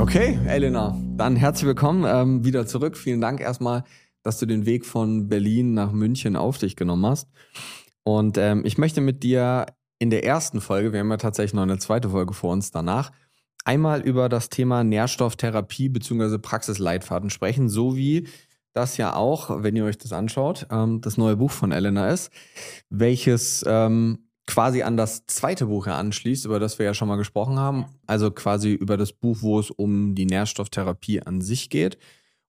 [0.00, 2.96] Okay, Elena, dann herzlich willkommen ähm, wieder zurück.
[2.96, 3.84] Vielen Dank erstmal,
[4.22, 7.28] dass du den Weg von Berlin nach München auf dich genommen hast.
[8.02, 9.66] Und ähm, ich möchte mit dir
[9.98, 13.12] in der ersten Folge, wir haben ja tatsächlich noch eine zweite Folge vor uns danach,
[13.66, 16.38] einmal über das Thema Nährstofftherapie bzw.
[16.38, 18.26] Praxisleitfaden sprechen, so wie
[18.72, 22.32] das ja auch, wenn ihr euch das anschaut, ähm, das neue Buch von Elena ist,
[22.88, 27.60] welches ähm, quasi an das zweite Buch anschließt, über das wir ja schon mal gesprochen
[27.60, 27.86] haben.
[28.08, 31.98] Also quasi über das Buch, wo es um die Nährstofftherapie an sich geht.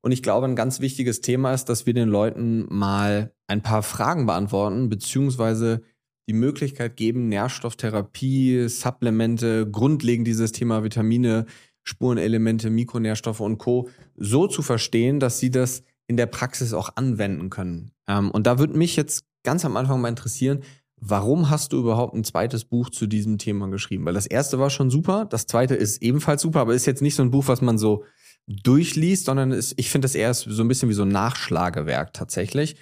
[0.01, 3.83] Und ich glaube, ein ganz wichtiges Thema ist, dass wir den Leuten mal ein paar
[3.83, 5.83] Fragen beantworten, beziehungsweise
[6.27, 11.45] die Möglichkeit geben, Nährstofftherapie, Supplemente, grundlegend dieses Thema Vitamine,
[11.83, 13.89] Spurenelemente, Mikronährstoffe und Co.
[14.15, 17.91] so zu verstehen, dass sie das in der Praxis auch anwenden können.
[18.07, 20.63] Ähm, und da würde mich jetzt ganz am Anfang mal interessieren,
[21.03, 24.05] Warum hast du überhaupt ein zweites Buch zu diesem Thema geschrieben?
[24.05, 27.15] Weil das erste war schon super, das zweite ist ebenfalls super, aber ist jetzt nicht
[27.15, 28.05] so ein Buch, was man so
[28.47, 32.75] durchliest, sondern ist, ich finde das eher so ein bisschen wie so ein Nachschlagewerk tatsächlich.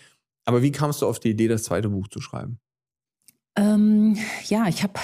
[0.43, 2.59] Aber wie kamst du auf die Idee, das zweite Buch zu schreiben?
[3.55, 4.17] Ähm,
[4.47, 4.99] ja, ich habe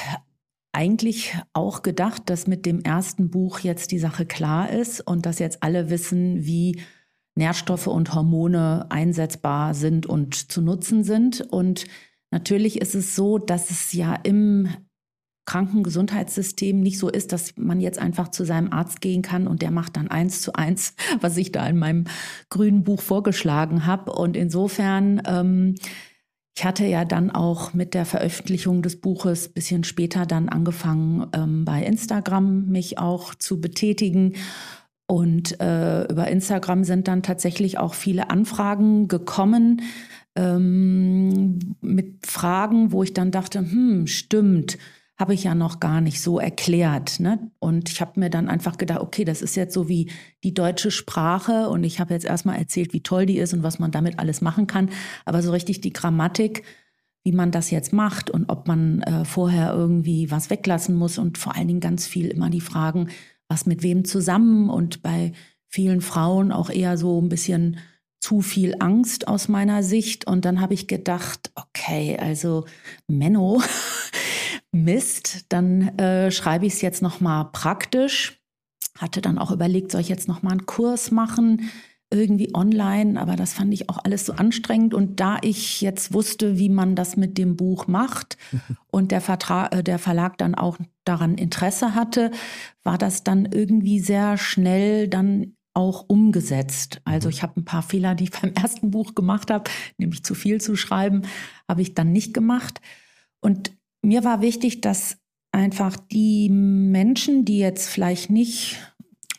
[0.74, 5.40] eigentlich auch gedacht, dass mit dem ersten Buch jetzt die Sache klar ist und dass
[5.40, 6.82] jetzt alle wissen, wie
[7.36, 11.42] Nährstoffe und Hormone einsetzbar sind und zu nutzen sind.
[11.42, 11.86] Und
[12.32, 14.70] Natürlich ist es so, dass es ja im
[15.46, 19.72] Krankengesundheitssystem nicht so ist, dass man jetzt einfach zu seinem Arzt gehen kann und der
[19.72, 22.06] macht dann eins zu eins, was ich da in meinem
[22.50, 24.12] grünen Buch vorgeschlagen habe.
[24.12, 25.76] Und insofern, ähm,
[26.58, 31.66] ich hatte ja dann auch mit der Veröffentlichung des Buches bisschen später dann angefangen, ähm,
[31.66, 34.34] bei Instagram mich auch zu betätigen.
[35.08, 39.82] Und äh, über Instagram sind dann tatsächlich auch viele Anfragen gekommen
[40.36, 44.78] ähm, mit Fragen, wo ich dann dachte, hm, stimmt,
[45.18, 47.20] habe ich ja noch gar nicht so erklärt.
[47.22, 47.52] Ne?
[47.60, 50.12] Und ich habe mir dann einfach gedacht, okay, das ist jetzt so wie
[50.44, 53.80] die deutsche Sprache und ich habe jetzt erstmal erzählt, wie toll die ist und was
[53.80, 54.90] man damit alles machen kann.
[55.24, 56.64] Aber so richtig die Grammatik,
[57.24, 61.38] wie man das jetzt macht und ob man äh, vorher irgendwie was weglassen muss und
[61.38, 63.08] vor allen Dingen ganz viel immer die Fragen,
[63.48, 65.32] was mit wem zusammen und bei
[65.68, 67.78] vielen Frauen auch eher so ein bisschen
[68.20, 70.26] zu viel Angst aus meiner Sicht.
[70.28, 72.66] Und dann habe ich gedacht, okay, also
[73.08, 73.62] Menno,
[74.72, 78.42] Mist, dann äh, schreibe ich es jetzt nochmal praktisch.
[78.98, 81.70] Hatte dann auch überlegt, soll ich jetzt nochmal einen Kurs machen,
[82.12, 84.94] irgendwie online, aber das fand ich auch alles so anstrengend.
[84.94, 88.38] Und da ich jetzt wusste, wie man das mit dem Buch macht
[88.92, 92.32] und der, Vertrag, äh, der Verlag dann auch daran Interesse hatte,
[92.84, 97.02] war das dann irgendwie sehr schnell dann auch umgesetzt.
[97.06, 97.34] Also mhm.
[97.34, 100.60] ich habe ein paar Fehler, die ich beim ersten Buch gemacht habe, nämlich zu viel
[100.60, 101.24] zu schreiben,
[101.70, 102.82] habe ich dann nicht gemacht.
[103.42, 103.72] Und
[104.02, 105.18] mir war wichtig, dass
[105.52, 108.78] einfach die Menschen, die jetzt vielleicht nicht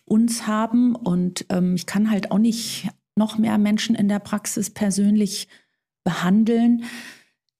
[0.04, 4.70] uns haben und ähm, ich kann halt auch nicht noch mehr Menschen in der Praxis
[4.70, 5.48] persönlich
[6.04, 6.84] behandeln,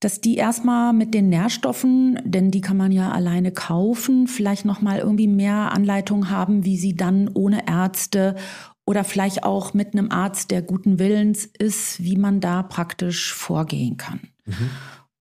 [0.01, 4.83] dass die erstmal mit den Nährstoffen, denn die kann man ja alleine kaufen, vielleicht noch
[4.83, 8.37] mal irgendwie mehr Anleitung haben, wie sie dann ohne Ärzte
[8.85, 13.97] oder vielleicht auch mit einem Arzt, der guten Willens ist, wie man da praktisch vorgehen
[13.97, 14.21] kann.
[14.45, 14.71] Mhm.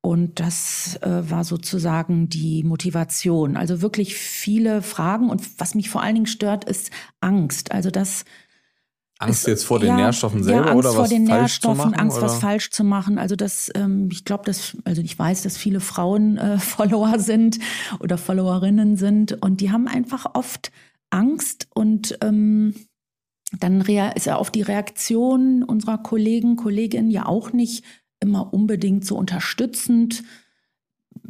[0.02, 3.58] Und das äh, war sozusagen die Motivation.
[3.58, 5.32] Also wirklich viele Fragen.
[5.32, 7.72] Und was mich vor allen Dingen stört, ist Angst.
[7.72, 8.24] Also das
[9.20, 11.80] Angst jetzt vor den ja, Nährstoffen selber ja, Angst oder vor was den falsch Nährstoffen,
[11.80, 12.00] zu machen?
[12.00, 12.26] Angst, oder?
[12.26, 13.18] was falsch zu machen.
[13.18, 17.60] Also das, ähm, ich glaube, dass, also ich weiß, dass viele Frauen äh, Follower sind
[18.00, 20.72] oder Followerinnen sind und die haben einfach oft
[21.12, 22.76] Angst und ähm,
[23.60, 27.86] dann ist ja oft die Reaktion unserer Kollegen, Kolleginnen ja auch nicht
[28.20, 30.24] immer unbedingt so unterstützend.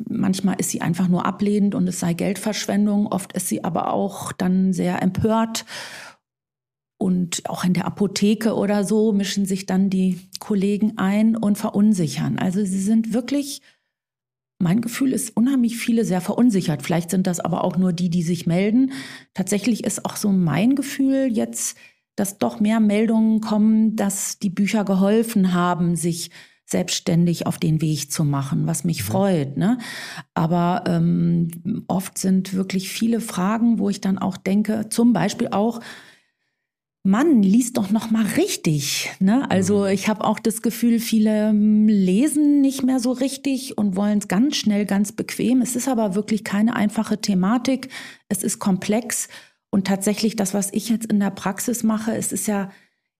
[0.09, 3.07] Manchmal ist sie einfach nur ablehnend und es sei Geldverschwendung.
[3.07, 5.65] Oft ist sie aber auch dann sehr empört
[7.05, 12.39] und auch in der Apotheke oder so mischen sich dann die Kollegen ein und verunsichern.
[12.39, 13.61] Also sie sind wirklich,
[14.57, 16.81] mein Gefühl ist unheimlich viele sehr verunsichert.
[16.81, 18.91] Vielleicht sind das aber auch nur die, die sich melden.
[19.35, 21.77] Tatsächlich ist auch so mein Gefühl jetzt,
[22.15, 26.31] dass doch mehr Meldungen kommen, dass die Bücher geholfen haben, sich
[26.65, 29.11] selbstständig auf den Weg zu machen, was mich mhm.
[29.11, 29.57] freut.
[29.57, 29.77] Ne?
[30.33, 35.81] Aber ähm, oft sind wirklich viele Fragen, wo ich dann auch denke, zum Beispiel auch,
[37.05, 39.11] Mann, lies doch noch mal richtig.
[39.19, 39.49] Ne?
[39.49, 39.87] Also mhm.
[39.87, 44.27] ich habe auch das Gefühl, viele ähm, lesen nicht mehr so richtig und wollen es
[44.27, 45.61] ganz schnell, ganz bequem.
[45.61, 47.89] Es ist aber wirklich keine einfache Thematik.
[48.27, 49.27] Es ist komplex
[49.69, 52.71] und tatsächlich das, was ich jetzt in der Praxis mache, es ist ja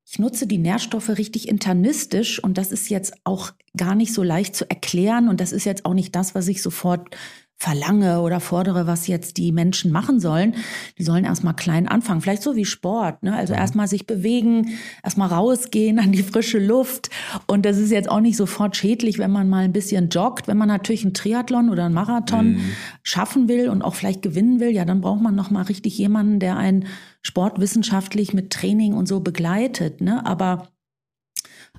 [0.08, 4.56] ich nutze die Nährstoffe richtig internistisch und das ist jetzt auch gar nicht so leicht
[4.56, 7.16] zu erklären und das ist jetzt auch nicht das, was ich sofort
[7.58, 10.56] verlange oder fordere, was jetzt die Menschen machen sollen.
[10.98, 13.24] Die sollen erstmal klein anfangen, vielleicht so wie Sport.
[13.24, 13.34] Ne?
[13.34, 13.60] Also mhm.
[13.60, 17.10] erstmal sich bewegen, erstmal rausgehen an die frische Luft.
[17.48, 20.48] Und das ist jetzt auch nicht sofort schädlich, wenn man mal ein bisschen joggt.
[20.48, 22.72] Wenn man natürlich einen Triathlon oder einen Marathon mhm.
[23.04, 26.40] schaffen will und auch vielleicht gewinnen will, ja, dann braucht man noch mal richtig jemanden,
[26.40, 26.86] der einen
[27.22, 30.02] sportwissenschaftlich mit Training und so begleitet.
[30.02, 30.26] Ne?
[30.26, 30.68] Aber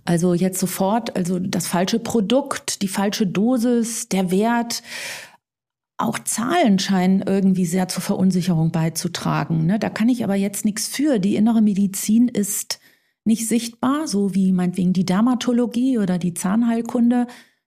[0.06, 4.82] also jetzt sofort, also das falsche Produkt, die falsche Dosis, der Wert,
[5.98, 9.66] auch Zahlen scheinen irgendwie sehr zur Verunsicherung beizutragen.
[9.66, 9.78] Ne?
[9.78, 11.18] Da kann ich aber jetzt nichts für.
[11.18, 12.80] Die innere Medizin ist
[13.24, 17.26] nicht sichtbar, so wie meinetwegen die Dermatologie oder die Zahnheilkunde.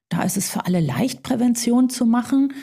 [0.10, 2.54] Da ist es für alle leicht, Prävention zu machen.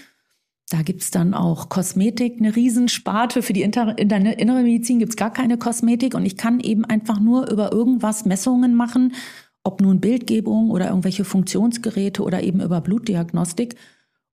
[0.69, 3.43] Da gibt es dann auch Kosmetik, eine Riesensparte.
[3.43, 6.15] Für die innere Medizin gibt es gar keine Kosmetik.
[6.15, 9.15] Und ich kann eben einfach nur über irgendwas Messungen machen,
[9.63, 13.77] ob nun Bildgebung oder irgendwelche Funktionsgeräte oder eben über Blutdiagnostik.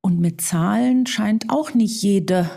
[0.06, 2.50] Und mit Zahlen scheint auch nicht jede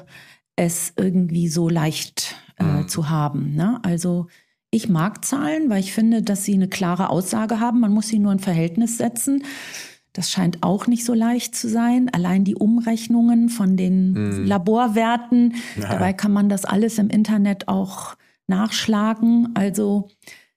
[0.56, 2.88] es irgendwie so leicht äh, mhm.
[2.88, 3.54] zu haben.
[3.54, 3.78] Ne?
[3.82, 4.26] Also
[4.70, 7.81] ich mag Zahlen, weil ich finde, dass sie eine klare Aussage haben.
[7.81, 9.44] Man muss sie nur in Verhältnis setzen.
[10.12, 12.08] Das scheint auch nicht so leicht zu sein.
[12.12, 14.46] Allein die Umrechnungen von den mhm.
[14.46, 15.90] Laborwerten, ja.
[15.90, 18.16] dabei kann man das alles im Internet auch
[18.49, 19.50] nachschlagen.
[19.54, 20.08] Also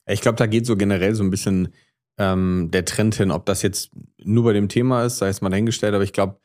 [0.07, 1.69] ich glaube, da geht so generell so ein bisschen
[2.17, 3.91] ähm, der Trend hin, ob das jetzt
[4.23, 6.39] nur bei dem Thema ist, sei es mal dahingestellt, aber ich glaube,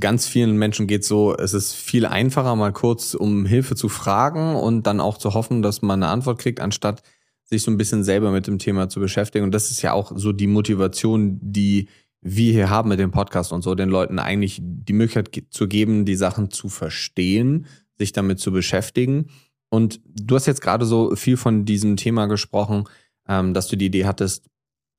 [0.00, 4.56] ganz vielen Menschen geht so, es ist viel einfacher, mal kurz um Hilfe zu fragen
[4.56, 7.02] und dann auch zu hoffen, dass man eine Antwort kriegt, anstatt
[7.44, 9.44] sich so ein bisschen selber mit dem Thema zu beschäftigen.
[9.44, 11.88] Und das ist ja auch so die Motivation, die
[12.20, 16.04] wir hier haben mit dem Podcast und so, den Leuten eigentlich die Möglichkeit zu geben,
[16.04, 17.66] die Sachen zu verstehen,
[17.98, 19.28] sich damit zu beschäftigen.
[19.68, 22.84] Und du hast jetzt gerade so viel von diesem Thema gesprochen,
[23.28, 24.48] ähm, dass du die Idee hattest,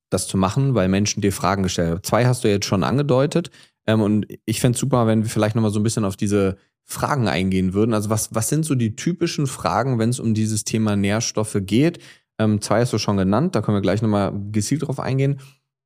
[0.09, 2.03] das zu machen, weil Menschen dir Fragen gestellt haben.
[2.03, 3.51] Zwei hast du jetzt schon angedeutet.
[3.87, 6.57] Ähm, und ich fände es super, wenn wir vielleicht nochmal so ein bisschen auf diese
[6.83, 7.93] Fragen eingehen würden.
[7.93, 11.99] Also was, was sind so die typischen Fragen, wenn es um dieses Thema Nährstoffe geht?
[12.39, 15.39] Ähm, zwei hast du schon genannt, da können wir gleich nochmal gezielt drauf eingehen.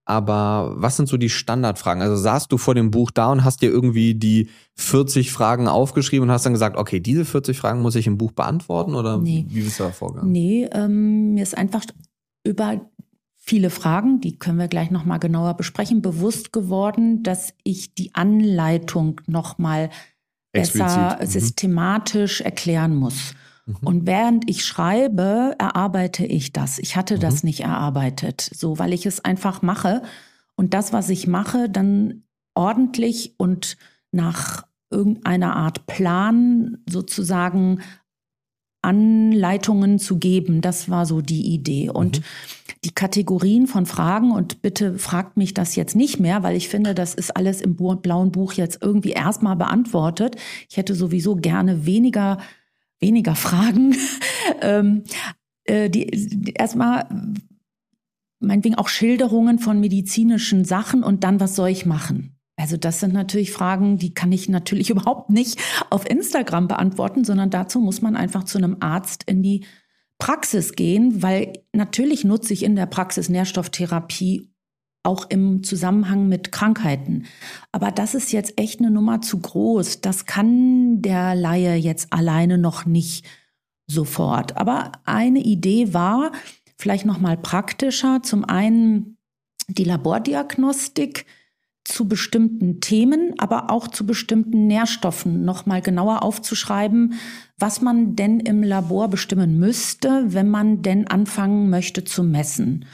[0.06, 2.01] Aber was sind so die Standardfragen?
[2.01, 6.27] Also saßt du vor dem Buch da und hast dir irgendwie die 40 Fragen aufgeschrieben
[6.27, 9.45] und hast dann gesagt, okay, diese 40 Fragen muss ich im Buch beantworten oder nee.
[9.47, 10.31] wie bist du da vorgegangen?
[10.31, 11.86] Nee, ähm, mir ist einfach
[12.44, 12.81] über
[13.42, 18.14] viele Fragen, die können wir gleich noch mal genauer besprechen, bewusst geworden, dass ich die
[18.16, 19.90] Anleitung noch mal
[20.54, 21.26] besser mhm.
[21.26, 23.34] systematisch erklären muss.
[23.66, 23.78] Mhm.
[23.84, 26.78] Und während ich schreibe, erarbeite ich das.
[26.78, 27.20] Ich hatte mhm.
[27.22, 30.04] das nicht erarbeitet, so weil ich es einfach mache
[30.56, 32.24] und das, was ich mache, dann
[32.54, 33.76] ordentlich und
[34.12, 37.80] nach irgendeiner Art Plan sozusagen
[38.81, 40.62] Anleitungen zu geben.
[40.62, 41.89] Das war so die Idee.
[41.89, 42.24] Und mhm.
[42.83, 46.95] die Kategorien von Fragen, und bitte fragt mich das jetzt nicht mehr, weil ich finde,
[46.95, 50.36] das ist alles im blauen Buch jetzt irgendwie erstmal beantwortet.
[50.69, 52.39] Ich hätte sowieso gerne weniger,
[53.00, 53.95] weniger Fragen.
[54.61, 55.04] ähm,
[55.66, 57.07] äh, die, die erstmal
[58.40, 62.35] meinetwegen auch Schilderungen von medizinischen Sachen und dann, was soll ich machen?
[62.61, 67.49] Also das sind natürlich Fragen, die kann ich natürlich überhaupt nicht auf Instagram beantworten, sondern
[67.49, 69.65] dazu muss man einfach zu einem Arzt in die
[70.19, 74.51] Praxis gehen, weil natürlich nutze ich in der Praxis Nährstofftherapie
[75.03, 77.25] auch im Zusammenhang mit Krankheiten.
[77.71, 80.01] Aber das ist jetzt echt eine Nummer zu groß.
[80.01, 83.25] Das kann der Laie jetzt alleine noch nicht
[83.87, 84.57] sofort.
[84.57, 86.31] Aber eine Idee war
[86.77, 88.21] vielleicht noch mal praktischer.
[88.21, 89.18] Zum einen
[89.68, 91.25] die Labordiagnostik
[91.83, 97.16] zu bestimmten Themen, aber auch zu bestimmten Nährstoffen noch mal genauer aufzuschreiben,
[97.57, 102.85] was man denn im Labor bestimmen müsste, wenn man denn anfangen möchte zu messen.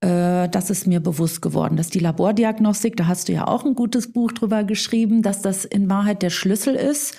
[0.00, 3.74] Äh, das ist mir bewusst geworden, dass die Labordiagnostik, da hast du ja auch ein
[3.74, 7.16] gutes Buch drüber geschrieben, dass das in Wahrheit der Schlüssel ist,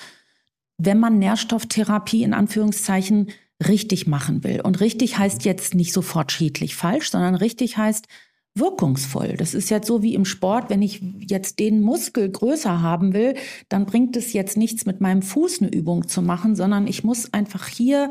[0.78, 3.28] wenn man Nährstofftherapie in Anführungszeichen
[3.68, 4.62] richtig machen will.
[4.62, 8.08] Und richtig heißt jetzt nicht sofort schädlich falsch, sondern richtig heißt,
[8.54, 9.36] wirkungsvoll.
[9.38, 13.36] Das ist jetzt so wie im Sport, wenn ich jetzt den Muskel größer haben will,
[13.70, 17.34] dann bringt es jetzt nichts mit meinem Fuß eine Übung zu machen, sondern ich muss
[17.34, 18.10] einfach hier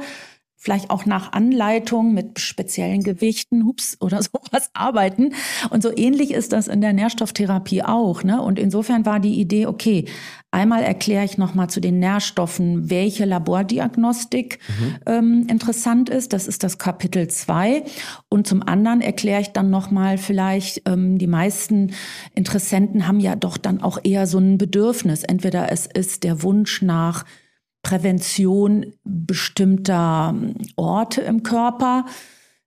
[0.60, 5.34] vielleicht auch nach Anleitung mit speziellen Gewichten, hups, oder sowas arbeiten.
[5.70, 8.22] Und so ähnlich ist das in der Nährstofftherapie auch.
[8.22, 8.40] Ne?
[8.40, 10.04] Und insofern war die Idee, okay,
[10.50, 14.96] einmal erkläre ich nochmal zu den Nährstoffen, welche Labordiagnostik mhm.
[15.06, 16.32] ähm, interessant ist.
[16.32, 17.84] Das ist das Kapitel zwei.
[18.28, 21.92] Und zum anderen erkläre ich dann nochmal vielleicht, ähm, die meisten
[22.34, 25.22] Interessenten haben ja doch dann auch eher so ein Bedürfnis.
[25.22, 27.24] Entweder es ist der Wunsch nach
[27.82, 32.06] Prävention bestimmter ähm, Orte im Körper,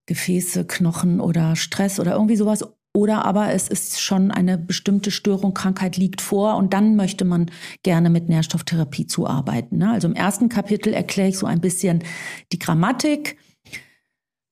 [0.06, 2.66] Gefäße, Knochen oder Stress oder irgendwie sowas.
[2.96, 7.50] Oder aber es ist schon eine bestimmte Störung, Krankheit liegt vor und dann möchte man
[7.82, 9.80] gerne mit Nährstofftherapie zuarbeiten.
[9.80, 9.92] Ne?
[9.92, 12.04] Also im ersten Kapitel erkläre ich so ein bisschen
[12.52, 13.38] die Grammatik,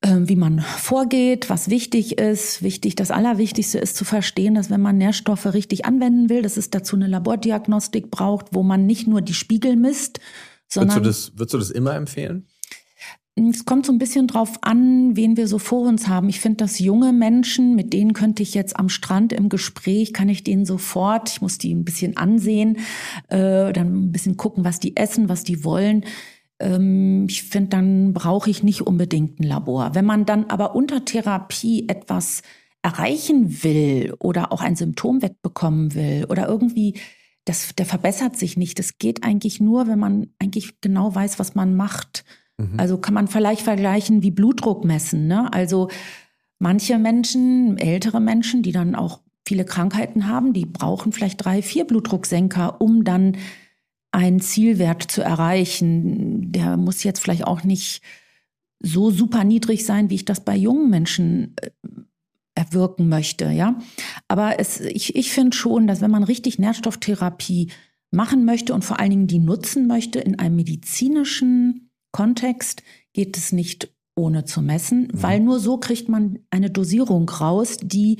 [0.03, 2.63] ähm, wie man vorgeht, was wichtig ist.
[2.63, 6.71] Wichtig, das Allerwichtigste ist zu verstehen, dass wenn man Nährstoffe richtig anwenden will, dass es
[6.71, 10.19] dazu eine Labordiagnostik braucht, wo man nicht nur die Spiegel misst,
[10.67, 12.47] sondern, würdest, du das, würdest du das immer empfehlen?
[13.35, 16.27] Es kommt so ein bisschen drauf an, wen wir so vor uns haben.
[16.27, 20.27] Ich finde, dass junge Menschen, mit denen könnte ich jetzt am Strand im Gespräch, kann
[20.27, 22.77] ich denen sofort, ich muss die ein bisschen ansehen,
[23.29, 26.03] äh, dann ein bisschen gucken, was die essen, was die wollen.
[26.59, 29.95] Ähm, ich finde, dann brauche ich nicht unbedingt ein Labor.
[29.95, 32.41] Wenn man dann aber unter Therapie etwas
[32.81, 36.99] erreichen will oder auch ein Symptom wegbekommen will oder irgendwie
[37.45, 38.77] das, der verbessert sich nicht.
[38.77, 42.23] Das geht eigentlich nur, wenn man eigentlich genau weiß, was man macht.
[42.61, 42.79] Mhm.
[42.79, 45.27] Also kann man vielleicht vergleichen wie Blutdruck messen.
[45.27, 45.51] Ne?
[45.53, 45.89] Also
[46.59, 51.85] manche Menschen, ältere Menschen, die dann auch viele Krankheiten haben, die brauchen vielleicht drei, vier
[51.85, 53.37] Blutdrucksenker, um dann
[54.11, 56.51] einen Zielwert zu erreichen.
[56.51, 58.01] Der muss jetzt vielleicht auch nicht
[58.79, 61.69] so super niedrig sein, wie ich das bei jungen Menschen äh,
[62.55, 63.79] erwirken möchte, ja.
[64.27, 67.71] Aber es, ich, ich finde schon, dass wenn man richtig Nährstofftherapie
[68.11, 73.51] machen möchte und vor allen Dingen die nutzen möchte in einem medizinischen Kontext, geht es
[73.51, 75.23] nicht ohne zu messen, mhm.
[75.23, 78.17] weil nur so kriegt man eine Dosierung raus, die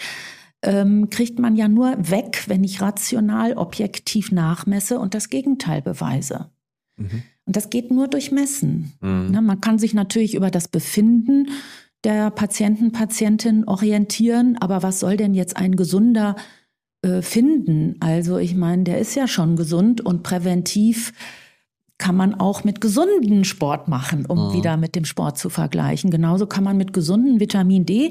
[0.63, 6.51] ähm, kriegt man ja nur weg, wenn ich rational, objektiv nachmesse und das Gegenteil beweise.
[6.97, 7.23] Mhm.
[7.45, 8.93] Und das geht nur durch Messen.
[9.01, 9.29] Mhm.
[9.33, 11.49] Na, man kann sich natürlich über das Befinden
[12.05, 16.37] der Patienten, Patientin orientieren, aber was soll denn jetzt ein gesunder
[17.03, 17.97] äh, finden?
[18.01, 21.13] Also ich meine, der ist ja schon gesund und präventiv
[22.03, 24.55] kann man auch mit gesunden Sport machen, um mhm.
[24.55, 26.11] wieder mit dem Sport zu vergleichen.
[26.11, 28.11] Genauso kann man mit gesunden Vitamin D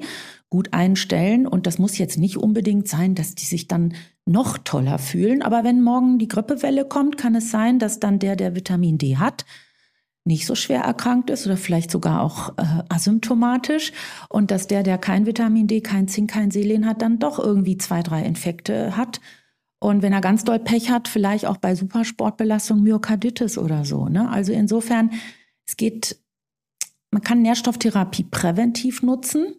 [0.50, 1.46] gut einstellen.
[1.46, 3.94] Und das muss jetzt nicht unbedingt sein, dass die sich dann
[4.26, 5.42] noch toller fühlen.
[5.42, 9.18] Aber wenn morgen die Grippewelle kommt, kann es sein, dass dann der, der Vitamin D
[9.18, 9.44] hat,
[10.24, 13.92] nicht so schwer erkrankt ist oder vielleicht sogar auch äh, asymptomatisch
[14.30, 17.78] und dass der, der kein Vitamin D, kein Zink, kein Selen hat, dann doch irgendwie
[17.78, 19.20] zwei, drei Infekte hat
[19.82, 24.10] und wenn er ganz doll Pech hat, vielleicht auch bei Supersportbelastung Myokarditis oder so.
[24.10, 24.30] Ne?
[24.30, 25.10] Also insofern,
[25.66, 26.18] es geht,
[27.10, 29.56] man kann Nährstofftherapie präventiv nutzen.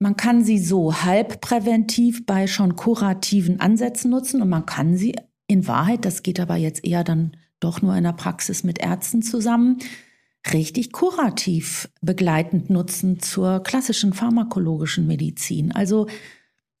[0.00, 5.14] Man kann sie so halb präventiv bei schon kurativen Ansätzen nutzen und man kann sie
[5.46, 9.22] in Wahrheit, das geht aber jetzt eher dann doch nur in der Praxis mit Ärzten
[9.22, 9.78] zusammen,
[10.52, 15.70] richtig kurativ begleitend nutzen zur klassischen pharmakologischen Medizin.
[15.70, 16.08] Also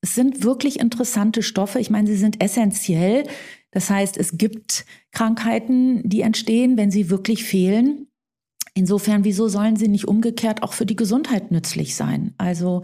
[0.02, 1.78] es sind wirklich interessante Stoffe.
[1.78, 3.24] Ich meine, sie sind essentiell.
[3.70, 8.08] Das heißt, es gibt Krankheiten, die entstehen, wenn sie wirklich fehlen.
[8.74, 12.34] Insofern, wieso sollen sie nicht umgekehrt auch für die Gesundheit nützlich sein?
[12.36, 12.82] Also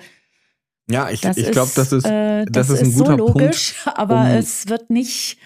[0.90, 3.98] ja, ich, ich glaube, das ist, äh, das, das ist ein guter so logisch, Punkt,
[3.98, 5.38] aber um es wird nicht,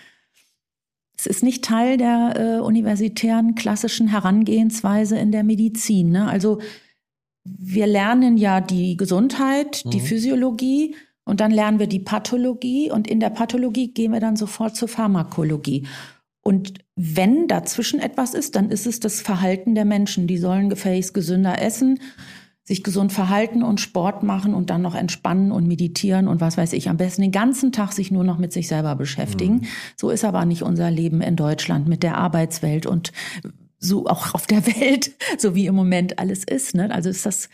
[1.16, 6.10] es ist nicht Teil der äh, universitären klassischen Herangehensweise in der Medizin.
[6.10, 6.28] Ne?
[6.28, 6.60] Also
[7.44, 10.04] wir lernen ja die Gesundheit, die mhm.
[10.04, 14.76] Physiologie und dann lernen wir die Pathologie und in der Pathologie gehen wir dann sofort
[14.76, 15.86] zur Pharmakologie.
[16.42, 20.26] Und wenn dazwischen etwas ist, dann ist es das Verhalten der Menschen.
[20.26, 22.00] Die sollen gefälligst gesünder essen,
[22.64, 26.72] sich gesund verhalten und Sport machen und dann noch entspannen und meditieren und was weiß
[26.72, 26.88] ich.
[26.88, 29.54] Am besten den ganzen Tag sich nur noch mit sich selber beschäftigen.
[29.54, 29.66] Mhm.
[29.96, 33.12] So ist aber nicht unser Leben in Deutschland mit der Arbeitswelt und
[33.78, 36.74] so auch auf der Welt, so wie im Moment alles ist.
[36.74, 36.90] Ne?
[36.92, 37.48] Also ist das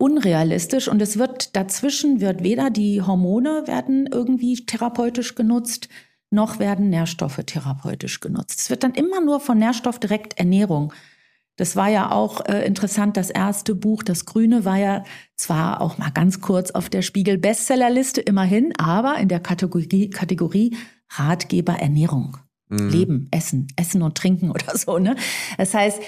[0.00, 5.88] unrealistisch und es wird dazwischen wird weder die Hormone werden irgendwie therapeutisch genutzt,
[6.30, 8.60] noch werden Nährstoffe therapeutisch genutzt.
[8.60, 10.92] Es wird dann immer nur von Nährstoff direkt Ernährung
[11.60, 13.18] das war ja auch äh, interessant.
[13.18, 15.04] Das erste Buch, das Grüne, war ja
[15.36, 20.74] zwar auch mal ganz kurz auf der Spiegel Bestsellerliste immerhin, aber in der Kategorie, Kategorie
[21.10, 22.38] Ratgeber Ernährung.
[22.68, 22.88] Mhm.
[22.88, 24.98] Leben, Essen, Essen und Trinken oder so.
[24.98, 25.16] Ne?
[25.58, 26.00] Das heißt,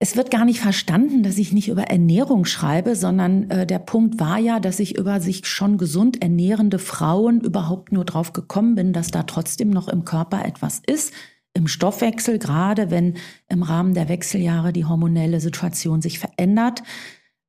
[0.00, 4.20] es wird gar nicht verstanden, dass ich nicht über Ernährung schreibe, sondern äh, der Punkt
[4.20, 8.92] war ja, dass ich über sich schon gesund ernährende Frauen überhaupt nur drauf gekommen bin,
[8.92, 11.12] dass da trotzdem noch im Körper etwas ist,
[11.52, 13.16] im Stoffwechsel, gerade wenn
[13.48, 16.84] im Rahmen der Wechseljahre die hormonelle Situation sich verändert,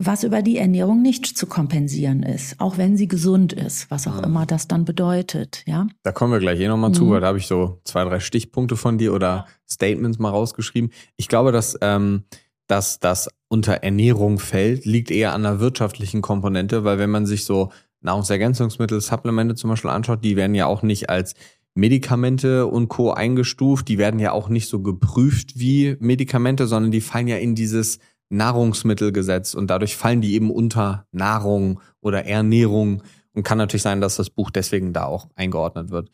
[0.01, 4.18] was über die Ernährung nicht zu kompensieren ist, auch wenn sie gesund ist, was auch
[4.18, 4.24] ja.
[4.24, 5.88] immer das dann bedeutet, ja.
[6.03, 6.96] Da kommen wir gleich eh nochmal mhm.
[6.96, 10.91] zu, weil da habe ich so zwei, drei Stichpunkte von dir oder Statements mal rausgeschrieben.
[11.18, 12.24] Ich glaube, dass, ähm,
[12.68, 17.44] dass das unter Ernährung fällt, liegt eher an der wirtschaftlichen Komponente, weil wenn man sich
[17.44, 17.70] so
[18.01, 21.36] Nahrungsergänzungsmittel, Supplemente zum Beispiel anschaut, die werden ja auch nicht als
[21.75, 23.12] Medikamente und Co.
[23.12, 23.88] eingestuft.
[23.88, 28.00] Die werden ja auch nicht so geprüft wie Medikamente, sondern die fallen ja in dieses
[28.29, 34.15] Nahrungsmittelgesetz und dadurch fallen die eben unter Nahrung oder Ernährung und kann natürlich sein, dass
[34.15, 36.09] das Buch deswegen da auch eingeordnet wird.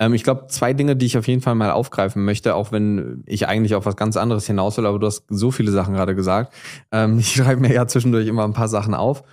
[0.00, 3.22] Ähm, ich glaube, zwei Dinge, die ich auf jeden Fall mal aufgreifen möchte, auch wenn
[3.26, 6.14] ich eigentlich auf was ganz anderes hinaus will, aber du hast so viele Sachen gerade
[6.14, 6.54] gesagt.
[6.92, 9.24] Ähm, ich schreibe mir ja zwischendurch immer ein paar Sachen auf.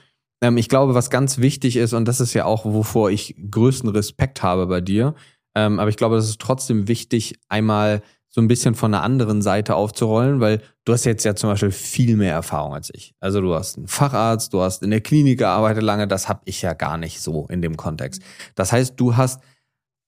[0.41, 3.89] Ähm, ich glaube, was ganz wichtig ist, und das ist ja auch, wovor ich größten
[3.89, 5.15] Respekt habe bei dir,
[5.55, 8.01] ähm, aber ich glaube, das ist trotzdem wichtig, einmal
[8.35, 11.71] so ein bisschen von der anderen Seite aufzurollen, weil du hast jetzt ja zum Beispiel
[11.71, 13.15] viel mehr Erfahrung als ich.
[13.21, 16.61] Also du hast einen Facharzt, du hast in der Klinik gearbeitet lange, das habe ich
[16.61, 18.21] ja gar nicht so in dem Kontext.
[18.53, 19.41] Das heißt, du hast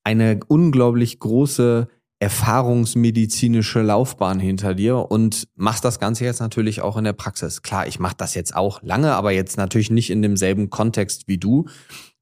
[0.03, 1.87] eine unglaublich große
[2.19, 7.61] erfahrungsmedizinische Laufbahn hinter dir und machst das Ganze jetzt natürlich auch in der Praxis.
[7.61, 11.37] Klar, ich mache das jetzt auch lange, aber jetzt natürlich nicht in demselben Kontext wie
[11.37, 11.69] du.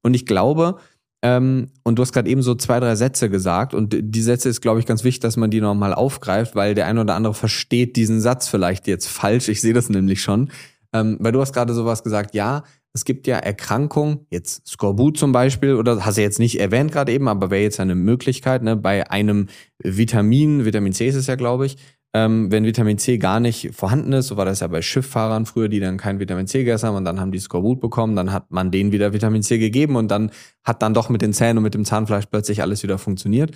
[0.02, 0.78] Und ich glaube,
[1.26, 3.74] ähm, und du hast gerade eben so zwei, drei Sätze gesagt.
[3.74, 6.86] Und die Sätze ist, glaube ich, ganz wichtig, dass man die nochmal aufgreift, weil der
[6.86, 9.48] eine oder andere versteht diesen Satz vielleicht jetzt falsch.
[9.48, 10.50] Ich sehe das nämlich schon.
[10.92, 12.62] Ähm, weil du hast gerade sowas gesagt, ja,
[12.92, 17.12] es gibt ja Erkrankungen, jetzt Skorbut zum Beispiel, oder hast du jetzt nicht erwähnt gerade
[17.12, 19.48] eben, aber wäre jetzt eine Möglichkeit, ne, bei einem
[19.82, 21.76] Vitamin, Vitamin C ist es ja, glaube ich,
[22.14, 25.68] ähm, wenn Vitamin C gar nicht vorhanden ist, so war das ja bei Schifffahrern früher,
[25.68, 28.50] die dann kein Vitamin C gegessen haben und dann haben die Skorbut bekommen, dann hat
[28.50, 30.30] man denen wieder Vitamin C gegeben und dann
[30.64, 33.52] hat dann doch mit den Zähnen und mit dem Zahnfleisch plötzlich alles wieder funktioniert.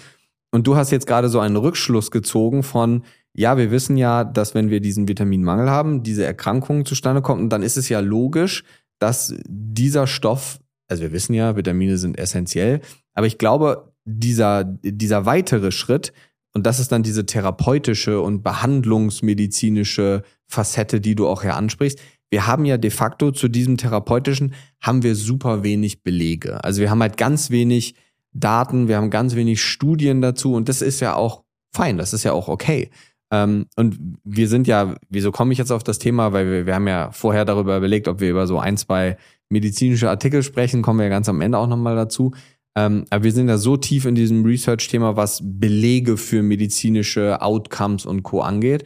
[0.52, 4.54] Und du hast jetzt gerade so einen Rückschluss gezogen von, ja, wir wissen ja, dass
[4.54, 8.64] wenn wir diesen Vitaminmangel haben, diese Erkrankung zustande kommt und dann ist es ja logisch,
[8.98, 10.58] dass dieser Stoff,
[10.88, 12.80] also wir wissen ja, Vitamine sind essentiell,
[13.14, 16.12] aber ich glaube, dieser, dieser weitere Schritt,
[16.52, 22.00] und das ist dann diese therapeutische und behandlungsmedizinische Facette, die du auch hier ansprichst.
[22.30, 26.62] Wir haben ja de facto zu diesem therapeutischen haben wir super wenig Belege.
[26.64, 27.94] Also wir haben halt ganz wenig
[28.32, 32.24] Daten, wir haben ganz wenig Studien dazu und das ist ja auch fein, das ist
[32.24, 32.90] ja auch okay.
[33.32, 36.32] Ähm, und wir sind ja, wieso komme ich jetzt auf das Thema?
[36.32, 39.16] Weil wir, wir haben ja vorher darüber überlegt, ob wir über so ein, zwei
[39.48, 42.32] medizinische Artikel sprechen, kommen wir ja ganz am Ende auch nochmal dazu.
[42.80, 48.06] Ähm, aber wir sind ja so tief in diesem Research-Thema, was Belege für medizinische Outcomes
[48.06, 48.40] und Co.
[48.40, 48.84] angeht.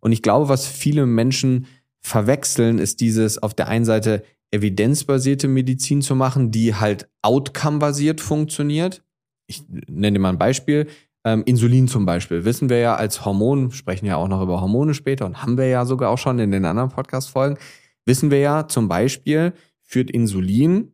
[0.00, 1.66] Und ich glaube, was viele Menschen
[2.00, 9.02] verwechseln, ist dieses auf der einen Seite evidenzbasierte Medizin zu machen, die halt outcome-basiert funktioniert.
[9.46, 10.86] Ich nenne dir mal ein Beispiel.
[11.24, 14.92] Ähm, Insulin zum Beispiel, wissen wir ja als Hormon, sprechen ja auch noch über Hormone
[14.92, 17.58] später und haben wir ja sogar auch schon in den anderen Podcast-Folgen,
[18.04, 20.92] wissen wir ja zum Beispiel, führt Insulin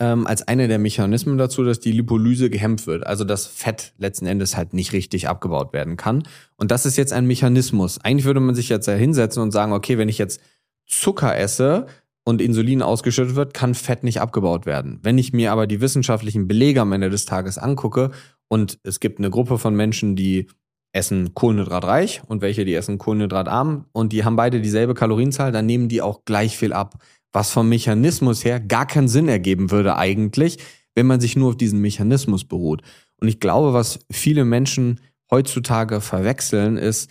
[0.00, 4.26] ähm, als einer der Mechanismen dazu, dass die Lipolyse gehemmt wird, also dass Fett letzten
[4.26, 6.22] Endes halt nicht richtig abgebaut werden kann.
[6.56, 7.98] Und das ist jetzt ein Mechanismus.
[8.02, 10.40] Eigentlich würde man sich jetzt da hinsetzen und sagen, okay, wenn ich jetzt
[10.86, 11.86] Zucker esse
[12.24, 14.98] und Insulin ausgeschüttet wird, kann Fett nicht abgebaut werden.
[15.02, 18.10] Wenn ich mir aber die wissenschaftlichen Belege am Ende des Tages angucke
[18.48, 20.48] und es gibt eine Gruppe von Menschen, die
[20.92, 25.88] essen kohlenhydratreich und welche, die essen kohlenhydratarm und die haben beide dieselbe Kalorienzahl, dann nehmen
[25.88, 26.98] die auch gleich viel ab
[27.32, 30.58] was vom Mechanismus her gar keinen Sinn ergeben würde eigentlich,
[30.94, 32.82] wenn man sich nur auf diesen Mechanismus beruht.
[33.20, 37.10] Und ich glaube, was viele Menschen heutzutage verwechseln, ist,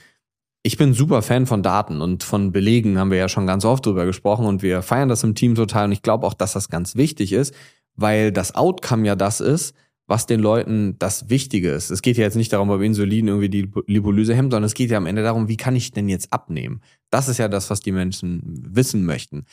[0.61, 3.85] ich bin super Fan von Daten und von Belegen haben wir ja schon ganz oft
[3.85, 6.69] drüber gesprochen und wir feiern das im Team total und ich glaube auch, dass das
[6.69, 7.53] ganz wichtig ist,
[7.95, 9.73] weil das Outcome ja das ist,
[10.05, 11.91] was den Leuten das Wichtige ist.
[11.91, 14.89] Es geht ja jetzt nicht darum, ob Insulin irgendwie die Lipolyse hemmt, sondern es geht
[14.89, 16.81] ja am Ende darum, wie kann ich denn jetzt abnehmen?
[17.11, 19.45] Das ist ja das, was die Menschen wissen möchten.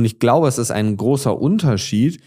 [0.00, 2.22] Und ich glaube, es ist ein großer Unterschied.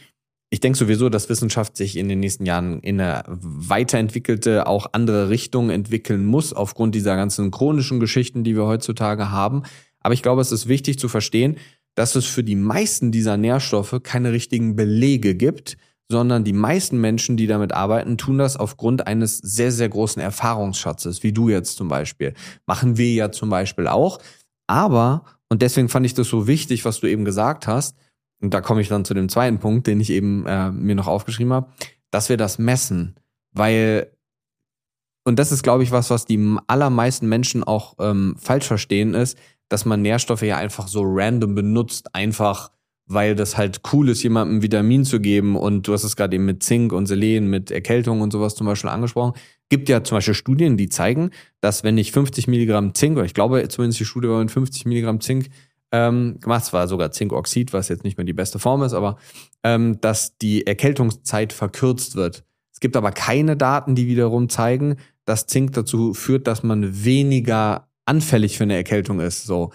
[0.52, 5.30] Ich denke sowieso, dass Wissenschaft sich in den nächsten Jahren in eine weiterentwickelte, auch andere
[5.30, 9.64] Richtung entwickeln muss, aufgrund dieser ganzen chronischen Geschichten, die wir heutzutage haben.
[10.02, 11.58] Aber ich glaube, es ist wichtig zu verstehen,
[11.96, 15.76] dass es für die meisten dieser Nährstoffe keine richtigen Belege gibt,
[16.12, 21.24] sondern die meisten Menschen, die damit arbeiten, tun das aufgrund eines sehr, sehr großen Erfahrungsschatzes,
[21.24, 22.36] wie du jetzt zum Beispiel.
[22.68, 24.20] Machen wir ja zum Beispiel auch.
[24.68, 27.96] Aber, und deswegen fand ich das so wichtig, was du eben gesagt hast,
[28.42, 31.06] und da komme ich dann zu dem zweiten Punkt, den ich eben äh, mir noch
[31.06, 31.68] aufgeschrieben habe,
[32.10, 33.20] dass wir das messen.
[33.52, 34.12] Weil,
[35.26, 39.38] und das ist, glaube ich, was, was die allermeisten Menschen auch ähm, falsch verstehen, ist,
[39.70, 42.72] dass man Nährstoffe ja einfach so random benutzt, einfach
[43.06, 45.56] weil das halt cool ist, jemandem Vitamin zu geben.
[45.56, 48.66] Und du hast es gerade eben mit Zink und Selen, mit Erkältung und sowas zum
[48.66, 49.40] Beispiel angesprochen.
[49.74, 53.34] Gibt ja zum Beispiel Studien, die zeigen, dass wenn ich 50 Milligramm Zink, oder ich
[53.34, 55.48] glaube zumindest die Studie war mit 50 Milligramm Zink
[55.92, 59.18] ähm, gemacht, es war sogar Zinkoxid, was jetzt nicht mehr die beste Form ist, aber
[59.64, 62.44] ähm, dass die Erkältungszeit verkürzt wird.
[62.72, 67.90] Es gibt aber keine Daten, die wiederum zeigen, dass Zink dazu führt, dass man weniger
[68.06, 69.46] anfällig für eine Erkältung ist.
[69.46, 69.74] So.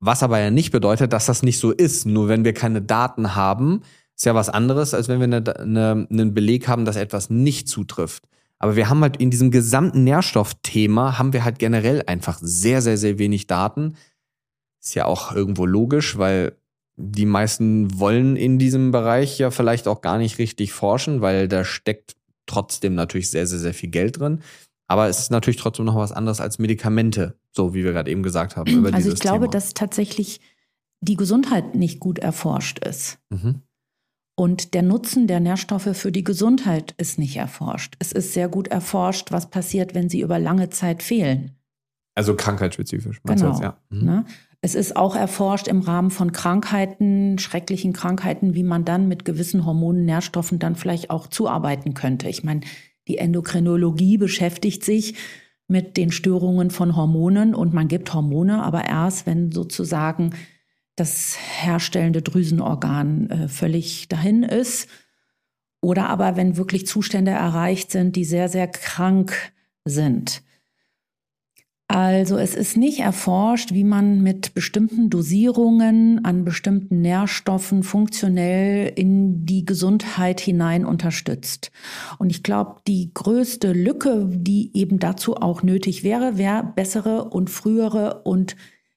[0.00, 2.06] Was aber ja nicht bedeutet, dass das nicht so ist.
[2.06, 3.82] Nur wenn wir keine Daten haben,
[4.16, 7.68] ist ja was anderes, als wenn wir eine, eine, einen Beleg haben, dass etwas nicht
[7.68, 8.26] zutrifft.
[8.58, 12.96] Aber wir haben halt in diesem gesamten Nährstoffthema haben wir halt generell einfach sehr, sehr,
[12.96, 13.96] sehr wenig Daten.
[14.82, 16.56] Ist ja auch irgendwo logisch, weil
[16.96, 21.64] die meisten wollen in diesem Bereich ja vielleicht auch gar nicht richtig forschen, weil da
[21.64, 22.16] steckt
[22.46, 24.40] trotzdem natürlich sehr, sehr, sehr viel Geld drin.
[24.88, 28.22] Aber es ist natürlich trotzdem noch was anderes als Medikamente, so wie wir gerade eben
[28.22, 28.86] gesagt haben.
[28.94, 29.50] also ich glaube, Thema.
[29.50, 30.40] dass tatsächlich
[31.00, 33.18] die Gesundheit nicht gut erforscht ist.
[33.30, 33.62] Mhm.
[34.38, 37.96] Und der Nutzen der Nährstoffe für die Gesundheit ist nicht erforscht.
[37.98, 41.52] Es ist sehr gut erforscht, was passiert, wenn sie über lange Zeit fehlen.
[42.14, 43.22] Also krankheitsspezifisch.
[43.24, 43.48] Genau.
[43.48, 43.78] Jetzt, ja.
[43.88, 44.04] mhm.
[44.04, 44.24] ne?
[44.60, 49.64] Es ist auch erforscht im Rahmen von Krankheiten, schrecklichen Krankheiten, wie man dann mit gewissen
[49.64, 52.28] Hormonen, Nährstoffen dann vielleicht auch zuarbeiten könnte.
[52.28, 52.60] Ich meine,
[53.06, 55.14] die Endokrinologie beschäftigt sich
[55.68, 60.30] mit den Störungen von Hormonen und man gibt Hormone, aber erst, wenn sozusagen
[60.96, 64.88] das herstellende Drüsenorgan äh, völlig dahin ist.
[65.80, 69.52] Oder aber wenn wirklich Zustände erreicht sind, die sehr, sehr krank
[69.84, 70.42] sind.
[71.88, 79.46] Also es ist nicht erforscht, wie man mit bestimmten Dosierungen an bestimmten Nährstoffen funktionell in
[79.46, 81.70] die Gesundheit hinein unterstützt.
[82.18, 87.50] Und ich glaube, die größte Lücke, die eben dazu auch nötig wäre, wäre bessere und
[87.50, 88.56] frühere und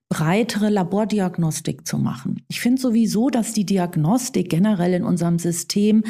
[0.10, 2.44] breitere Labordiagnostik zu machen.
[2.48, 6.04] Ich finde sowieso, dass die Diagnostik generell in unserem System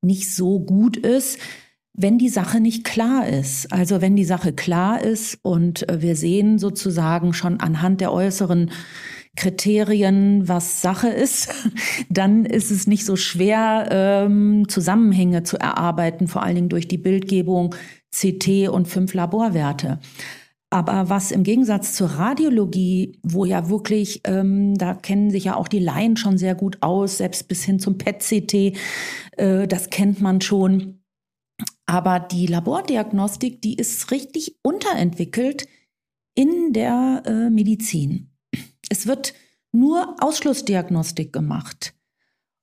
[0.00, 1.38] nicht so gut ist
[1.92, 3.72] wenn die Sache nicht klar ist.
[3.72, 8.70] Also wenn die Sache klar ist und äh, wir sehen sozusagen schon anhand der äußeren
[9.36, 11.52] Kriterien, was Sache ist,
[12.08, 16.98] dann ist es nicht so schwer, ähm, Zusammenhänge zu erarbeiten, vor allen Dingen durch die
[16.98, 17.74] Bildgebung
[18.12, 20.00] CT und fünf Laborwerte.
[20.70, 25.66] Aber was im Gegensatz zur Radiologie, wo ja wirklich, ähm, da kennen sich ja auch
[25.66, 28.76] die Laien schon sehr gut aus, selbst bis hin zum PET-CT,
[29.36, 31.00] äh, das kennt man schon
[31.90, 35.66] aber die Labordiagnostik, die ist richtig unterentwickelt
[36.36, 38.30] in der äh, Medizin.
[38.88, 39.34] Es wird
[39.72, 41.94] nur Ausschlussdiagnostik gemacht.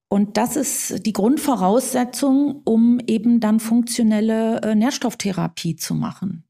[0.09, 6.46] Und das ist die Grundvoraussetzung, um eben dann funktionelle äh, Nährstofftherapie zu machen.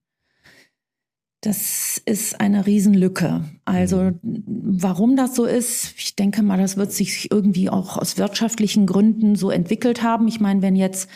[1.42, 3.46] Das ist eine Riesenlücke.
[3.66, 4.44] Also mhm.
[4.82, 9.36] warum das so ist, ich denke mal, das wird sich irgendwie auch aus wirtschaftlichen Gründen
[9.36, 10.28] so entwickelt haben.
[10.28, 11.10] Ich meine, wenn jetzt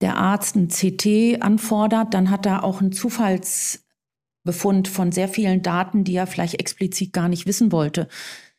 [0.00, 6.04] der Arzt ein CT anfordert, dann hat er auch einen Zufallsbefund von sehr vielen Daten,
[6.04, 8.08] die er vielleicht explizit gar nicht wissen wollte.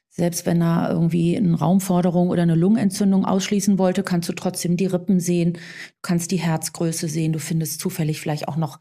[0.10, 4.86] Selbst wenn er irgendwie eine Raumforderung oder eine Lungenentzündung ausschließen wollte, kannst du trotzdem die
[4.86, 5.60] Rippen sehen, du
[6.04, 8.80] kannst die Herzgröße sehen, du findest zufällig vielleicht auch noch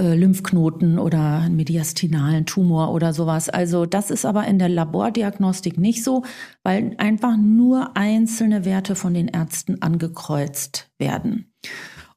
[0.00, 3.50] äh, Lymphknoten oder einen mediastinalen Tumor oder sowas.
[3.50, 6.24] Also das ist aber in der Labordiagnostik nicht so,
[6.62, 11.52] weil einfach nur einzelne Werte von den Ärzten angekreuzt werden.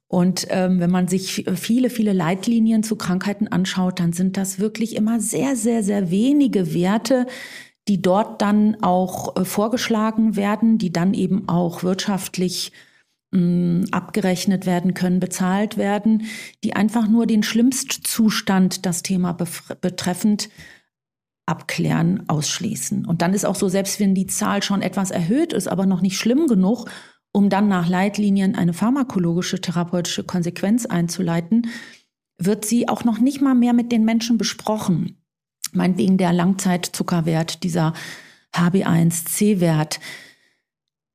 [0.07, 4.95] Und ähm, wenn man sich viele, viele Leitlinien zu Krankheiten anschaut, dann sind das wirklich
[4.95, 7.25] immer sehr, sehr, sehr wenige Werte,
[7.87, 12.71] die dort dann auch äh, vorgeschlagen werden, die dann eben auch wirtschaftlich
[13.33, 16.23] mh, abgerechnet werden können, bezahlt werden,
[16.63, 19.33] die einfach nur den Schlimmstzustand, das Thema
[19.81, 20.49] betreffend,
[21.45, 23.05] abklären, ausschließen.
[23.05, 26.01] Und dann ist auch so, selbst wenn die Zahl schon etwas erhöht ist, aber noch
[26.01, 26.89] nicht schlimm genug,
[27.33, 31.67] um dann nach Leitlinien eine pharmakologische therapeutische Konsequenz einzuleiten,
[32.37, 35.17] wird sie auch noch nicht mal mehr mit den Menschen besprochen.
[35.73, 37.93] Meinetwegen der Langzeitzuckerwert, dieser
[38.53, 39.99] HB1C-Wert,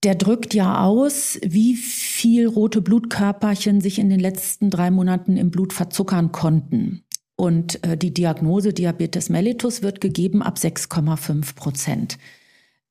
[0.05, 5.51] der drückt ja aus, wie viel rote Blutkörperchen sich in den letzten drei Monaten im
[5.51, 7.05] Blut verzuckern konnten.
[7.37, 12.19] Und äh, die Diagnose Diabetes mellitus wird gegeben ab 6,5 Prozent.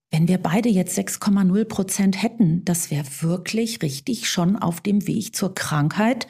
[0.10, 5.36] Wenn wir beide jetzt 6,0 Prozent hätten, das wäre wirklich richtig schon auf dem Weg
[5.36, 6.28] zur Krankheit.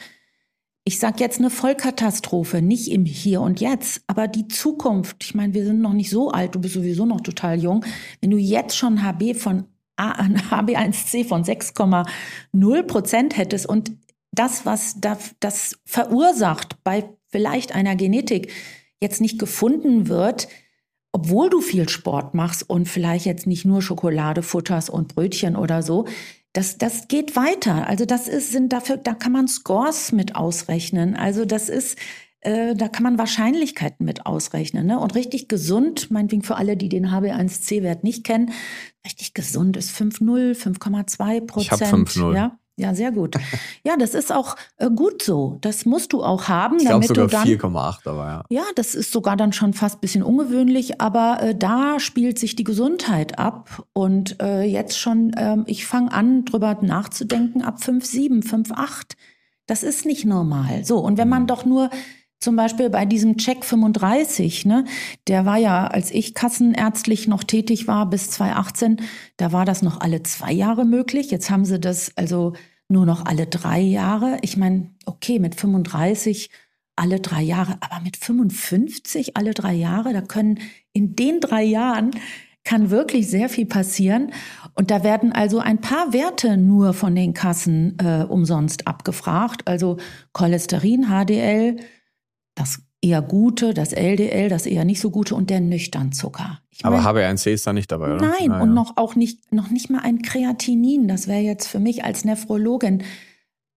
[0.84, 5.24] Ich sage jetzt eine Vollkatastrophe, nicht im Hier und Jetzt, aber die Zukunft.
[5.24, 7.86] Ich meine, wir sind noch nicht so alt, du bist sowieso noch total jung.
[8.22, 9.66] Wenn du jetzt schon HB von
[9.98, 13.92] HB1C von 6,0 Prozent hättest und
[14.32, 14.98] das, was
[15.40, 18.52] das verursacht bei vielleicht einer Genetik
[19.02, 20.48] jetzt nicht gefunden wird,
[21.12, 25.82] obwohl du viel Sport machst und vielleicht jetzt nicht nur Schokolade futterst und Brötchen oder
[25.82, 26.06] so,
[26.54, 27.88] das, das geht weiter.
[27.88, 31.16] Also das ist, sind dafür, da kann man Scores mit ausrechnen.
[31.16, 31.98] Also das ist,
[32.42, 34.88] äh, da kann man Wahrscheinlichkeiten mit ausrechnen.
[34.88, 35.00] Ne?
[35.00, 38.52] Und richtig gesund, meinetwegen für alle, die den HB1C-Wert nicht kennen,
[39.08, 41.64] richtig gesund ist 5,0, 5,2 Prozent.
[41.64, 42.36] Ich habe 5,0.
[42.36, 42.60] Ja?
[42.80, 43.36] Ja, sehr gut.
[43.84, 45.60] Ja, das ist auch äh, gut so.
[45.62, 48.44] Das musst du auch haben, ich damit sogar du dann 4,8, aber ja.
[48.50, 52.58] Ja, das ist sogar dann schon fast ein bisschen ungewöhnlich, aber äh, da spielt sich
[52.58, 58.46] die Gesundheit ab und äh, jetzt schon ähm, ich fange an drüber nachzudenken ab 5,7,
[58.46, 59.16] 5,8.
[59.68, 60.84] Das ist nicht normal.
[60.84, 61.48] So, und wenn man mhm.
[61.48, 61.90] doch nur
[62.40, 64.86] zum Beispiel bei diesem Check 35, ne,
[65.28, 69.02] der war ja, als ich kassenärztlich noch tätig war bis 2018,
[69.38, 71.32] da war das noch alle zwei Jahre möglich.
[71.32, 72.54] Jetzt haben sie das also
[72.90, 74.38] nur noch alle drei Jahre.
[74.42, 76.50] Ich meine, okay, mit 35
[76.96, 80.60] alle drei Jahre, aber mit 55 alle drei Jahre, da können
[80.94, 82.12] in den drei Jahren
[82.64, 84.34] kann wirklich sehr viel passieren.
[84.74, 89.62] Und da werden also ein paar Werte nur von den Kassen äh, umsonst abgefragt.
[89.66, 89.98] Also
[90.34, 91.78] Cholesterin, HDL,
[92.60, 96.60] das eher gute, das LDL, das eher nicht so gute und der Nüchternzucker.
[96.72, 98.34] Ich Aber HB1C ist da nicht dabei, oder?
[98.40, 101.08] Nein, ah, und noch auch nicht, noch nicht mal ein Kreatinin.
[101.08, 103.04] Das wäre jetzt für mich als Nephrologin.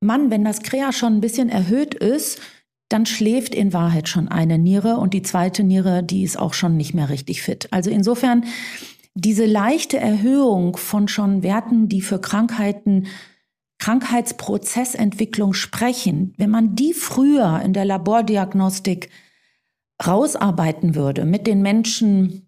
[0.01, 2.41] Mann, wenn das Krea schon ein bisschen erhöht ist,
[2.89, 6.77] dann schläft in Wahrheit schon eine Niere und die zweite Niere, die ist auch schon
[6.77, 7.69] nicht mehr richtig fit.
[7.71, 8.45] Also insofern
[9.15, 13.07] diese leichte Erhöhung von schon Werten, die für Krankheiten
[13.81, 19.09] Krankheitsprozessentwicklung sprechen, wenn man die früher in der Labordiagnostik
[20.07, 22.47] rausarbeiten würde mit den Menschen,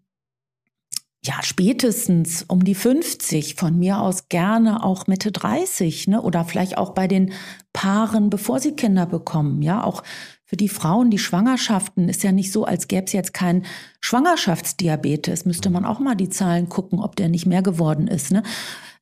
[1.25, 6.79] ja, spätestens um die 50, von mir aus gerne auch Mitte 30, ne, oder vielleicht
[6.79, 7.33] auch bei den
[7.73, 10.03] Paaren, bevor sie Kinder bekommen, ja, auch
[10.45, 13.65] für die Frauen, die Schwangerschaften ist ja nicht so, als gäbe es jetzt kein
[14.03, 15.47] Schwangerschaftsdiabetes.
[15.47, 18.33] Müsste man auch mal die Zahlen gucken, ob der nicht mehr geworden ist.
[18.33, 18.43] Ne?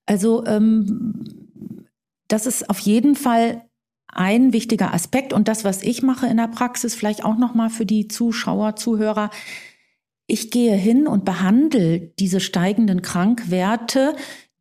[0.06, 1.49] Also ähm,
[2.32, 3.64] das ist auf jeden Fall
[4.12, 7.70] ein wichtiger Aspekt und das, was ich mache in der Praxis, vielleicht auch noch mal
[7.70, 9.30] für die Zuschauer, Zuhörer.
[10.26, 14.14] Ich gehe hin und behandle diese steigenden Krankwerte,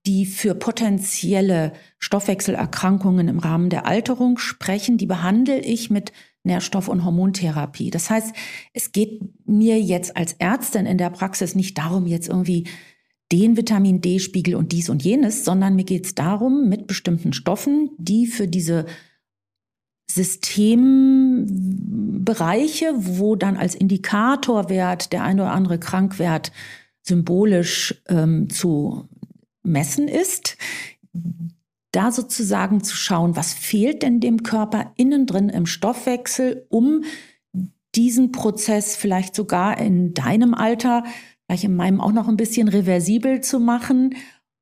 [0.06, 6.12] die für potenzielle Stoffwechselerkrankungen im Rahmen der Alterung sprechen, die behandle ich mit
[6.44, 7.92] Nährstoff- und Hormontherapie.
[7.92, 8.34] Das heißt,
[8.74, 12.66] es geht mir jetzt als Ärztin in der Praxis nicht darum, jetzt irgendwie
[13.32, 17.92] den Vitamin D-Spiegel und dies und jenes, sondern mir geht es darum, mit bestimmten Stoffen,
[17.98, 18.88] die für diese
[20.12, 26.52] Systembereiche, wo dann als Indikatorwert der ein oder andere Krankwert
[27.04, 29.08] symbolisch ähm, zu
[29.64, 30.58] messen ist,
[31.92, 37.04] da sozusagen zu schauen, was fehlt denn dem Körper innen drin im Stoffwechsel, um
[37.96, 41.04] diesen Prozess vielleicht sogar in deinem Alter
[41.50, 44.16] vielleicht in meinem auch noch ein bisschen reversibel zu machen.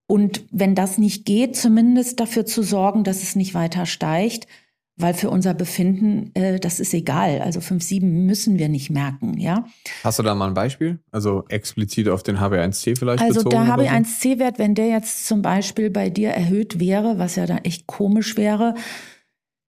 [0.07, 4.47] Und wenn das nicht geht, zumindest dafür zu sorgen, dass es nicht weiter steigt,
[4.95, 7.41] weil für unser Befinden, äh, das ist egal.
[7.41, 9.65] Also 5,7 müssen wir nicht merken, ja.
[10.01, 10.99] Hast du da mal ein Beispiel?
[11.11, 13.65] Also explizit auf den HB1C vielleicht also bezogen?
[13.65, 17.85] Der HB1C-Wert, wenn der jetzt zum Beispiel bei dir erhöht wäre, was ja da echt
[17.85, 18.75] komisch wäre,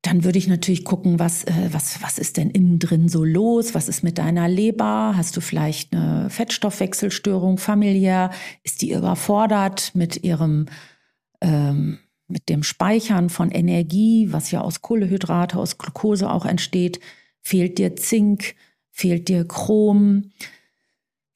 [0.01, 3.75] dann würde ich natürlich gucken, was, äh, was, was ist denn innen drin so los?
[3.75, 5.13] Was ist mit deiner Leber?
[5.15, 8.31] Hast du vielleicht eine Fettstoffwechselstörung familiär?
[8.63, 10.67] Ist die überfordert mit ihrem,
[11.41, 17.01] ähm, mit dem Speichern von Energie, was ja aus Kohlehydrate, aus Glucose auch entsteht?
[17.41, 18.55] Fehlt dir Zink?
[18.91, 20.31] Fehlt dir Chrom?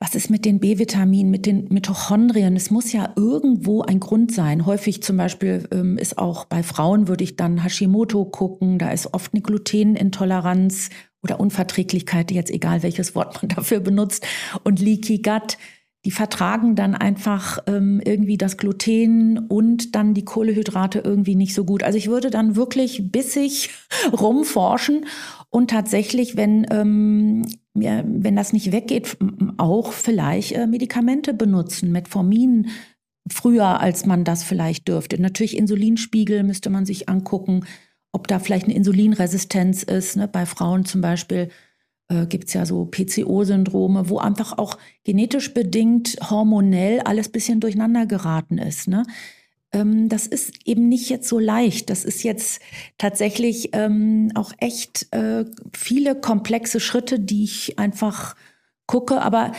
[0.04, 2.58] Was ist mit den B-Vitaminen, mit den Mitochondrien?
[2.58, 4.66] Es muss ja irgendwo ein Grund sein.
[4.66, 9.14] Häufig zum Beispiel ähm, ist auch bei Frauen, würde ich dann Hashimoto gucken, da ist
[9.14, 10.90] oft eine Glutenintoleranz
[11.22, 14.28] oder Unverträglichkeit, jetzt egal welches Wort man dafür benutzt,
[14.66, 15.58] und Leaky Gut.
[16.04, 21.64] Die vertragen dann einfach ähm, irgendwie das Gluten und dann die Kohlehydrate irgendwie nicht so
[21.64, 21.82] gut.
[21.82, 23.70] Also ich würde dann wirklich bissig
[24.12, 25.06] rumforschen
[25.50, 27.44] und tatsächlich, wenn ähm,
[27.76, 29.18] ja, wenn das nicht weggeht,
[29.58, 32.70] auch vielleicht äh, Medikamente benutzen, Metformin
[33.32, 35.20] früher, als man das vielleicht dürfte.
[35.22, 37.66] Natürlich Insulinspiegel müsste man sich angucken,
[38.12, 40.18] ob da vielleicht eine Insulinresistenz ist.
[40.18, 40.28] Ne?
[40.28, 41.50] Bei Frauen zum Beispiel
[42.10, 48.06] äh, gibt es ja so PCO-Syndrome, wo einfach auch genetisch bedingt hormonell alles bisschen durcheinander
[48.06, 48.88] geraten ist.
[48.88, 49.04] Ne?
[49.74, 51.90] Ähm, das ist eben nicht jetzt so leicht.
[51.90, 52.62] Das ist jetzt
[52.98, 58.36] tatsächlich ähm, auch echt äh, viele komplexe Schritte, die ich einfach
[58.86, 59.22] gucke.
[59.22, 59.52] Aber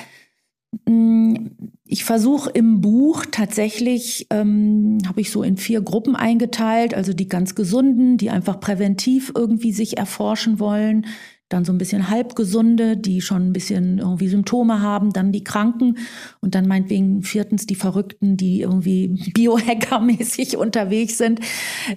[0.87, 1.51] mh, mm,
[1.87, 7.29] ich versuche im Buch tatsächlich, ähm, habe ich so in vier Gruppen eingeteilt, also die
[7.29, 11.07] ganz gesunden, die einfach präventiv irgendwie sich erforschen wollen,
[11.55, 15.99] dann so ein bisschen halbgesunde, die schon ein bisschen irgendwie Symptome haben, dann die Kranken
[16.41, 21.41] und dann meinetwegen viertens die Verrückten, die irgendwie Biohacker-mäßig unterwegs sind,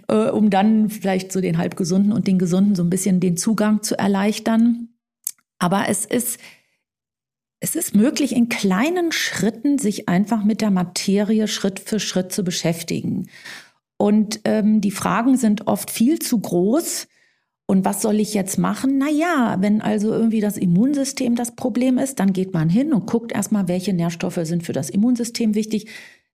[0.07, 3.81] äh, um dann vielleicht so den halbgesunden und den gesunden so ein bisschen den Zugang
[3.81, 4.89] zu erleichtern.
[5.59, 6.39] Aber es ist
[7.59, 12.43] es ist möglich, in kleinen Schritten sich einfach mit der Materie Schritt für Schritt zu
[12.43, 13.29] beschäftigen.
[13.97, 17.07] Und ähm, die Fragen sind oft viel zu groß.
[17.69, 18.97] Und was soll ich jetzt machen?
[18.97, 23.05] Na ja, wenn also irgendwie das Immunsystem das Problem ist, dann geht man hin und
[23.07, 25.89] guckt erstmal, welche Nährstoffe sind für das Immunsystem wichtig.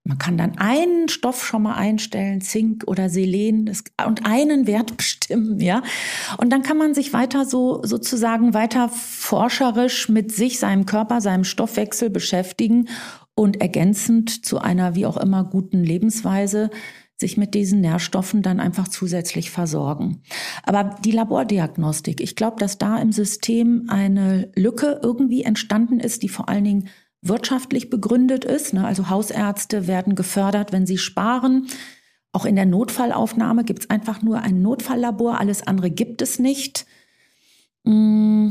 [0.06, 4.96] Man kann dann einen Stoff schon mal einstellen, Zink oder Selen, das, und einen Wert
[4.98, 5.82] bestimmen, ja.
[6.38, 11.46] Und dann kann man sich weiter so, sozusagen weiter forscherisch mit sich, seinem Körper, seinem
[11.46, 12.90] Stoffwechsel beschäftigen
[13.34, 16.70] und ergänzend zu einer wie auch immer guten Lebensweise
[17.18, 20.22] sich mit diesen Nährstoffen dann einfach zusätzlich versorgen.
[20.64, 26.30] Aber die Labordiagnostik, ich glaube, dass da im System eine Lücke irgendwie entstanden ist, die
[26.30, 26.90] vor allen Dingen
[27.22, 28.74] wirtschaftlich begründet ist.
[28.74, 28.86] Ne?
[28.86, 31.68] Also Hausärzte werden gefördert, wenn sie sparen.
[32.34, 36.86] Auch in der Notfallaufnahme gibt es einfach nur ein Notfalllabor, alles andere gibt es nicht.
[37.84, 38.50] Mm,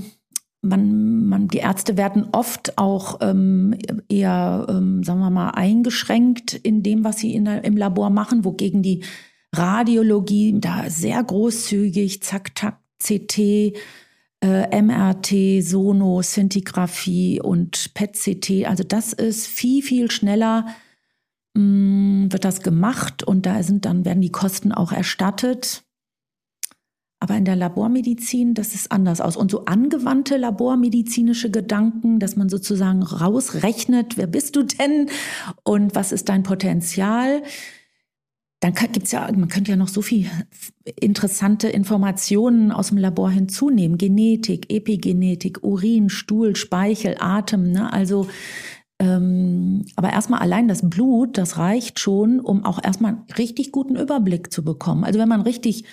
[0.63, 3.75] man, man, die Ärzte werden oft auch ähm,
[4.09, 8.83] eher, ähm, sagen wir mal, eingeschränkt in dem, was sie in im Labor machen, wogegen
[8.83, 9.03] die
[9.55, 13.39] Radiologie da sehr großzügig, zack, tack, CT,
[14.41, 18.67] äh, MRT, Sono, Szintigraphie und PET-CT.
[18.67, 20.67] Also das ist viel, viel schneller
[21.55, 25.85] mh, mm, wird das gemacht und da sind dann werden die Kosten auch erstattet.
[27.23, 29.37] Aber in der Labormedizin, das ist anders aus.
[29.37, 35.09] Und so angewandte labormedizinische Gedanken, dass man sozusagen rausrechnet, wer bist du denn
[35.63, 37.45] und was ist dein Potenzial,
[38.59, 40.29] dann gibt es ja, man könnte ja noch so viel
[41.01, 43.99] interessante Informationen aus dem Labor hinzunehmen.
[43.99, 47.71] Genetik, Epigenetik, Urin, Stuhl, Speichel, Atem.
[47.71, 47.93] Ne?
[47.93, 48.27] Also,
[48.99, 53.95] ähm, aber erstmal allein das Blut, das reicht schon, um auch erstmal einen richtig guten
[53.95, 55.05] Überblick zu bekommen.
[55.05, 55.85] Also wenn man richtig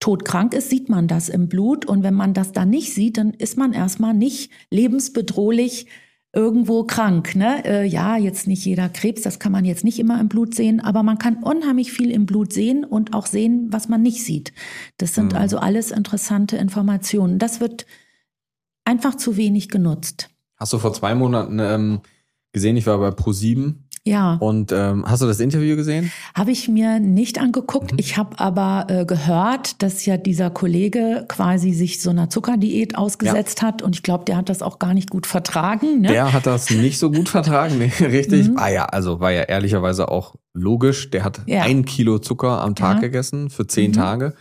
[0.00, 1.84] todkrank ist, sieht man das im Blut.
[1.86, 5.86] Und wenn man das dann nicht sieht, dann ist man erstmal nicht lebensbedrohlich
[6.32, 7.34] irgendwo krank.
[7.34, 7.64] Ne?
[7.64, 10.80] Äh, ja, jetzt nicht jeder Krebs, das kann man jetzt nicht immer im Blut sehen,
[10.80, 14.52] aber man kann unheimlich viel im Blut sehen und auch sehen, was man nicht sieht.
[14.98, 15.38] Das sind mhm.
[15.38, 17.38] also alles interessante Informationen.
[17.38, 17.86] Das wird
[18.84, 20.30] einfach zu wenig genutzt.
[20.56, 22.00] Hast du vor zwei Monaten ähm,
[22.52, 23.74] gesehen, ich war bei Pro7
[24.08, 24.34] ja.
[24.40, 26.10] Und ähm, hast du das Interview gesehen?
[26.34, 27.92] Habe ich mir nicht angeguckt.
[27.92, 27.98] Mhm.
[27.98, 33.60] Ich habe aber äh, gehört, dass ja dieser Kollege quasi sich so einer Zuckerdiät ausgesetzt
[33.60, 33.68] ja.
[33.68, 33.82] hat.
[33.82, 36.00] Und ich glaube, der hat das auch gar nicht gut vertragen.
[36.00, 36.08] Ne?
[36.08, 38.48] Der hat das nicht so gut vertragen, nee, richtig.
[38.48, 38.58] Mhm.
[38.58, 41.10] Ah ja, also war ja ehrlicherweise auch logisch.
[41.10, 41.62] Der hat ja.
[41.62, 43.00] ein Kilo Zucker am Tag ja.
[43.02, 43.94] gegessen für zehn mhm.
[43.94, 44.34] Tage.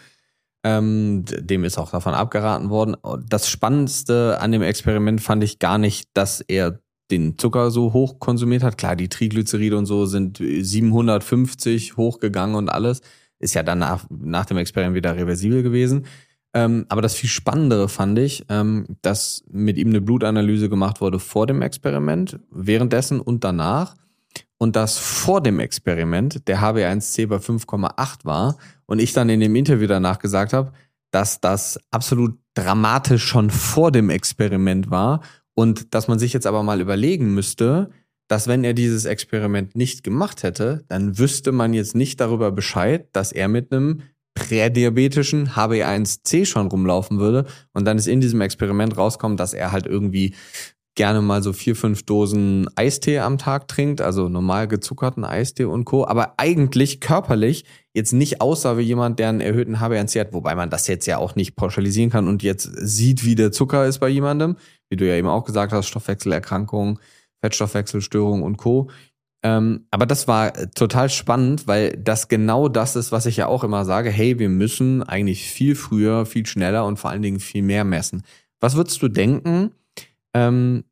[0.63, 2.97] Ähm, dem ist auch davon abgeraten worden.
[3.29, 6.79] Das Spannendste an dem Experiment fand ich gar nicht, dass er
[7.11, 8.77] den Zucker so hoch konsumiert hat.
[8.77, 13.01] Klar, die Triglyceride und so sind 750 hochgegangen und alles.
[13.39, 16.05] Ist ja dann nach, dem Experiment wieder reversibel gewesen.
[16.53, 21.19] Ähm, aber das viel Spannendere fand ich, ähm, dass mit ihm eine Blutanalyse gemacht wurde
[21.19, 23.95] vor dem Experiment, währenddessen und danach.
[24.57, 28.57] Und dass vor dem Experiment der HB1C bei 5,8 war.
[28.87, 30.71] Und ich dann in dem Interview danach gesagt habe,
[31.11, 35.21] dass das absolut dramatisch schon vor dem Experiment war
[35.57, 37.89] und dass man sich jetzt aber mal überlegen müsste,
[38.27, 43.07] dass wenn er dieses Experiment nicht gemacht hätte, dann wüsste man jetzt nicht darüber Bescheid,
[43.11, 44.01] dass er mit einem
[44.35, 47.45] prädiabetischen HB1C schon rumlaufen würde.
[47.73, 50.35] Und dann ist in diesem Experiment rauskommen, dass er halt irgendwie
[50.93, 55.85] gerne mal so vier, fünf Dosen Eistee am Tag trinkt, also normal gezuckerten Eistee und
[55.85, 56.05] Co.
[56.05, 57.65] Aber eigentlich körperlich
[57.95, 61.17] jetzt nicht aussah wie jemand, der einen erhöhten HB1C hat, wobei man das jetzt ja
[61.17, 64.55] auch nicht pauschalisieren kann und jetzt sieht, wie der Zucker ist bei jemandem
[64.89, 66.99] wie du ja eben auch gesagt hast, Stoffwechselerkrankungen,
[67.41, 68.89] Fettstoffwechselstörungen und Co.
[69.43, 73.63] Ähm, aber das war total spannend, weil das genau das ist, was ich ja auch
[73.63, 74.09] immer sage.
[74.09, 78.23] Hey, wir müssen eigentlich viel früher, viel schneller und vor allen Dingen viel mehr messen.
[78.59, 79.71] Was würdest du denken,
[80.33, 80.83] Ähm,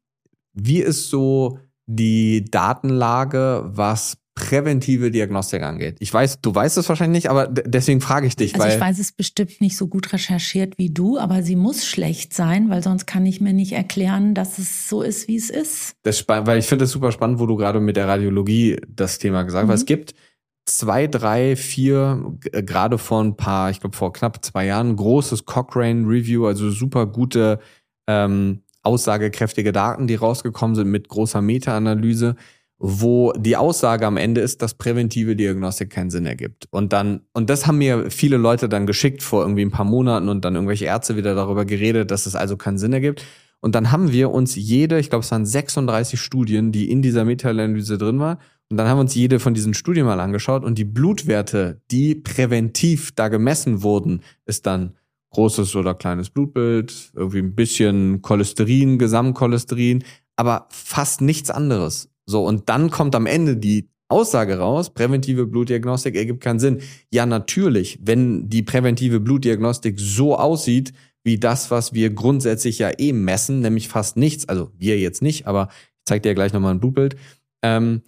[0.54, 5.96] wie ist so die Datenlage, was präventive Diagnostik angeht?
[6.00, 8.54] Ich weiß, du weißt es wahrscheinlich nicht, aber deswegen frage ich dich.
[8.54, 11.86] Also weil ich weiß es bestimmt nicht so gut recherchiert wie du, aber sie muss
[11.86, 15.50] schlecht sein, weil sonst kann ich mir nicht erklären, dass es so ist, wie es
[15.50, 15.96] ist.
[16.04, 19.44] Das weil ich finde es super spannend, wo du gerade mit der Radiologie das Thema
[19.44, 19.68] gesagt hast.
[19.68, 19.70] Mhm.
[19.70, 20.16] Weil es gibt
[20.66, 26.08] zwei, drei, vier, gerade vor ein paar, ich glaube vor knapp zwei Jahren, großes Cochrane
[26.08, 27.60] Review, also super gute,
[28.08, 32.36] ähm, aussagekräftige Daten, die rausgekommen sind mit großer Meta-Analyse,
[32.78, 36.68] wo die Aussage am Ende ist, dass präventive Diagnostik keinen Sinn ergibt.
[36.72, 40.30] Und dann, und das haben mir viele Leute dann geschickt vor irgendwie ein paar Monaten
[40.30, 43.26] und dann irgendwelche Ärzte wieder darüber geredet, dass es also keinen Sinn ergibt.
[43.62, 47.26] Und dann haben wir uns jede, ich glaube, es waren 36 Studien, die in dieser
[47.26, 48.38] Meta-Analyse drin waren,
[48.70, 52.16] und dann haben wir uns jede von diesen Studien mal angeschaut und die Blutwerte, die
[52.16, 54.96] präventiv da gemessen wurden, ist dann
[55.32, 60.04] großes oder kleines Blutbild, irgendwie ein bisschen Cholesterin, Gesamtcholesterin,
[60.36, 62.10] aber fast nichts anderes.
[62.26, 66.82] So, und dann kommt am Ende die Aussage raus, präventive Blutdiagnostik ergibt keinen Sinn.
[67.12, 73.14] Ja, natürlich, wenn die präventive Blutdiagnostik so aussieht, wie das, was wir grundsätzlich ja eh
[73.14, 76.76] messen, nämlich fast nichts, also wir jetzt nicht, aber ich zeige dir ja gleich nochmal
[76.76, 77.16] ein Blutbild,
[77.64, 78.04] ähm,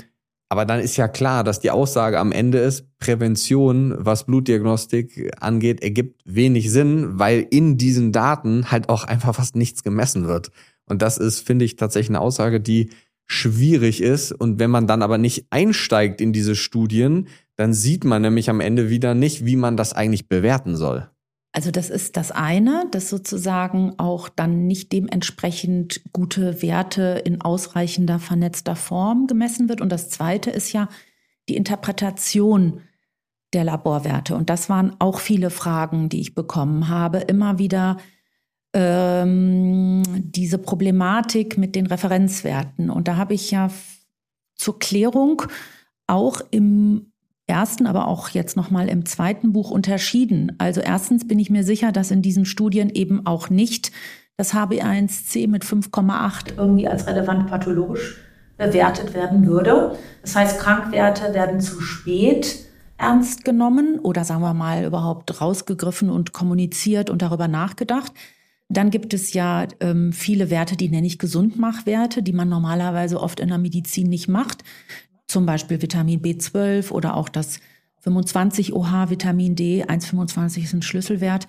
[0.49, 5.81] aber dann ist ja klar, dass die Aussage am Ende ist, Prävention, was Blutdiagnostik angeht,
[5.81, 10.51] ergibt wenig Sinn, weil in diesen Daten halt auch einfach fast nichts gemessen wird.
[10.85, 12.91] Und das ist, finde ich, tatsächlich eine Aussage, die
[13.27, 14.31] schwierig ist.
[14.31, 18.61] Und wenn man dann aber nicht einsteigt in diese Studien, dann sieht man nämlich am
[18.61, 21.09] Ende wieder nicht, wie man das eigentlich bewerten soll.
[21.51, 28.19] Also das ist das eine, dass sozusagen auch dann nicht dementsprechend gute Werte in ausreichender
[28.19, 29.81] vernetzter Form gemessen wird.
[29.81, 30.87] Und das zweite ist ja
[31.49, 32.81] die Interpretation
[33.53, 34.35] der Laborwerte.
[34.35, 37.19] Und das waren auch viele Fragen, die ich bekommen habe.
[37.19, 37.97] Immer wieder
[38.73, 42.89] ähm, diese Problematik mit den Referenzwerten.
[42.89, 43.69] Und da habe ich ja
[44.55, 45.43] zur Klärung
[46.07, 47.11] auch im
[47.47, 50.53] ersten, aber auch jetzt nochmal im zweiten Buch unterschieden.
[50.57, 53.91] Also erstens bin ich mir sicher, dass in diesen Studien eben auch nicht
[54.35, 58.17] das HB1C mit 5,8 irgendwie als relevant pathologisch
[58.57, 59.95] bewertet werden würde.
[60.21, 62.65] Das heißt, Krankwerte werden zu spät
[62.97, 68.11] ernst genommen oder sagen wir mal überhaupt rausgegriffen und kommuniziert und darüber nachgedacht.
[68.69, 73.39] Dann gibt es ja ähm, viele Werte, die nenne ich Gesundmachwerte, die man normalerweise oft
[73.39, 74.63] in der Medizin nicht macht
[75.27, 77.59] zum Beispiel Vitamin B12 oder auch das
[77.99, 81.47] 25 OH Vitamin D, 1,25 ist ein Schlüsselwert.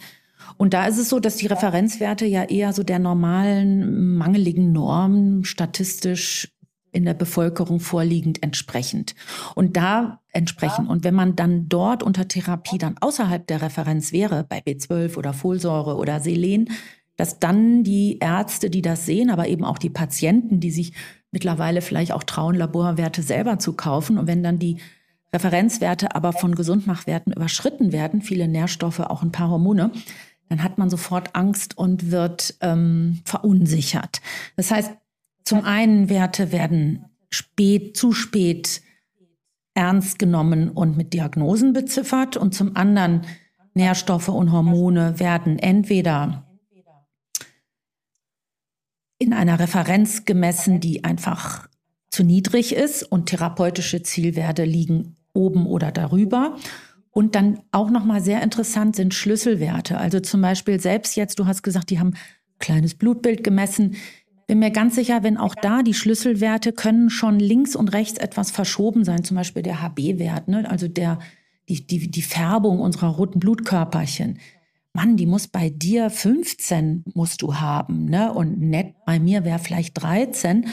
[0.56, 5.44] Und da ist es so, dass die Referenzwerte ja eher so der normalen mangeligen Norm
[5.44, 6.52] statistisch
[6.90, 9.14] in der Bevölkerung vorliegend entsprechend.
[9.54, 10.86] Und da entsprechen.
[10.86, 15.32] Und wenn man dann dort unter Therapie dann außerhalb der Referenz wäre, bei B12 oder
[15.32, 16.70] Folsäure oder Selen,
[17.18, 20.92] dass dann die Ärzte, die das sehen, aber eben auch die Patienten, die sich
[21.32, 24.18] mittlerweile vielleicht auch trauen, Laborwerte selber zu kaufen.
[24.18, 24.78] Und wenn dann die
[25.32, 29.90] Referenzwerte aber von Gesundmachwerten überschritten werden, viele Nährstoffe, auch ein paar Hormone,
[30.48, 34.22] dann hat man sofort Angst und wird ähm, verunsichert.
[34.56, 34.92] Das heißt,
[35.44, 38.80] zum einen Werte werden spät, zu spät
[39.74, 43.22] ernst genommen und mit Diagnosen beziffert und zum anderen
[43.74, 46.47] Nährstoffe und Hormone werden entweder
[49.18, 51.68] in einer Referenz gemessen, die einfach
[52.10, 56.56] zu niedrig ist und therapeutische Zielwerte liegen oben oder darüber.
[57.10, 59.98] Und dann auch nochmal sehr interessant sind Schlüsselwerte.
[59.98, 62.14] Also zum Beispiel selbst jetzt, du hast gesagt, die haben
[62.58, 63.96] kleines Blutbild gemessen.
[64.46, 68.50] Bin mir ganz sicher, wenn auch da die Schlüsselwerte können schon links und rechts etwas
[68.50, 70.68] verschoben sein, zum Beispiel der HB-Wert, ne?
[70.70, 71.18] also der,
[71.68, 74.38] die, die, die Färbung unserer roten Blutkörperchen.
[74.92, 78.32] Mann, die muss bei dir 15 musst du haben, ne?
[78.32, 80.66] Und nett bei mir wäre vielleicht 13.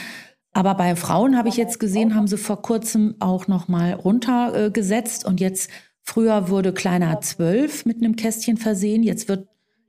[0.52, 5.26] Aber bei Frauen habe ich jetzt gesehen, haben sie vor kurzem auch noch mal runtergesetzt
[5.26, 5.70] und jetzt
[6.02, 9.48] früher wurde kleiner 12 mit einem Kästchen versehen, jetzt wird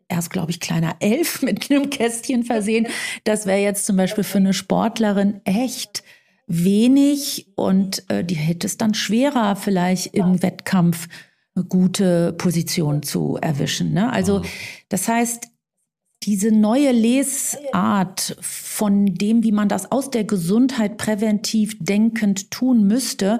[0.09, 2.87] erst, glaube ich, kleiner 11 mit einem Kästchen versehen.
[3.23, 6.03] Das wäre jetzt zum Beispiel für eine Sportlerin echt
[6.47, 11.07] wenig und äh, die hätte es dann schwerer vielleicht im Wettkampf
[11.63, 13.93] gute Position zu erwischen.
[13.93, 14.11] Ne?
[14.11, 14.41] Also
[14.89, 15.47] das heißt,
[16.23, 23.39] diese neue Lesart von dem, wie man das aus der Gesundheit präventiv denkend tun müsste,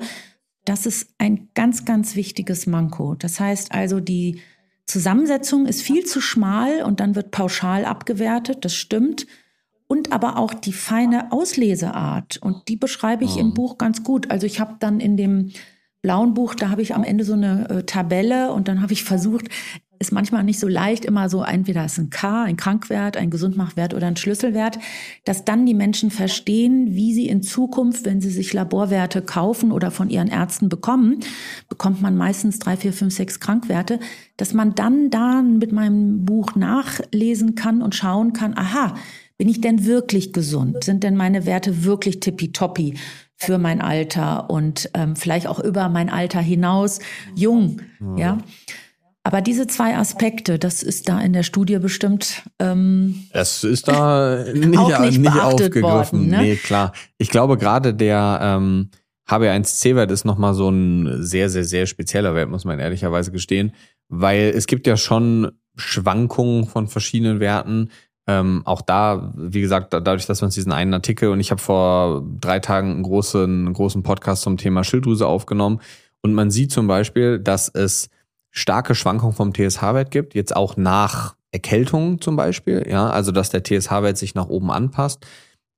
[0.63, 3.15] das ist ein ganz, ganz wichtiges Manko.
[3.15, 4.41] Das heißt also, die
[4.86, 9.28] Zusammensetzung ist viel zu schmal und dann wird pauschal abgewertet, das stimmt.
[9.88, 12.38] Und aber auch die feine Ausleseart.
[12.38, 14.30] Und die beschreibe ich im Buch ganz gut.
[14.30, 15.51] Also ich habe dann in dem
[16.02, 19.04] blauen Buch, da habe ich am Ende so eine äh, Tabelle und dann habe ich
[19.04, 19.50] versucht,
[20.00, 23.93] ist manchmal nicht so leicht, immer so entweder ist ein K, ein Krankwert, ein Gesundmachwert
[23.93, 24.78] oder ein Schlüsselwert,
[25.26, 29.91] dass dann die Menschen verstehen, wie sie in Zukunft, wenn sie sich Laborwerte kaufen oder
[29.91, 31.20] von ihren Ärzten bekommen,
[31.68, 34.00] bekommt man meistens drei, vier, fünf, sechs Krankwerte,
[34.38, 38.95] dass man dann da mit meinem Buch nachlesen kann und schauen kann, aha,
[39.38, 40.84] bin ich denn wirklich gesund?
[40.84, 42.95] Sind denn meine Werte wirklich tippitoppi
[43.38, 47.00] für mein Alter und ähm, vielleicht auch über mein Alter hinaus
[47.36, 47.82] jung?
[48.00, 48.18] Ja.
[48.18, 48.38] ja.
[49.28, 52.44] Aber diese zwei Aspekte, das ist da in der Studie bestimmt.
[52.60, 55.84] Ähm, das ist da nicht, auch nicht, nicht aufgegriffen.
[55.84, 56.38] Worden, ne?
[56.38, 56.94] Nee, klar.
[57.18, 58.90] Ich glaube, gerade der ähm,
[59.30, 63.74] HB1C-Wert ist nochmal so ein sehr, sehr, sehr spezieller Wert, muss man ehrlicherweise gestehen.
[64.08, 67.92] Weil es gibt ja schon Schwankungen von verschiedenen Werten.
[68.28, 72.24] Ähm, auch da, wie gesagt, dadurch, dass man diesen einen Artikel und ich habe vor
[72.42, 75.80] drei Tagen einen großen, einen großen Podcast zum Thema Schilddrüse aufgenommen
[76.22, 78.10] und man sieht zum Beispiel, dass es
[78.52, 83.64] starke Schwankungen vom TSH-Wert gibt, jetzt auch nach Erkältung zum Beispiel, ja, also dass der
[83.64, 85.26] TSH-Wert sich nach oben anpasst,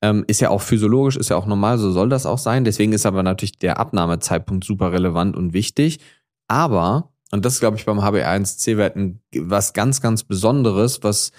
[0.01, 2.63] ähm, ist ja auch physiologisch, ist ja auch normal, so soll das auch sein.
[2.63, 5.99] Deswegen ist aber natürlich der Abnahmezeitpunkt super relevant und wichtig.
[6.47, 8.95] Aber, und das ist, glaube ich, beim HbA1c-Wert
[9.35, 11.31] was ganz, ganz Besonderes, was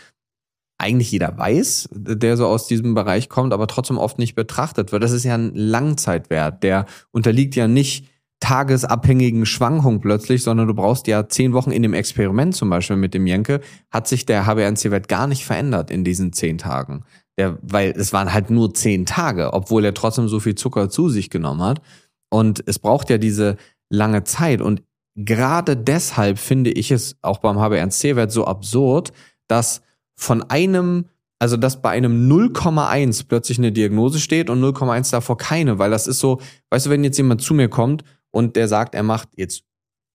[0.81, 5.03] eigentlich jeder weiß, der so aus diesem Bereich kommt, aber trotzdem oft nicht betrachtet wird.
[5.03, 8.09] Das ist ja ein Langzeitwert, der unterliegt ja nicht
[8.41, 13.13] tagesabhängigen Schwankung plötzlich, sondern du brauchst ja zehn Wochen in dem Experiment zum Beispiel mit
[13.13, 13.61] dem Jenke,
[13.91, 17.05] hat sich der HbA1c-Wert gar nicht verändert in diesen zehn Tagen.
[17.39, 21.11] Der, weil es waren halt nur zehn Tage, obwohl er trotzdem so viel Zucker zu
[21.11, 21.83] sich genommen hat.
[22.31, 23.57] Und es braucht ja diese
[23.91, 24.63] lange Zeit.
[24.63, 24.83] Und
[25.17, 29.13] gerade deshalb finde ich es auch beim HbA1c-Wert so absurd,
[29.49, 29.83] dass
[30.21, 31.07] von einem
[31.43, 36.07] also dass bei einem 0,1 plötzlich eine Diagnose steht und 0,1 davor keine, weil das
[36.07, 39.31] ist so, weißt du, wenn jetzt jemand zu mir kommt und der sagt, er macht
[39.37, 39.65] jetzt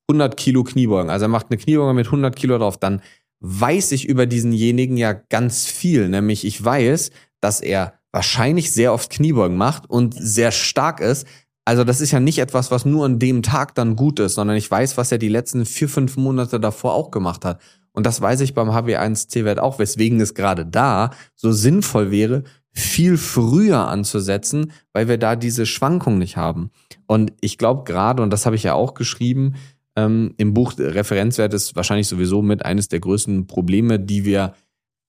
[0.08, 3.02] 100 Kilo Kniebeugen, also er macht eine Kniebeuge mit 100 Kilo drauf, dann
[3.40, 6.10] weiß ich über diesenjenigen ja ganz viel.
[6.10, 7.10] Nämlich ich weiß,
[7.42, 11.28] dass er wahrscheinlich sehr oft Kniebeugen macht und sehr stark ist.
[11.66, 14.58] Also das ist ja nicht etwas, was nur an dem Tag dann gut ist, sondern
[14.58, 17.60] ich weiß, was er die letzten vier, fünf Monate davor auch gemacht hat.
[17.96, 23.18] Und das weiß ich beim HB1C-Wert auch, weswegen es gerade da so sinnvoll wäre, viel
[23.18, 26.72] früher anzusetzen, weil wir da diese Schwankung nicht haben.
[27.08, 29.56] Und ich glaube gerade, und das habe ich ja auch geschrieben,
[29.96, 34.54] ähm, im Buch Referenzwert ist wahrscheinlich sowieso mit eines der größten Probleme, die wir,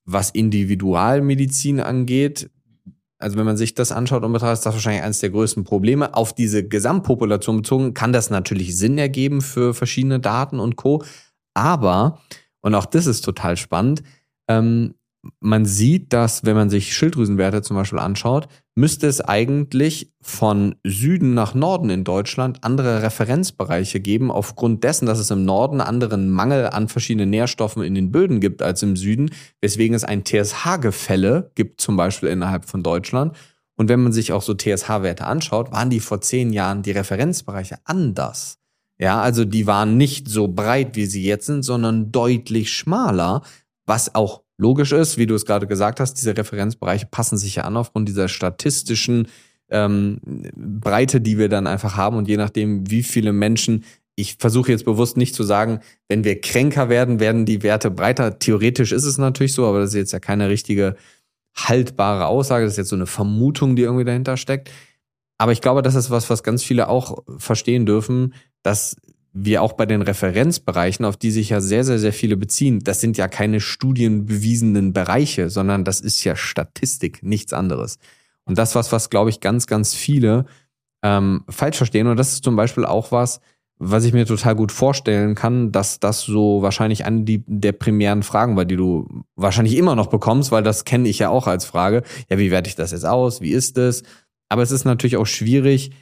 [0.04, 2.48] was Individualmedizin angeht,
[3.18, 6.14] also wenn man sich das anschaut und betrachtet, ist das wahrscheinlich eines der größten Probleme.
[6.14, 11.02] Auf diese Gesamtpopulation bezogen kann das natürlich Sinn ergeben für verschiedene Daten und Co.
[11.54, 12.20] Aber,
[12.66, 14.02] und auch das ist total spannend,
[14.48, 14.94] ähm,
[15.38, 21.32] man sieht, dass, wenn man sich Schilddrüsenwerte zum Beispiel anschaut, müsste es eigentlich von Süden
[21.32, 26.66] nach Norden in Deutschland andere Referenzbereiche geben, aufgrund dessen, dass es im Norden anderen Mangel
[26.66, 31.80] an verschiedenen Nährstoffen in den Böden gibt als im Süden, weswegen es ein TSH-Gefälle gibt,
[31.80, 33.36] zum Beispiel innerhalb von Deutschland.
[33.76, 37.78] Und wenn man sich auch so TSH-Werte anschaut, waren die vor zehn Jahren die Referenzbereiche
[37.84, 38.58] anders.
[38.98, 43.42] Ja, also die waren nicht so breit, wie sie jetzt sind, sondern deutlich schmaler,
[43.84, 47.64] was auch logisch ist, wie du es gerade gesagt hast, diese Referenzbereiche passen sich ja
[47.64, 49.28] an aufgrund dieser statistischen
[49.68, 50.18] ähm,
[50.54, 53.84] Breite, die wir dann einfach haben und je nachdem, wie viele Menschen
[54.16, 58.38] ich versuche jetzt bewusst nicht zu sagen, wenn wir kränker werden, werden die Werte breiter.
[58.38, 60.96] Theoretisch ist es natürlich so, aber das ist jetzt ja keine richtige
[61.54, 62.64] haltbare Aussage.
[62.64, 64.70] Das ist jetzt so eine Vermutung, die irgendwie dahinter steckt.
[65.38, 68.32] Aber ich glaube, das ist was, was ganz viele auch verstehen dürfen,
[68.66, 68.96] dass
[69.32, 73.00] wir auch bei den Referenzbereichen, auf die sich ja sehr, sehr, sehr viele beziehen, das
[73.00, 77.98] sind ja keine studienbewiesenen Bereiche, sondern das ist ja Statistik, nichts anderes.
[78.44, 80.46] Und das was, was glaube ich ganz, ganz viele
[81.02, 82.08] ähm, falsch verstehen.
[82.08, 83.40] Und das ist zum Beispiel auch was,
[83.78, 88.56] was ich mir total gut vorstellen kann, dass das so wahrscheinlich eine der primären Fragen
[88.56, 89.06] war, die du
[89.36, 92.02] wahrscheinlich immer noch bekommst, weil das kenne ich ja auch als Frage.
[92.30, 93.40] Ja, wie werte ich das jetzt aus?
[93.40, 94.02] Wie ist es?
[94.48, 95.92] Aber es ist natürlich auch schwierig,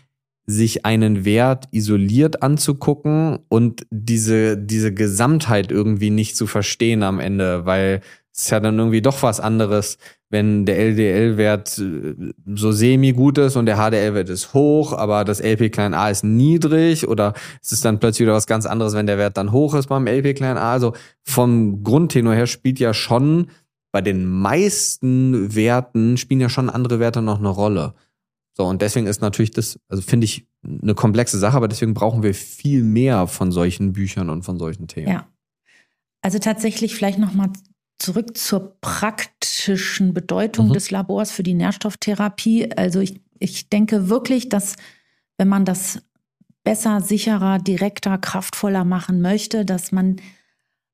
[0.47, 7.65] sich einen Wert isoliert anzugucken und diese, diese Gesamtheit irgendwie nicht zu verstehen am Ende,
[7.65, 8.01] weil
[8.33, 9.97] es ist ja dann irgendwie doch was anderes,
[10.29, 15.71] wenn der LDL-Wert äh, so semi-gut ist und der HDL-Wert ist hoch, aber das LP
[15.71, 19.19] klein a ist niedrig oder es ist dann plötzlich wieder was ganz anderes, wenn der
[19.19, 20.73] Wert dann hoch ist beim LP klein a.
[20.73, 23.47] Also vom Grundtenor her spielt ja schon
[23.93, 27.95] bei den meisten Werten spielen ja schon andere Werte noch eine Rolle.
[28.57, 32.23] So, und deswegen ist natürlich das, also finde ich, eine komplexe Sache, aber deswegen brauchen
[32.23, 35.09] wir viel mehr von solchen Büchern und von solchen Themen.
[35.09, 35.29] Ja.
[36.23, 37.51] Also tatsächlich vielleicht nochmal
[37.99, 40.73] zurück zur praktischen Bedeutung mhm.
[40.73, 42.73] des Labors für die Nährstofftherapie.
[42.77, 44.77] Also ich, ich denke wirklich, dass
[45.37, 46.01] wenn man das
[46.63, 50.17] besser, sicherer, direkter, kraftvoller machen möchte, dass man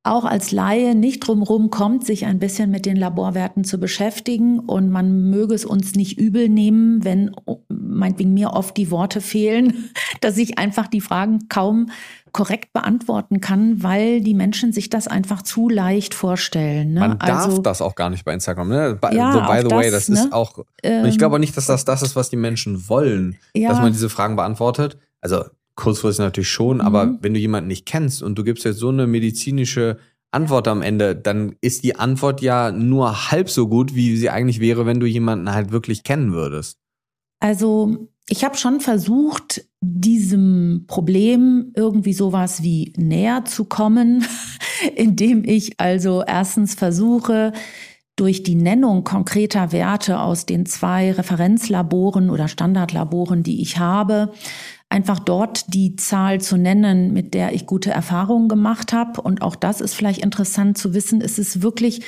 [0.03, 4.59] auch als Laie nicht drumherum kommt, sich ein bisschen mit den Laborwerten zu beschäftigen.
[4.59, 7.33] Und man möge es uns nicht übel nehmen, wenn
[7.69, 9.91] meinetwegen mir oft die Worte fehlen,
[10.23, 11.91] dass ich einfach die Fragen kaum
[12.33, 16.95] korrekt beantworten kann, weil die Menschen sich das einfach zu leicht vorstellen.
[16.95, 17.01] Ne?
[17.01, 18.69] Man darf also, das auch gar nicht bei Instagram.
[18.69, 18.99] Ne?
[19.01, 20.15] By, ja, so, by the way, das, ne?
[20.15, 20.65] ist auch.
[20.83, 23.71] Ähm, ich glaube nicht, dass das das ist, was die Menschen wollen, ja.
[23.71, 24.97] dass man diese Fragen beantwortet.
[25.21, 25.45] Also
[25.81, 26.83] kurzfristig natürlich schon, mhm.
[26.83, 29.99] aber wenn du jemanden nicht kennst und du gibst jetzt so eine medizinische
[30.33, 34.61] Antwort am Ende, dann ist die Antwort ja nur halb so gut, wie sie eigentlich
[34.61, 36.79] wäre, wenn du jemanden halt wirklich kennen würdest.
[37.41, 44.25] Also ich habe schon versucht, diesem Problem irgendwie sowas wie näher zu kommen,
[44.95, 47.53] indem ich also erstens versuche,
[48.15, 54.33] durch die Nennung konkreter Werte aus den zwei Referenzlaboren oder Standardlaboren, die ich habe,
[54.91, 59.23] einfach dort die Zahl zu nennen, mit der ich gute Erfahrungen gemacht habe.
[59.23, 62.03] Und auch das ist vielleicht interessant zu wissen, ist es wirklich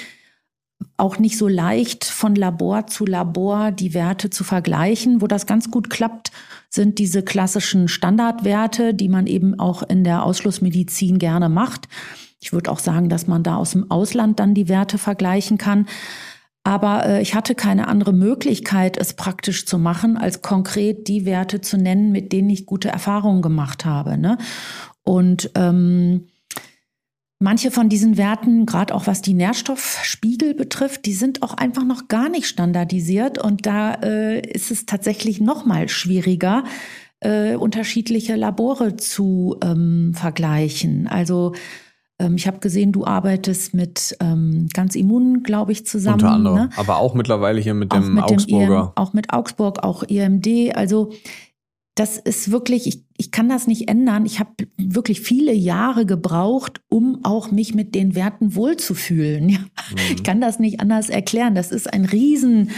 [0.97, 5.23] auch nicht so leicht von Labor zu Labor die Werte zu vergleichen.
[5.23, 6.33] Wo das ganz gut klappt,
[6.69, 11.89] sind diese klassischen Standardwerte, die man eben auch in der Ausschlussmedizin gerne macht.
[12.41, 15.87] Ich würde auch sagen, dass man da aus dem Ausland dann die Werte vergleichen kann.
[16.65, 21.61] Aber äh, ich hatte keine andere Möglichkeit, es praktisch zu machen, als konkret die Werte
[21.61, 24.17] zu nennen, mit denen ich gute Erfahrungen gemacht habe.
[24.17, 24.39] Ne?
[25.03, 26.29] Und ähm,
[27.41, 32.07] manche von diesen Werten, gerade auch was die Nährstoffspiegel betrifft, die sind auch einfach noch
[32.07, 33.39] gar nicht standardisiert.
[33.39, 36.63] Und da äh, ist es tatsächlich noch mal schwieriger,
[37.19, 41.09] äh, unterschiedliche Labore zu ähm, vergleichen.
[41.09, 41.55] Also
[42.31, 46.15] ich habe gesehen, du arbeitest mit ähm, ganz Immun, glaube ich, zusammen.
[46.21, 46.71] Unter anderem, ne?
[46.77, 48.67] aber auch mittlerweile hier mit dem mit Augsburger.
[48.67, 50.75] Dem EM, auch mit Augsburg, auch EMD.
[50.75, 51.13] Also
[51.95, 54.25] das ist wirklich, ich, ich kann das nicht ändern.
[54.25, 59.49] Ich habe wirklich viele Jahre gebraucht, um auch mich mit den Werten wohlzufühlen.
[59.51, 59.59] Ja.
[59.59, 60.15] Mhm.
[60.15, 61.55] Ich kann das nicht anders erklären.
[61.55, 62.71] Das ist ein riesen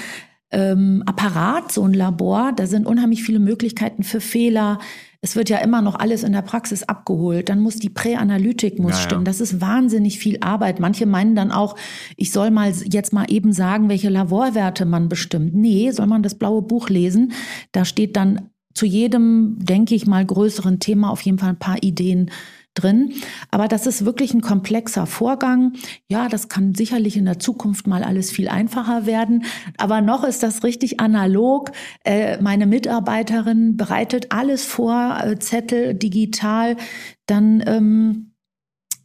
[0.50, 2.52] ähm, Apparat, so ein Labor.
[2.52, 4.78] Da sind unheimlich viele Möglichkeiten für Fehler
[5.24, 7.48] es wird ja immer noch alles in der Praxis abgeholt.
[7.48, 9.02] Dann muss die Präanalytik muss naja.
[9.04, 9.24] stimmen.
[9.24, 10.80] Das ist wahnsinnig viel Arbeit.
[10.80, 11.76] Manche meinen dann auch,
[12.18, 15.54] ich soll mal jetzt mal eben sagen, welche Laborwerte man bestimmt.
[15.54, 17.32] Nee, soll man das blaue Buch lesen.
[17.72, 21.82] Da steht dann zu jedem, denke ich mal, größeren Thema auf jeden Fall ein paar
[21.82, 22.30] Ideen
[22.74, 23.14] drin.
[23.50, 25.72] Aber das ist wirklich ein komplexer Vorgang.
[26.08, 29.44] Ja, das kann sicherlich in der Zukunft mal alles viel einfacher werden.
[29.78, 31.72] Aber noch ist das richtig analog.
[32.04, 36.76] Äh, meine Mitarbeiterin bereitet alles vor, äh, Zettel digital.
[37.26, 38.33] Dann ähm,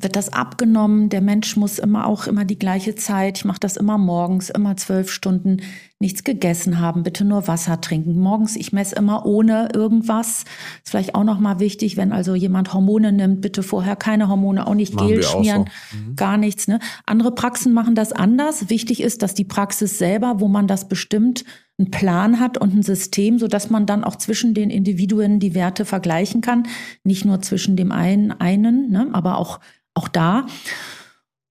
[0.01, 1.09] wird das abgenommen.
[1.09, 3.37] Der Mensch muss immer auch immer die gleiche Zeit.
[3.37, 5.57] Ich mache das immer morgens, immer zwölf Stunden
[5.99, 8.17] nichts gegessen haben, bitte nur Wasser trinken.
[8.17, 10.45] Morgens, ich messe immer ohne irgendwas.
[10.83, 14.65] Ist vielleicht auch noch mal wichtig, wenn also jemand Hormone nimmt, bitte vorher keine Hormone,
[14.65, 15.97] auch nicht machen Gel schmieren, so.
[15.97, 16.15] mhm.
[16.15, 16.69] gar nichts.
[16.69, 16.79] Ne?
[17.05, 18.69] Andere Praxen machen das anders.
[18.69, 21.43] Wichtig ist, dass die Praxis selber, wo man das bestimmt,
[21.77, 25.55] einen Plan hat und ein System, so dass man dann auch zwischen den Individuen die
[25.55, 26.63] Werte vergleichen kann.
[27.03, 29.59] Nicht nur zwischen dem einen, einen, ne, aber auch
[29.99, 30.45] auch da.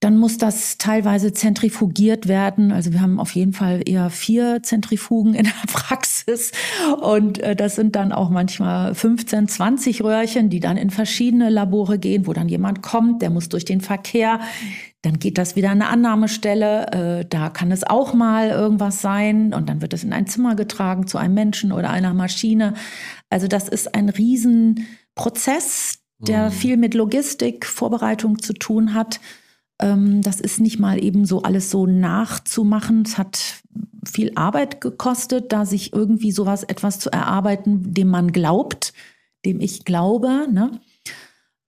[0.01, 2.71] Dann muss das teilweise zentrifugiert werden.
[2.71, 6.53] Also wir haben auf jeden Fall eher vier Zentrifugen in der Praxis.
[7.01, 11.99] Und äh, das sind dann auch manchmal 15, 20 Röhrchen, die dann in verschiedene Labore
[11.99, 14.39] gehen, wo dann jemand kommt, der muss durch den Verkehr.
[15.03, 17.21] Dann geht das wieder an eine Annahmestelle.
[17.21, 19.53] Äh, da kann es auch mal irgendwas sein.
[19.53, 22.75] Und dann wird es in ein Zimmer getragen zu einem Menschen oder einer Maschine.
[23.31, 26.53] Also das ist ein Riesenprozess, der mhm.
[26.53, 29.21] viel mit Logistik, Vorbereitung zu tun hat.
[29.81, 33.03] Ähm, das ist nicht mal eben so alles so nachzumachen.
[33.03, 33.63] Es hat
[34.05, 38.93] viel Arbeit gekostet, da sich irgendwie sowas etwas zu erarbeiten, dem man glaubt,
[39.45, 40.49] dem ich glaube.
[40.51, 40.81] Ne?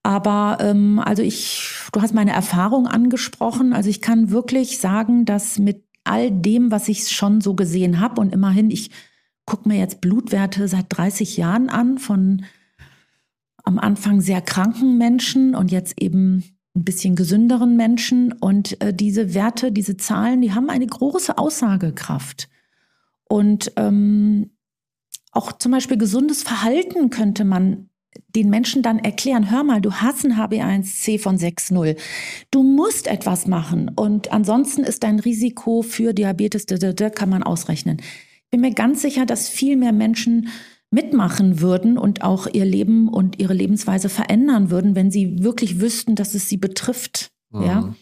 [0.03, 3.73] Aber ähm, also ich, du hast meine Erfahrung angesprochen.
[3.73, 8.21] Also ich kann wirklich sagen, dass mit all dem, was ich schon so gesehen habe
[8.21, 8.91] und immerhin, ich
[9.45, 12.45] gucke mir jetzt Blutwerte seit 30 Jahren an von
[13.71, 16.43] am Anfang sehr kranken Menschen und jetzt eben
[16.75, 18.33] ein bisschen gesünderen Menschen.
[18.33, 22.49] Und äh, diese Werte, diese Zahlen, die haben eine große Aussagekraft.
[23.29, 24.51] Und ähm,
[25.31, 27.91] auch zum Beispiel gesundes Verhalten könnte man
[28.35, 31.97] den Menschen dann erklären, hör mal, du hast ein HB1C von 6,0.
[32.51, 33.89] Du musst etwas machen.
[33.95, 36.67] Und ansonsten ist dein Risiko für Diabetes,
[37.15, 37.99] kann man ausrechnen.
[37.99, 40.49] Ich bin mir ganz sicher, dass viel mehr Menschen
[40.91, 46.17] mitmachen würden und auch ihr Leben und ihre Lebensweise verändern würden, wenn sie wirklich wüssten,
[46.17, 47.31] dass es sie betrifft.
[47.51, 47.63] Mhm.
[47.63, 47.95] Ja.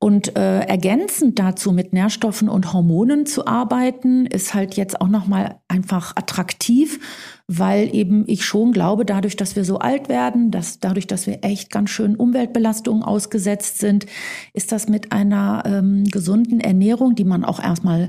[0.00, 5.56] Und äh, ergänzend dazu mit Nährstoffen und Hormonen zu arbeiten, ist halt jetzt auch nochmal
[5.66, 7.00] einfach attraktiv,
[7.48, 11.40] weil eben ich schon glaube, dadurch, dass wir so alt werden, dass dadurch, dass wir
[11.42, 14.06] echt ganz schön Umweltbelastungen ausgesetzt sind,
[14.52, 18.08] ist das mit einer ähm, gesunden Ernährung, die man auch erstmal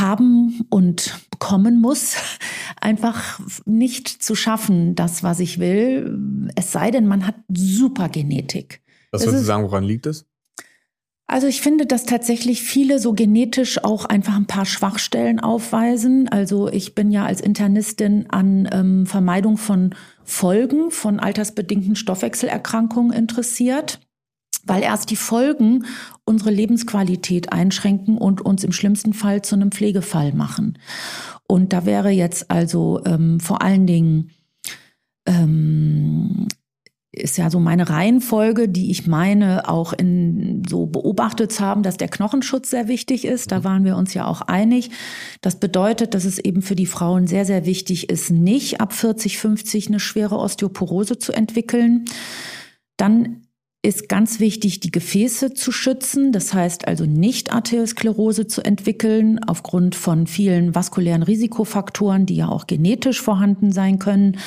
[0.00, 2.16] haben und bekommen muss,
[2.80, 6.18] einfach nicht zu schaffen, das, was ich will.
[6.54, 8.82] Es sei denn, man hat super Genetik.
[9.10, 10.26] Was würdest du sagen, woran liegt es?
[11.26, 16.28] Also ich finde, dass tatsächlich viele so genetisch auch einfach ein paar Schwachstellen aufweisen.
[16.28, 24.00] Also ich bin ja als Internistin an ähm, Vermeidung von Folgen von altersbedingten Stoffwechselerkrankungen interessiert,
[24.66, 25.84] weil erst die Folgen
[26.24, 30.78] unsere Lebensqualität einschränken und uns im schlimmsten Fall zu einem Pflegefall machen.
[31.46, 34.30] Und da wäre jetzt also ähm, vor allen Dingen
[35.26, 36.48] ähm,
[37.14, 41.96] ist ja so meine Reihenfolge, die ich meine, auch in so beobachtet zu haben, dass
[41.96, 43.52] der Knochenschutz sehr wichtig ist.
[43.52, 44.90] Da waren wir uns ja auch einig.
[45.40, 49.38] Das bedeutet, dass es eben für die Frauen sehr, sehr wichtig ist, nicht ab 40,
[49.38, 52.06] 50 eine schwere Osteoporose zu entwickeln.
[52.96, 53.43] Dann
[53.84, 56.32] ist ganz wichtig, die Gefäße zu schützen.
[56.32, 62.66] Das heißt also nicht Arteriosklerose zu entwickeln aufgrund von vielen vaskulären Risikofaktoren, die ja auch
[62.66, 64.38] genetisch vorhanden sein können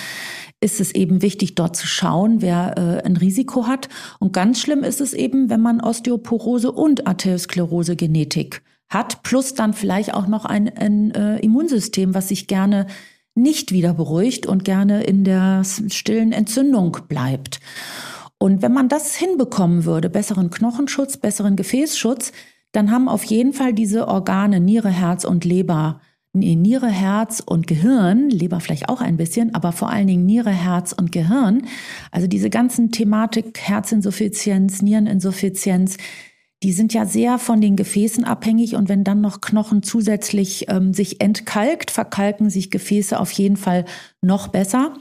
[0.60, 3.90] ist es eben wichtig, dort zu schauen, wer äh, ein Risiko hat.
[4.20, 10.16] Und ganz schlimm ist es eben, wenn man Osteoporose und Arteriosklerose-Genetik hat, plus dann vielleicht
[10.16, 12.88] auch noch ein, ein äh, Immunsystem, was sich gerne
[13.36, 17.60] nicht wieder beruhigt und gerne in der stillen Entzündung bleibt.
[18.40, 22.32] Und wenn man das hinbekommen würde, besseren Knochenschutz, besseren Gefäßschutz,
[22.72, 26.02] dann haben auf jeden Fall diese Organe Niere, Herz und Leber
[26.40, 30.92] Niere, Herz und Gehirn, Leber vielleicht auch ein bisschen, aber vor allen Dingen Niere, Herz
[30.94, 31.64] und Gehirn.
[32.12, 35.98] Also diese ganzen Thematik Herzinsuffizienz, Niereninsuffizienz,
[36.64, 40.94] die sind ja sehr von den Gefäßen abhängig und wenn dann noch Knochen zusätzlich ähm,
[40.94, 43.86] sich entkalkt, verkalken sich Gefäße auf jeden Fall
[44.22, 44.94] noch besser.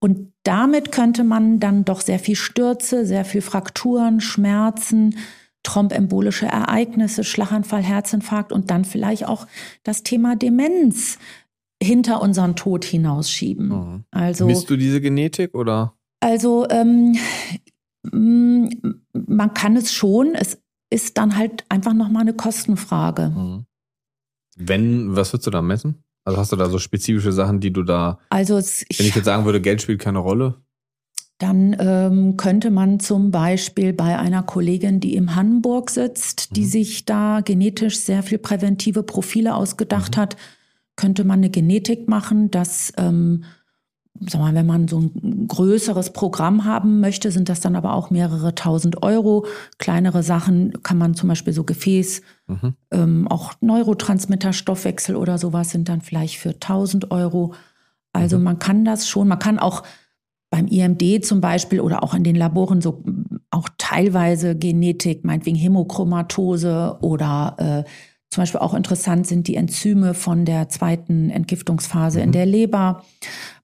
[0.00, 5.16] Und damit könnte man dann doch sehr viel Stürze, sehr viel Frakturen, Schmerzen,
[5.62, 9.46] trombembolische Ereignisse, Schlaganfall, Herzinfarkt und dann vielleicht auch
[9.82, 11.18] das Thema Demenz
[11.82, 13.68] hinter unseren Tod hinausschieben.
[13.68, 14.04] Mhm.
[14.10, 15.94] Also misst du diese Genetik oder?
[16.20, 17.16] Also ähm,
[18.12, 20.34] man kann es schon.
[20.34, 20.58] Es
[20.90, 23.30] ist dann halt einfach noch mal eine Kostenfrage.
[23.30, 23.66] Mhm.
[24.56, 26.04] Wenn, was würdest du da messen?
[26.24, 28.18] Also hast du da so spezifische Sachen, die du da.
[28.30, 30.56] Also es, wenn ich jetzt sagen würde, Geld spielt keine Rolle
[31.38, 36.68] dann ähm, könnte man zum Beispiel bei einer Kollegin, die in Hamburg sitzt, die mhm.
[36.68, 40.20] sich da genetisch sehr viel präventive Profile ausgedacht mhm.
[40.20, 40.36] hat,
[40.96, 43.44] könnte man eine Genetik machen, dass, ähm,
[44.20, 48.10] sag mal, wenn man so ein größeres Programm haben möchte, sind das dann aber auch
[48.10, 49.46] mehrere tausend Euro.
[49.78, 52.74] Kleinere Sachen kann man zum Beispiel so Gefäß, mhm.
[52.92, 57.54] ähm, auch Neurotransmitter, Stoffwechsel oder sowas sind dann vielleicht für tausend Euro.
[58.12, 58.44] Also mhm.
[58.44, 59.82] man kann das schon, man kann auch
[60.50, 63.02] beim IMD zum Beispiel oder auch in den Laboren so
[63.50, 67.90] auch teilweise Genetik, meinetwegen Hämochromatose oder äh,
[68.34, 72.24] zum Beispiel auch interessant sind die Enzyme von der zweiten Entgiftungsphase mhm.
[72.24, 73.04] in der Leber.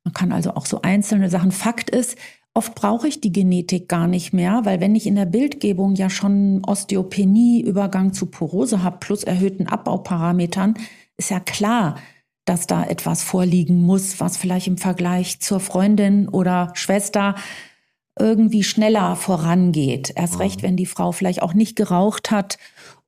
[0.05, 1.53] Man kann also auch so einzelne Sachen.
[1.53, 2.17] Fakt ist,
[2.55, 6.11] oft brauche ich die Genetik gar nicht mehr, weil wenn ich in der Bildgebung ja
[6.11, 10.75] schon Osteopenie, Übergang zu Porose habe, plus erhöhten Abbauparametern,
[11.17, 11.97] ist ja klar,
[12.45, 17.35] dass da etwas vorliegen muss, was vielleicht im Vergleich zur Freundin oder Schwester
[18.19, 20.13] irgendwie schneller vorangeht.
[20.17, 20.41] Erst mhm.
[20.41, 22.59] recht, wenn die Frau vielleicht auch nicht geraucht hat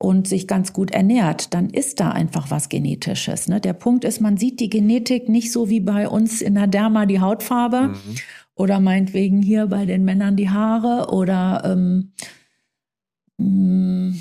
[0.03, 3.46] und sich ganz gut ernährt, dann ist da einfach was Genetisches.
[3.46, 3.61] Ne?
[3.61, 7.07] Der Punkt ist, man sieht die Genetik nicht so wie bei uns in der Derma
[7.07, 8.14] die Hautfarbe mhm.
[8.57, 12.12] oder meinetwegen hier bei den Männern die Haare oder ähm,
[13.38, 14.20] mm,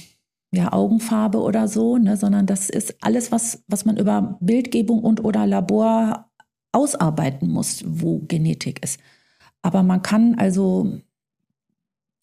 [0.53, 5.23] ja, Augenfarbe oder so, ne, sondern das ist alles, was, was man über Bildgebung und
[5.23, 6.29] oder Labor
[6.73, 8.99] ausarbeiten muss, wo Genetik ist.
[9.63, 10.99] Aber man kann also,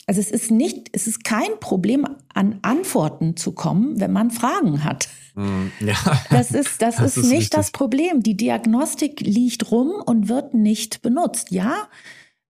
[0.08, 4.82] also es ist nicht, es ist kein Problem, an Antworten zu kommen, wenn man Fragen
[4.82, 5.08] hat.
[5.34, 5.94] Hm, ja,
[6.30, 7.50] das ist, das, das ist, ist, nicht richtig.
[7.50, 8.22] das Problem.
[8.22, 11.50] Die Diagnostik liegt rum und wird nicht benutzt.
[11.50, 11.74] Ja,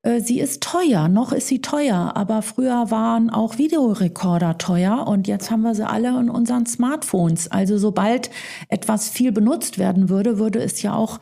[0.03, 5.27] äh, sie ist teuer, noch ist sie teuer, aber früher waren auch Videorekorder teuer und
[5.27, 7.51] jetzt haben wir sie alle in unseren Smartphones.
[7.51, 8.31] Also sobald
[8.69, 11.19] etwas viel benutzt werden würde, würde es ja auch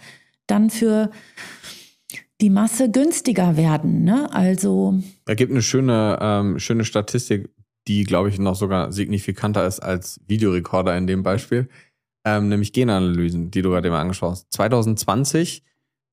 [0.47, 1.11] dann für
[2.41, 4.05] die Masse günstiger werden.
[4.05, 4.33] Ne?
[4.33, 7.49] Also da gibt eine schöne, ähm, schöne Statistik,
[7.89, 11.69] die glaube ich noch sogar signifikanter ist als Videorekorder in dem Beispiel,
[12.25, 14.53] ähm, nämlich Genanalysen, die du gerade eben angeschaut hast.
[14.53, 15.63] 2020,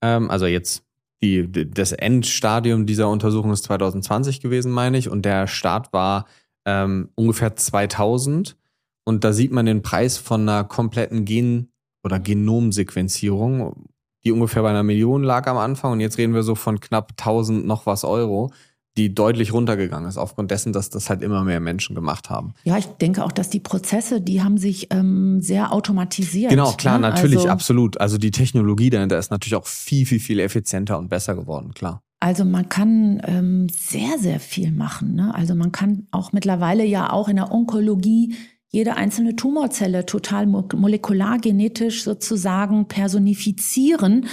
[0.02, 0.86] ähm, also jetzt
[1.22, 5.10] die, das Endstadium dieser Untersuchung ist 2020 gewesen, meine ich.
[5.10, 6.26] Und der Start war
[6.66, 8.58] ähm, ungefähr 2000
[9.06, 11.70] und da sieht man den Preis von einer kompletten Gen-
[12.04, 13.88] oder Genomsequenzierung,
[14.26, 17.12] die ungefähr bei einer Million lag am Anfang und jetzt reden wir so von knapp
[17.18, 18.52] 1000 noch was Euro
[18.98, 22.54] die deutlich runtergegangen ist, aufgrund dessen, dass das halt immer mehr Menschen gemacht haben.
[22.64, 26.52] Ja, ich denke auch, dass die Prozesse, die haben sich ähm, sehr automatisiert.
[26.52, 27.10] Genau, klar, ne?
[27.10, 28.00] natürlich, also, absolut.
[28.00, 32.04] Also die Technologie dahinter ist natürlich auch viel, viel, viel effizienter und besser geworden, klar.
[32.20, 35.16] Also man kann ähm, sehr, sehr viel machen.
[35.16, 35.36] Ne?
[35.36, 38.36] Also man kann auch mittlerweile ja auch in der Onkologie
[38.74, 44.26] jede einzelne Tumorzelle total molekulargenetisch sozusagen personifizieren,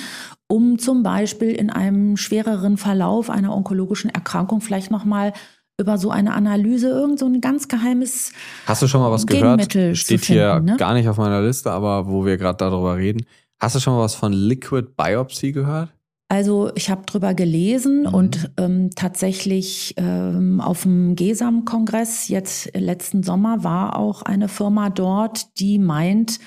[0.49, 5.34] um zum Beispiel in einem schwereren Verlauf einer onkologischen Erkrankung vielleicht nochmal
[5.78, 8.32] über so eine Analyse irgend so ein ganz geheimes
[8.64, 9.99] Hast du schon mal was Genmittel gehört?
[9.99, 10.76] Steht finden, hier ne?
[10.78, 13.26] gar nicht auf meiner Liste, aber wo wir gerade darüber reden.
[13.61, 15.91] Hast du schon mal was von Liquid Biopsy gehört?
[16.31, 18.14] Also ich habe drüber gelesen Mhm.
[18.14, 25.59] und ähm, tatsächlich ähm, auf dem GESAM-Kongress jetzt letzten Sommer war auch eine Firma dort,
[25.59, 26.39] die meint,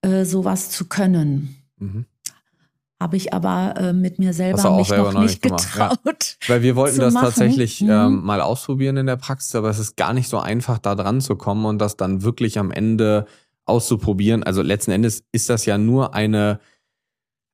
[0.00, 1.54] äh, sowas zu können.
[1.76, 2.06] Mhm.
[2.98, 5.88] Habe ich aber äh, mit mir selber mich selber noch noch nicht gemacht, ja.
[5.88, 6.36] getraut.
[6.48, 7.26] Weil wir wollten das machen.
[7.26, 7.90] tatsächlich Mhm.
[7.90, 11.20] ähm, mal ausprobieren in der Praxis, aber es ist gar nicht so einfach, da dran
[11.20, 13.26] zu kommen und das dann wirklich am Ende
[13.66, 14.44] auszuprobieren.
[14.44, 16.58] Also letzten Endes ist das ja nur eine,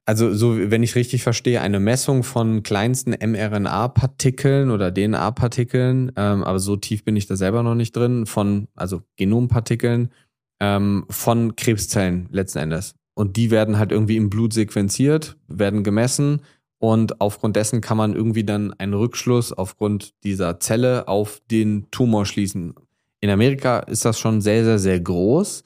[0.06, 6.60] also so, wenn ich richtig verstehe, eine Messung von kleinsten mRNA-Partikeln oder DNA-Partikeln, ähm, aber
[6.60, 10.10] so tief bin ich da selber noch nicht drin, von, also Genompartikeln
[10.60, 12.94] ähm, von Krebszellen letzten Endes.
[13.14, 16.42] Und die werden halt irgendwie im Blut sequenziert, werden gemessen
[16.78, 22.26] und aufgrund dessen kann man irgendwie dann einen Rückschluss aufgrund dieser Zelle auf den Tumor
[22.26, 22.74] schließen.
[23.20, 25.64] In Amerika ist das schon sehr, sehr, sehr groß.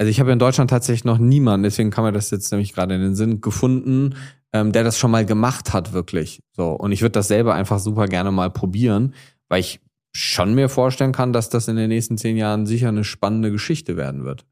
[0.00, 2.94] Also ich habe in Deutschland tatsächlich noch niemanden, deswegen kam mir das jetzt nämlich gerade
[2.94, 4.14] in den Sinn, gefunden,
[4.50, 6.42] ähm, der das schon mal gemacht hat, wirklich.
[6.56, 6.70] So.
[6.70, 9.12] Und ich würde das selber einfach super gerne mal probieren,
[9.50, 9.78] weil ich
[10.12, 13.98] schon mir vorstellen kann, dass das in den nächsten zehn Jahren sicher eine spannende Geschichte
[13.98, 14.46] werden wird.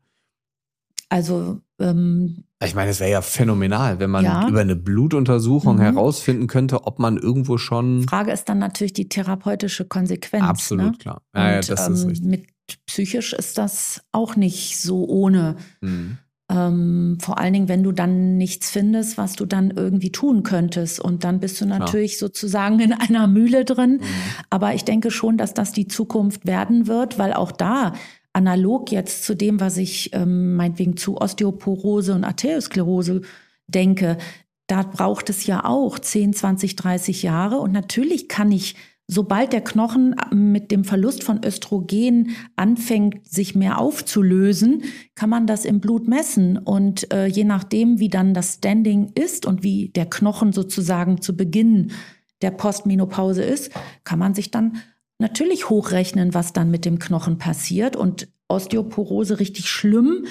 [1.09, 4.46] Also ähm, Ich meine, es wäre ja phänomenal, wenn man Ja.
[4.49, 5.80] über eine Blutuntersuchung Mhm.
[5.80, 8.07] herausfinden könnte, ob man irgendwo schon.
[8.07, 10.44] Frage ist dann natürlich die therapeutische Konsequenz.
[10.44, 10.99] Absolut ne?
[10.99, 11.22] klar.
[11.34, 12.28] Ja, ja, Und, das ist ähm, richtig.
[12.28, 12.46] mit
[12.86, 15.56] psychisch ist das auch nicht so ohne.
[15.80, 16.18] Mhm.
[16.50, 20.98] Ähm, vor allen Dingen, wenn du dann nichts findest, was du dann irgendwie tun könntest.
[20.98, 23.98] Und dann bist du natürlich sozusagen in einer Mühle drin.
[24.00, 24.04] Mhm.
[24.48, 27.92] Aber ich denke schon, dass das die Zukunft werden wird, weil auch da
[28.32, 33.22] analog jetzt zu dem, was ich ähm, meinetwegen zu Osteoporose und Arteriosklerose
[33.66, 34.16] denke,
[34.68, 37.58] da braucht es ja auch 10, 20, 30 Jahre.
[37.58, 38.76] Und natürlich kann ich,
[39.09, 44.84] sobald der Knochen mit dem Verlust von Östrogen anfängt, sich mehr aufzulösen,
[45.14, 46.59] kann man das im Blut messen.
[46.59, 51.36] Und äh, je nachdem, wie dann das Standing ist und wie der Knochen sozusagen zu
[51.36, 51.92] Beginn
[52.42, 53.72] der Postmenopause ist,
[54.04, 54.76] kann man sich dann
[55.18, 57.96] natürlich hochrechnen, was dann mit dem Knochen passiert.
[57.96, 60.26] Und Osteoporose richtig schlimm,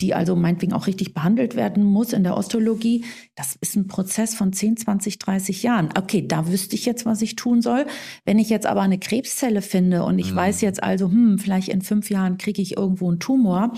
[0.00, 4.34] die also meinetwegen auch richtig behandelt werden muss in der Osteologie, das ist ein Prozess
[4.34, 5.90] von 10, 20, 30 Jahren.
[5.96, 7.86] Okay, da wüsste ich jetzt, was ich tun soll.
[8.24, 10.36] Wenn ich jetzt aber eine Krebszelle finde und ich Mhm.
[10.36, 13.72] weiß jetzt also, hm, vielleicht in fünf Jahren kriege ich irgendwo einen Tumor,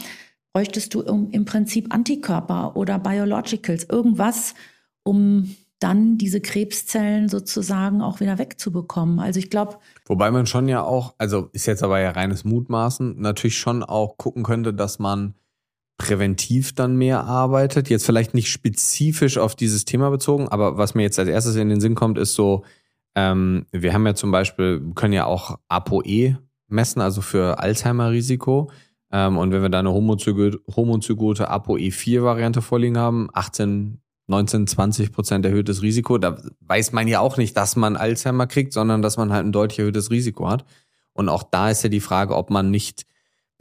[0.52, 4.54] bräuchtest du im im Prinzip Antikörper oder Biologicals, irgendwas,
[5.02, 9.18] um dann diese Krebszellen sozusagen auch wieder wegzubekommen.
[9.18, 13.20] Also ich glaube, Wobei man schon ja auch, also ist jetzt aber ja reines Mutmaßen,
[13.20, 15.34] natürlich schon auch gucken könnte, dass man
[16.02, 17.88] präventiv dann mehr arbeitet.
[17.88, 21.68] Jetzt vielleicht nicht spezifisch auf dieses Thema bezogen, aber was mir jetzt als erstes in
[21.68, 22.64] den Sinn kommt, ist so,
[23.14, 28.70] ähm, wir haben ja zum Beispiel, können ja auch ApoE messen, also für Alzheimer-Risiko.
[29.12, 35.46] Ähm, und wenn wir da eine homozygo- homozygote ApoE4-Variante vorliegen haben, 18, 19, 20 Prozent
[35.46, 39.32] erhöhtes Risiko, da weiß man ja auch nicht, dass man Alzheimer kriegt, sondern dass man
[39.32, 40.64] halt ein deutlich erhöhtes Risiko hat.
[41.12, 43.06] Und auch da ist ja die Frage, ob man nicht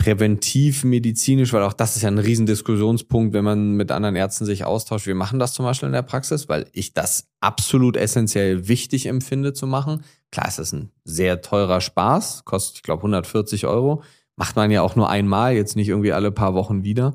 [0.01, 4.65] präventiv medizinisch, weil auch das ist ja ein Riesendiskussionspunkt, wenn man mit anderen Ärzten sich
[4.65, 5.05] austauscht.
[5.05, 9.53] Wir machen das zum Beispiel in der Praxis, weil ich das absolut essentiell wichtig empfinde
[9.53, 10.03] zu machen.
[10.31, 14.01] Klar, es ist ein sehr teurer Spaß, kostet, ich glaube, 140 Euro.
[14.37, 17.13] Macht man ja auch nur einmal, jetzt nicht irgendwie alle paar Wochen wieder.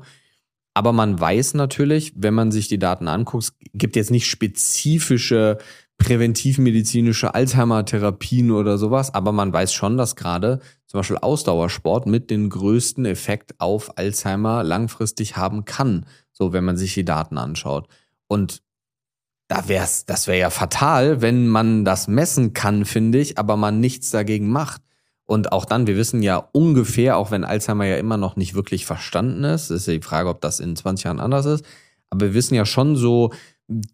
[0.73, 5.57] Aber man weiß natürlich, wenn man sich die Daten anguckt, es gibt jetzt nicht spezifische
[5.97, 12.49] präventivmedizinische Alzheimer-Therapien oder sowas, aber man weiß schon, dass gerade zum Beispiel Ausdauersport mit den
[12.49, 17.87] größten Effekt auf Alzheimer langfristig haben kann, so wenn man sich die Daten anschaut.
[18.27, 18.61] Und
[19.47, 23.79] da wär's, das wäre ja fatal, wenn man das messen kann, finde ich, aber man
[23.79, 24.81] nichts dagegen macht.
[25.25, 28.85] Und auch dann, wir wissen ja ungefähr, auch wenn Alzheimer ja immer noch nicht wirklich
[28.85, 31.65] verstanden ist, ist ja die Frage, ob das in 20 Jahren anders ist,
[32.09, 33.31] aber wir wissen ja schon so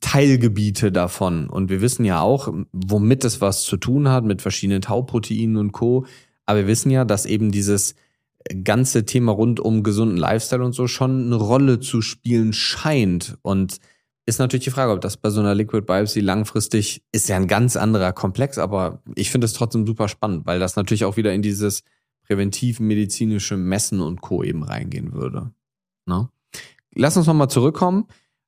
[0.01, 1.49] Teilgebiete davon.
[1.49, 5.71] Und wir wissen ja auch, womit es was zu tun hat, mit verschiedenen Tauproteinen und
[5.71, 6.05] Co.
[6.45, 7.95] Aber wir wissen ja, dass eben dieses
[8.63, 13.37] ganze Thema rund um gesunden Lifestyle und so schon eine Rolle zu spielen scheint.
[13.41, 13.77] Und
[14.25, 17.47] ist natürlich die Frage, ob das bei so einer Liquid Biopsy langfristig ist ja ein
[17.47, 21.33] ganz anderer Komplex, aber ich finde es trotzdem super spannend, weil das natürlich auch wieder
[21.33, 21.83] in dieses
[22.27, 24.43] präventiv-medizinische Messen und Co.
[24.43, 25.51] eben reingehen würde.
[26.05, 26.29] Ne?
[26.93, 28.05] Lass uns nochmal zurückkommen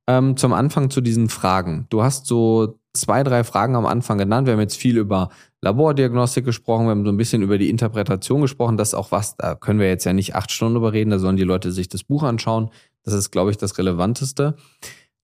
[0.08, 1.88] ähm, zum Anfang zu diesen Fragen.
[1.90, 4.48] Du hast so zwei, drei Fragen am Anfang genannt.
[4.48, 5.30] Wir haben jetzt viel über
[5.62, 8.78] Labordiagnostik gesprochen, wir haben so ein bisschen über die Interpretation gesprochen.
[8.78, 11.20] Das ist auch was, da können wir jetzt ja nicht acht Stunden drüber reden, da
[11.20, 12.70] sollen die Leute sich das Buch anschauen.
[13.04, 14.56] Das ist, glaube ich, das Relevanteste.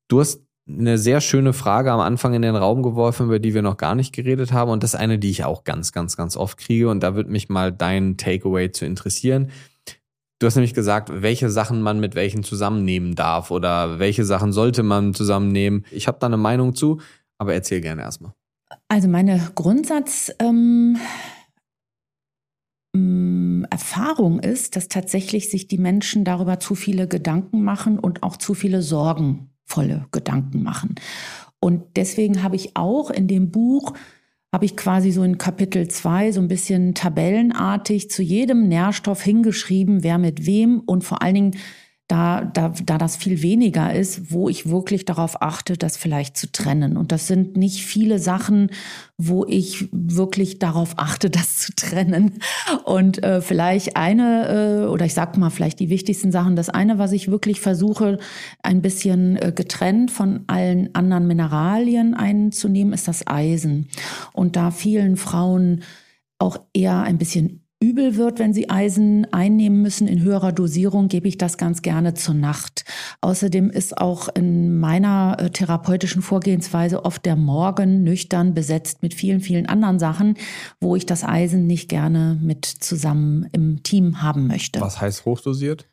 [0.07, 3.61] Du hast eine sehr schöne Frage am Anfang in den Raum geworfen, über die wir
[3.61, 4.71] noch gar nicht geredet haben.
[4.71, 6.89] Und das eine, die ich auch ganz, ganz, ganz oft kriege.
[6.89, 9.49] Und da würde mich mal dein Takeaway zu interessieren.
[10.41, 14.81] Du hast nämlich gesagt, welche Sachen man mit welchen zusammennehmen darf oder welche Sachen sollte
[14.81, 15.85] man zusammennehmen.
[15.91, 16.99] Ich habe da eine Meinung zu,
[17.37, 18.33] aber erzähl gerne erstmal.
[18.87, 20.33] Also meine Grundsatz.
[20.39, 20.97] Ähm
[23.69, 28.53] Erfahrung ist, dass tatsächlich sich die Menschen darüber zu viele Gedanken machen und auch zu
[28.53, 30.95] viele Sorgen volle Gedanken machen.
[31.59, 33.93] Und deswegen habe ich auch in dem Buch,
[34.53, 40.03] habe ich quasi so in Kapitel 2 so ein bisschen tabellenartig zu jedem Nährstoff hingeschrieben,
[40.03, 41.57] wer mit wem und vor allen Dingen
[42.11, 46.51] da, da, da das viel weniger ist, wo ich wirklich darauf achte, das vielleicht zu
[46.51, 46.97] trennen.
[46.97, 48.69] Und das sind nicht viele Sachen,
[49.17, 52.39] wo ich wirklich darauf achte, das zu trennen.
[52.83, 56.97] Und äh, vielleicht eine, äh, oder ich sag mal vielleicht die wichtigsten Sachen, das eine,
[56.97, 58.17] was ich wirklich versuche,
[58.61, 63.87] ein bisschen äh, getrennt von allen anderen Mineralien einzunehmen, ist das Eisen.
[64.33, 65.83] Und da vielen Frauen
[66.39, 71.27] auch eher ein bisschen übel wird, wenn sie Eisen einnehmen müssen in höherer Dosierung, gebe
[71.27, 72.85] ich das ganz gerne zur Nacht.
[73.19, 79.41] Außerdem ist auch in meiner äh, therapeutischen Vorgehensweise oft der Morgen nüchtern besetzt mit vielen,
[79.41, 80.35] vielen anderen Sachen,
[80.79, 84.79] wo ich das Eisen nicht gerne mit zusammen im Team haben möchte.
[84.79, 85.90] Was heißt hochdosiert?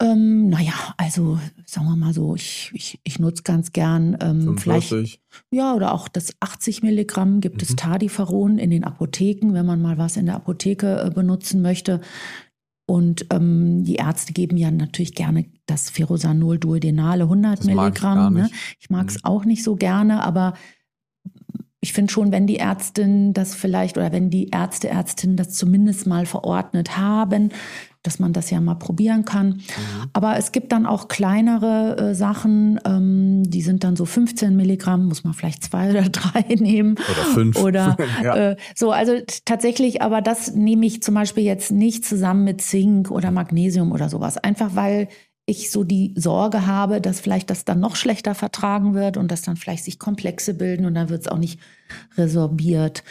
[0.00, 5.20] Ähm, naja, also sagen wir mal so, ich, ich, ich nutze ganz gern ähm, vielleicht.
[5.52, 7.62] Ja, oder auch das 80 Milligramm gibt mhm.
[7.62, 12.00] es Tadiferon in den Apotheken, wenn man mal was in der Apotheke äh, benutzen möchte.
[12.86, 18.34] Und ähm, die Ärzte geben ja natürlich gerne das Ferrosanol duodenale 100 das Milligramm.
[18.34, 18.58] Mag ich, ne?
[18.80, 19.24] ich mag es mhm.
[19.24, 20.54] auch nicht so gerne, aber
[21.84, 26.06] ich finde schon, wenn die Ärztin das vielleicht oder wenn die Ärzte, Ärztinnen das zumindest
[26.06, 27.50] mal verordnet haben,
[28.02, 29.48] dass man das ja mal probieren kann.
[29.48, 29.62] Mhm.
[30.14, 35.08] Aber es gibt dann auch kleinere äh, Sachen, ähm, die sind dann so 15 Milligramm,
[35.08, 36.94] muss man vielleicht zwei oder drei nehmen.
[36.94, 37.62] Oder fünf.
[37.62, 38.36] Oder ja.
[38.52, 39.12] äh, so, also
[39.44, 44.08] tatsächlich, aber das nehme ich zum Beispiel jetzt nicht zusammen mit Zink oder Magnesium oder
[44.08, 44.38] sowas.
[44.38, 45.08] Einfach weil
[45.46, 49.42] ich so die Sorge habe, dass vielleicht das dann noch schlechter vertragen wird und dass
[49.42, 51.60] dann vielleicht sich Komplexe bilden und dann wird es auch nicht
[52.16, 53.04] resorbiert.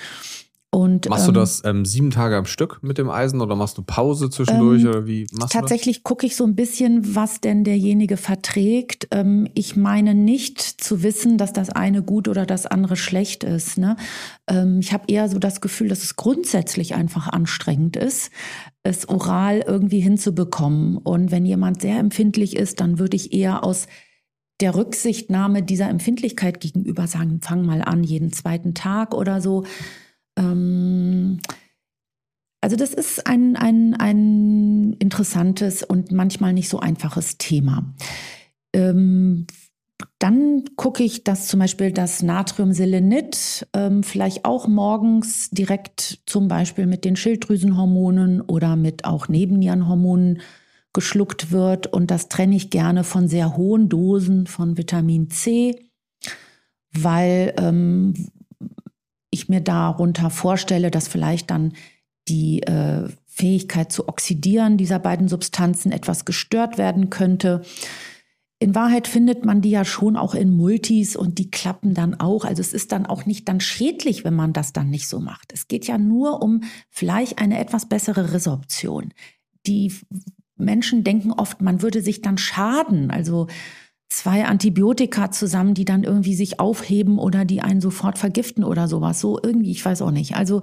[0.74, 3.78] Und, machst ähm, du das ähm, sieben Tage am Stück mit dem Eisen oder machst
[3.78, 7.64] du Pause zwischendurch ähm, oder wie machst Tatsächlich gucke ich so ein bisschen, was denn
[7.64, 9.08] derjenige verträgt.
[9.12, 13.78] Ähm, ich meine nicht zu wissen, dass das eine gut oder das andere schlecht ist.
[13.78, 13.98] Ne?
[14.48, 18.32] Ähm, ich habe eher so das Gefühl, dass es grundsätzlich einfach anstrengend ist,
[18.82, 20.98] es oral irgendwie hinzubekommen.
[20.98, 23.86] Und wenn jemand sehr empfindlich ist, dann würde ich eher aus
[24.60, 29.66] der Rücksichtnahme dieser Empfindlichkeit gegenüber sagen, fang mal an, jeden zweiten Tag oder so.
[30.38, 31.40] Ähm,
[32.62, 37.94] also das ist ein, ein, ein interessantes und manchmal nicht so einfaches Thema.
[38.74, 39.48] Ähm,
[40.20, 46.86] dann gucke ich, dass zum Beispiel das Natriumselenit ähm, vielleicht auch morgens direkt zum Beispiel
[46.86, 50.42] mit den Schilddrüsenhormonen oder mit auch Nebennierenhormonen
[50.94, 51.88] geschluckt wird.
[51.88, 55.90] Und das trenne ich gerne von sehr hohen Dosen von Vitamin C,
[56.94, 58.14] weil ähm,
[59.34, 61.74] ich mir darunter vorstelle, dass vielleicht dann
[62.28, 67.64] die äh, Fähigkeit zu oxidieren dieser beiden Substanzen etwas gestört werden könnte.
[68.60, 72.46] In Wahrheit findet man die ja schon auch in Multis und die klappen dann auch.
[72.46, 75.52] Also es ist dann auch nicht dann schädlich, wenn man das dann nicht so macht.
[75.52, 79.14] Es geht ja nur um vielleicht eine etwas bessere Resorption.
[79.66, 79.92] Die
[80.56, 83.12] Menschen denken oft, man würde sich dann schaden.
[83.12, 83.48] Also
[84.14, 89.20] zwei Antibiotika zusammen, die dann irgendwie sich aufheben oder die einen sofort vergiften oder sowas.
[89.20, 90.36] So irgendwie, ich weiß auch nicht.
[90.36, 90.62] Also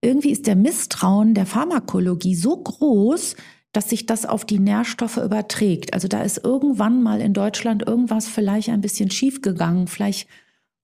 [0.00, 3.34] irgendwie ist der Misstrauen der Pharmakologie so groß,
[3.72, 5.94] dass sich das auf die Nährstoffe überträgt.
[5.94, 10.28] Also da ist irgendwann mal in Deutschland irgendwas vielleicht ein bisschen schief gegangen, vielleicht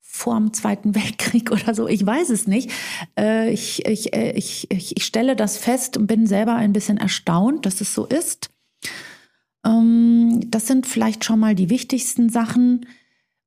[0.00, 2.70] vor dem Zweiten Weltkrieg oder so, ich weiß es nicht.
[3.16, 7.64] Äh, ich, ich, äh, ich, ich stelle das fest und bin selber ein bisschen erstaunt,
[7.64, 8.51] dass es so ist.
[9.64, 12.86] Ähm, das sind vielleicht schon mal die wichtigsten Sachen.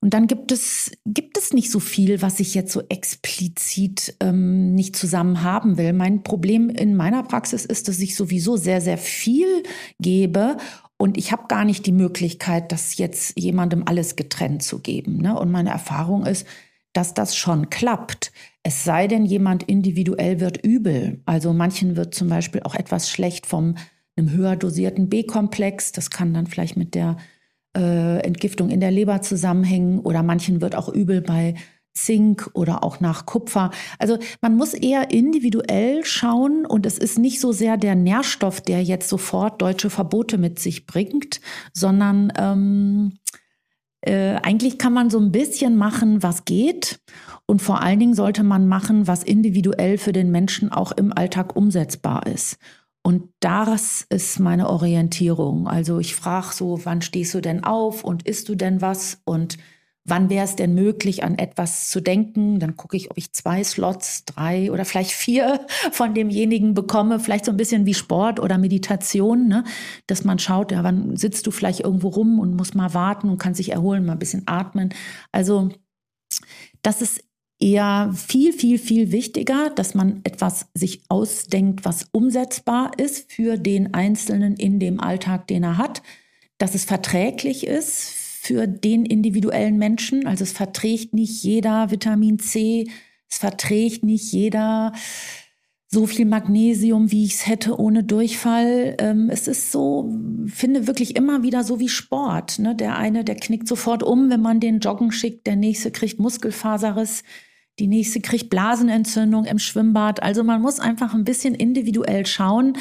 [0.01, 4.75] Und dann gibt es, gibt es nicht so viel, was ich jetzt so explizit ähm,
[4.75, 5.93] nicht zusammen haben will.
[5.93, 9.63] Mein Problem in meiner Praxis ist, dass ich sowieso sehr, sehr viel
[9.99, 10.57] gebe
[10.97, 15.17] und ich habe gar nicht die Möglichkeit, das jetzt jemandem alles getrennt zu geben.
[15.17, 15.37] Ne?
[15.37, 16.45] Und meine Erfahrung ist,
[16.93, 18.31] dass das schon klappt.
[18.63, 21.21] Es sei denn, jemand individuell wird übel.
[21.25, 23.75] Also manchen wird zum Beispiel auch etwas schlecht vom
[24.17, 25.91] einem höher dosierten B-Komplex.
[25.91, 27.17] Das kann dann vielleicht mit der
[27.75, 31.55] äh, Entgiftung in der Leber zusammenhängen oder manchen wird auch übel bei
[31.95, 33.71] Zink oder auch nach Kupfer.
[33.99, 38.83] Also man muss eher individuell schauen und es ist nicht so sehr der Nährstoff, der
[38.83, 41.39] jetzt sofort deutsche Verbote mit sich bringt,
[41.73, 43.13] sondern ähm,
[44.01, 46.99] äh, eigentlich kann man so ein bisschen machen, was geht.
[47.47, 51.55] Und vor allen Dingen sollte man machen, was individuell für den Menschen auch im Alltag
[51.55, 52.57] umsetzbar ist.
[53.05, 55.67] Und das ist meine Orientierung.
[55.67, 59.59] Also ich frage so, wann stehst du denn auf und isst du denn was und
[60.05, 62.57] wann wäre es denn möglich, an etwas zu denken?
[62.57, 67.19] Dann gucke ich, ob ich zwei Slots, drei oder vielleicht vier von demjenigen bekomme.
[67.19, 69.65] Vielleicht so ein bisschen wie Sport oder Meditation, ne?
[70.07, 73.37] dass man schaut, ja, wann sitzt du vielleicht irgendwo rum und muss mal warten und
[73.37, 74.91] kann sich erholen, mal ein bisschen atmen.
[75.31, 75.69] Also
[76.81, 77.23] das ist
[77.59, 83.93] eher viel, viel, viel wichtiger, dass man etwas sich ausdenkt, was umsetzbar ist für den
[83.93, 86.01] Einzelnen in dem Alltag, den er hat,
[86.57, 88.09] dass es verträglich ist
[88.45, 90.27] für den individuellen Menschen.
[90.27, 92.87] Also es verträgt nicht jeder Vitamin C,
[93.29, 94.93] es verträgt nicht jeder
[95.95, 98.95] so viel Magnesium, wie ich es hätte ohne Durchfall.
[98.99, 100.13] Ähm, es ist so,
[100.45, 102.59] finde wirklich immer wieder so wie Sport.
[102.59, 102.75] Ne?
[102.75, 107.23] Der eine, der knickt sofort um, wenn man den joggen schickt, der nächste kriegt Muskelfaserriss,
[107.79, 110.21] die nächste kriegt Blasenentzündung im Schwimmbad.
[110.21, 112.73] Also man muss einfach ein bisschen individuell schauen,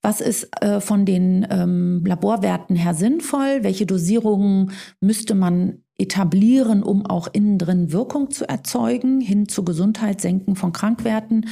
[0.00, 7.04] was ist äh, von den ähm, Laborwerten her sinnvoll, welche Dosierungen müsste man etablieren, um
[7.04, 11.46] auch innen drin Wirkung zu erzeugen, hin zu Gesundheitssenken von Krankwerten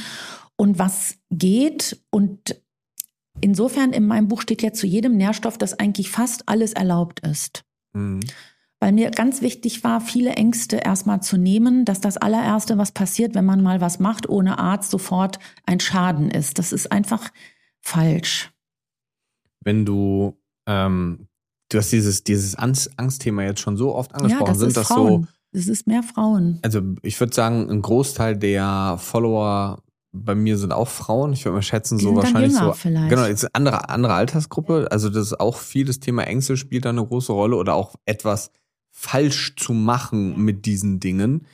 [0.57, 2.03] und was geht.
[2.09, 2.61] Und
[3.41, 7.63] insofern in meinem Buch steht ja zu jedem Nährstoff, dass eigentlich fast alles erlaubt ist.
[7.93, 8.21] Mhm
[8.83, 13.33] weil mir ganz wichtig war, viele Ängste erstmal zu nehmen, dass das allererste, was passiert,
[13.33, 16.59] wenn man mal was macht ohne Arzt, sofort ein Schaden ist.
[16.59, 17.29] Das ist einfach
[17.79, 18.51] falsch.
[19.61, 20.37] Wenn du,
[20.67, 21.29] ähm,
[21.69, 25.23] du hast dieses, dieses Angstthema jetzt schon so oft angesprochen, ja, das sind das Frauen.
[25.53, 25.57] so.
[25.57, 26.59] Es ist mehr Frauen.
[26.61, 29.81] Also ich würde sagen, ein Großteil der Follower
[30.13, 31.33] bei mir sind auch Frauen.
[31.33, 32.71] Ich würde mal schätzen, so wahrscheinlich so.
[32.73, 33.09] Vielleicht.
[33.09, 34.87] Genau, jetzt andere, andere Altersgruppe.
[34.91, 37.95] Also das ist auch viel das Thema Ängste spielt da eine große Rolle oder auch
[38.05, 38.51] etwas
[38.91, 41.47] falsch zu machen mit diesen Dingen.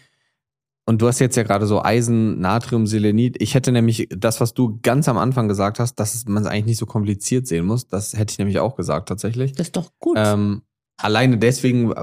[0.86, 3.42] Und du hast jetzt ja gerade so Eisen, Natrium, Selenit.
[3.42, 6.66] Ich hätte nämlich das, was du ganz am Anfang gesagt hast, dass man es eigentlich
[6.66, 7.88] nicht so kompliziert sehen muss.
[7.88, 9.54] Das hätte ich nämlich auch gesagt tatsächlich.
[9.54, 10.18] Das ist doch gut.
[10.20, 10.64] Ähm,
[11.00, 11.94] alleine deswegen,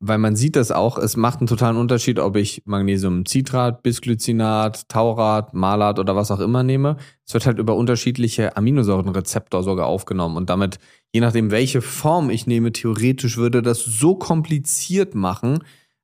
[0.00, 5.54] weil man sieht das auch, es macht einen totalen Unterschied, ob ich Magnesiumcitrat, Bisglycinat, Taurat,
[5.54, 6.96] Malat oder was auch immer nehme.
[7.24, 10.78] Es wird halt über unterschiedliche Aminosäurenrezeptor sogar aufgenommen und damit
[11.12, 15.60] je nachdem, welche Form ich nehme, theoretisch würde das so kompliziert machen.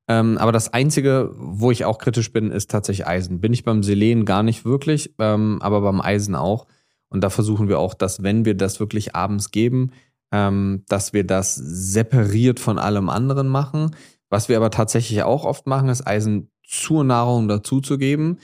[0.07, 3.41] Ähm, aber das Einzige, wo ich auch kritisch bin, ist tatsächlich Eisen.
[3.41, 6.67] Bin ich beim Selen gar nicht wirklich, ähm, aber beim Eisen auch.
[7.11, 9.91] Und da versuchen wir auch, dass wenn wir das wirklich abends geben,
[10.33, 13.95] ähm, dass wir das separiert von allem anderen machen.
[14.31, 18.39] Was wir aber tatsächlich auch oft machen, ist Eisen zur Nahrung dazuzugeben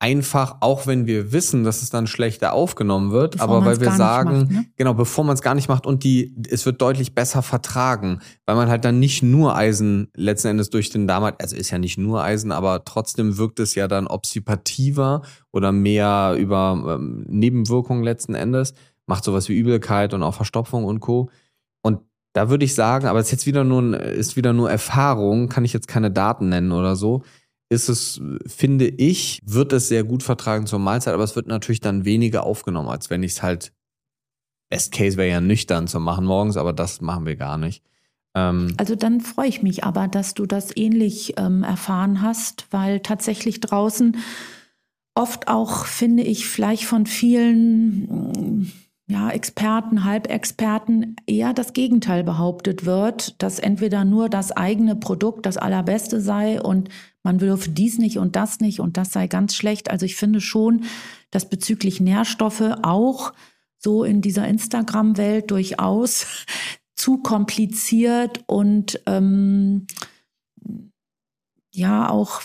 [0.00, 3.90] einfach, auch wenn wir wissen, dass es dann schlechter aufgenommen wird, bevor aber weil wir
[3.92, 4.64] sagen, macht, ne?
[4.76, 8.54] genau, bevor man es gar nicht macht und die, es wird deutlich besser vertragen, weil
[8.54, 11.78] man halt dann nicht nur Eisen letzten Endes durch den Darm hat, also ist ja
[11.78, 18.04] nicht nur Eisen, aber trotzdem wirkt es ja dann obsipativer oder mehr über ähm, Nebenwirkungen
[18.04, 18.74] letzten Endes,
[19.08, 21.30] macht sowas wie Übelkeit und auch Verstopfung und Co.
[21.82, 22.00] Und
[22.34, 25.64] da würde ich sagen, aber es ist jetzt wieder nur, ist wieder nur Erfahrung, kann
[25.64, 27.22] ich jetzt keine Daten nennen oder so
[27.70, 31.80] ist es, finde ich, wird es sehr gut vertragen zur Mahlzeit, aber es wird natürlich
[31.80, 33.72] dann weniger aufgenommen, als wenn ich es halt,
[34.70, 37.82] Best Case wäre ja nüchtern zu machen morgens, aber das machen wir gar nicht.
[38.34, 43.00] Ähm, also dann freue ich mich aber, dass du das ähnlich ähm, erfahren hast, weil
[43.00, 44.16] tatsächlich draußen
[45.14, 48.72] oft auch, finde ich, vielleicht von vielen
[49.10, 55.56] ja, Experten, Halbexperten eher das Gegenteil behauptet wird, dass entweder nur das eigene Produkt das
[55.56, 56.90] allerbeste sei und
[57.22, 59.90] man dürfe dies nicht und das nicht und das sei ganz schlecht.
[59.90, 60.84] Also ich finde schon,
[61.30, 63.32] dass bezüglich Nährstoffe auch
[63.78, 66.44] so in dieser Instagram-Welt durchaus
[66.94, 69.86] zu kompliziert und ähm,
[71.72, 72.42] ja auch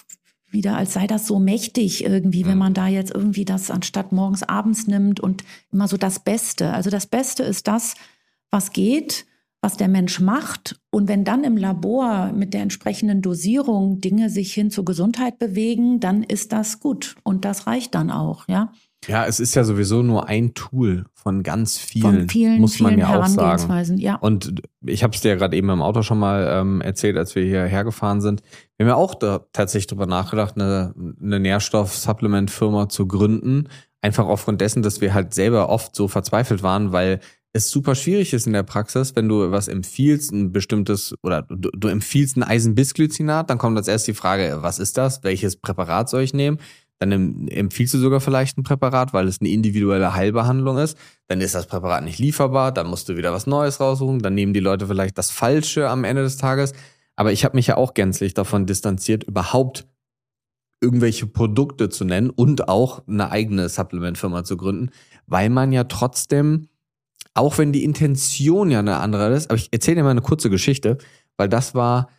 [0.54, 4.44] wieder, als sei das so mächtig irgendwie, wenn man da jetzt irgendwie das anstatt morgens
[4.44, 6.72] abends nimmt und immer so das Beste.
[6.72, 7.96] Also das Beste ist das,
[8.52, 9.26] was geht,
[9.62, 10.80] was der Mensch macht.
[10.92, 16.00] Und wenn dann im Labor mit der entsprechenden Dosierung Dinge sich hin zur Gesundheit bewegen,
[16.00, 17.16] dann ist das gut.
[17.24, 18.72] Und das reicht dann auch, ja.
[19.08, 22.96] Ja, es ist ja sowieso nur ein Tool von ganz vielen, von vielen muss man
[22.96, 23.98] vielen ja auch sagen.
[23.98, 24.16] Ja.
[24.16, 27.44] Und ich habe es dir gerade eben im Auto schon mal ähm, erzählt, als wir
[27.44, 28.42] hierher gefahren sind.
[28.78, 33.70] Wir haben ja auch da tatsächlich drüber nachgedacht, eine, eine Nährstoff-Supplement-Firma zu gründen.
[34.02, 37.20] Einfach aufgrund dessen, dass wir halt selber oft so verzweifelt waren, weil
[37.54, 41.70] es super schwierig ist in der Praxis, wenn du was empfiehlst, ein bestimmtes oder du,
[41.70, 45.24] du empfiehlst ein Eisenbisglycinat, dann kommt als erstes die Frage, was ist das?
[45.24, 46.58] Welches Präparat soll ich nehmen?
[47.10, 50.98] Dann empfiehlst du sogar vielleicht ein Präparat, weil es eine individuelle Heilbehandlung ist.
[51.28, 54.54] Dann ist das Präparat nicht lieferbar, dann musst du wieder was Neues raussuchen, dann nehmen
[54.54, 56.74] die Leute vielleicht das Falsche am Ende des Tages.
[57.16, 59.86] Aber ich habe mich ja auch gänzlich davon distanziert, überhaupt
[60.82, 64.90] irgendwelche Produkte zu nennen und auch eine eigene Supplementfirma zu gründen,
[65.28, 66.68] weil man ja trotzdem
[67.34, 70.50] auch wenn die Intention ja eine andere ist, aber ich erzähle dir mal eine kurze
[70.50, 70.98] Geschichte,
[71.38, 72.10] weil das war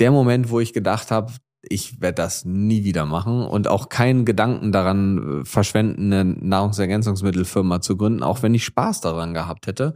[0.00, 1.32] der Moment, wo ich gedacht habe,
[1.62, 7.80] ich werde das nie wieder machen und auch keinen Gedanken daran äh, verschwenden, eine Nahrungsergänzungsmittelfirma
[7.80, 9.94] zu gründen, auch wenn ich Spaß daran gehabt hätte.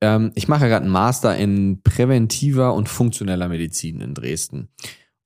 [0.00, 4.68] Ähm, ich mache gerade einen Master in präventiver und funktioneller Medizin in Dresden.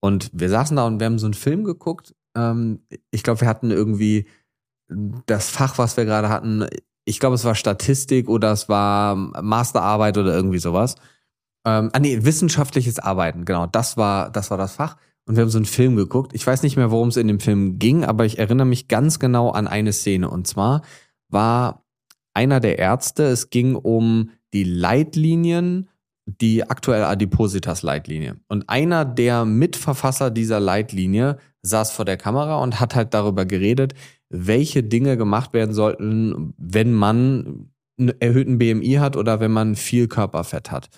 [0.01, 2.14] Und wir saßen da und wir haben so einen Film geguckt.
[2.36, 4.26] Ähm, ich glaube, wir hatten irgendwie
[5.26, 6.66] das Fach, was wir gerade hatten,
[7.05, 10.94] ich glaube, es war Statistik oder es war Masterarbeit oder irgendwie sowas.
[11.66, 14.97] Ähm, ah nee, wissenschaftliches Arbeiten, genau, das war, das war das Fach.
[15.28, 16.32] Und wir haben so einen Film geguckt.
[16.34, 19.18] Ich weiß nicht mehr, worum es in dem Film ging, aber ich erinnere mich ganz
[19.18, 20.30] genau an eine Szene.
[20.30, 20.80] Und zwar
[21.28, 21.84] war
[22.32, 25.90] einer der Ärzte, es ging um die Leitlinien,
[26.24, 28.36] die aktuelle Adipositas-Leitlinie.
[28.48, 33.92] Und einer der Mitverfasser dieser Leitlinie saß vor der Kamera und hat halt darüber geredet,
[34.30, 37.68] welche Dinge gemacht werden sollten, wenn man
[37.98, 40.88] einen erhöhten BMI hat oder wenn man viel Körperfett hat.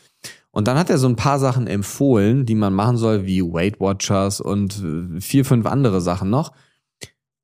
[0.53, 3.81] Und dann hat er so ein paar Sachen empfohlen, die man machen soll, wie Weight
[3.81, 6.53] Watchers und äh, vier, fünf andere Sachen noch.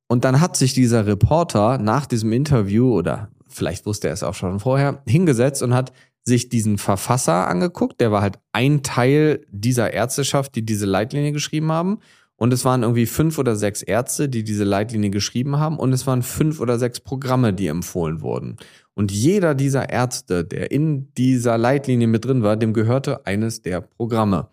[0.09, 4.35] Und dann hat sich dieser Reporter nach diesem Interview oder vielleicht wusste er es auch
[4.35, 5.93] schon vorher, hingesetzt und hat
[6.25, 8.01] sich diesen Verfasser angeguckt.
[8.01, 11.99] Der war halt ein Teil dieser Ärzteschaft, die diese Leitlinie geschrieben haben.
[12.37, 15.79] Und es waren irgendwie fünf oder sechs Ärzte, die diese Leitlinie geschrieben haben.
[15.79, 18.57] Und es waren fünf oder sechs Programme, die empfohlen wurden.
[18.97, 23.83] Und jeder dieser Ärzte, der in dieser Leitlinie mit drin war, dem gehörte eines der
[23.83, 24.49] Programme.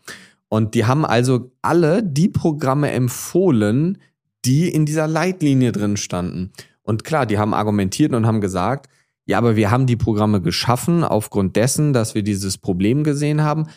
[0.50, 3.98] Und die haben also alle die Programme empfohlen,
[4.46, 6.52] die in dieser Leitlinie drin standen.
[6.84, 8.90] Und klar, die haben argumentiert und haben gesagt,
[9.26, 13.68] ja, aber wir haben die Programme geschaffen aufgrund dessen, dass wir dieses Problem gesehen haben.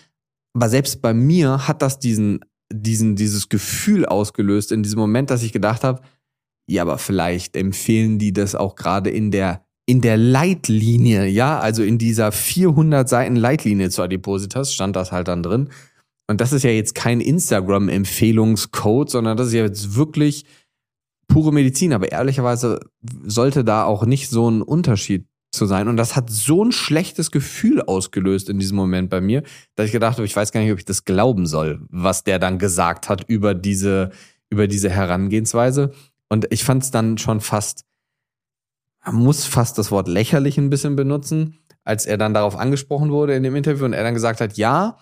[0.53, 2.41] Aber selbst bei mir hat das diesen
[2.73, 6.03] diesen, dieses Gefühl ausgelöst in diesem Moment, dass ich gedacht habe,
[6.69, 11.83] ja, aber vielleicht empfehlen die das auch gerade in der in der Leitlinie, ja, also
[11.83, 15.71] in dieser 400 Seiten Leitlinie zu Adipositas stand das halt dann drin.
[16.29, 20.45] Und das ist ja jetzt kein Instagram-Empfehlungscode, sondern das ist ja jetzt wirklich
[21.29, 21.93] pure Medizin.
[21.93, 22.81] Aber ehrlicherweise
[23.25, 25.87] sollte da auch nicht so ein Unterschied zu sein.
[25.87, 29.45] Und das hat so ein schlechtes Gefühl ausgelöst in diesem Moment bei mir,
[29.77, 32.41] dass ich gedacht habe, ich weiß gar nicht, ob ich das glauben soll, was der
[32.41, 34.11] dann gesagt hat über diese,
[34.51, 35.93] über diese Herangehensweise.
[36.29, 37.85] Und ich fand es dann schon fast,
[39.07, 43.35] man muss fast das Wort lächerlich ein bisschen benutzen, als er dann darauf angesprochen wurde
[43.35, 44.99] in dem Interview und er dann gesagt hat, ja,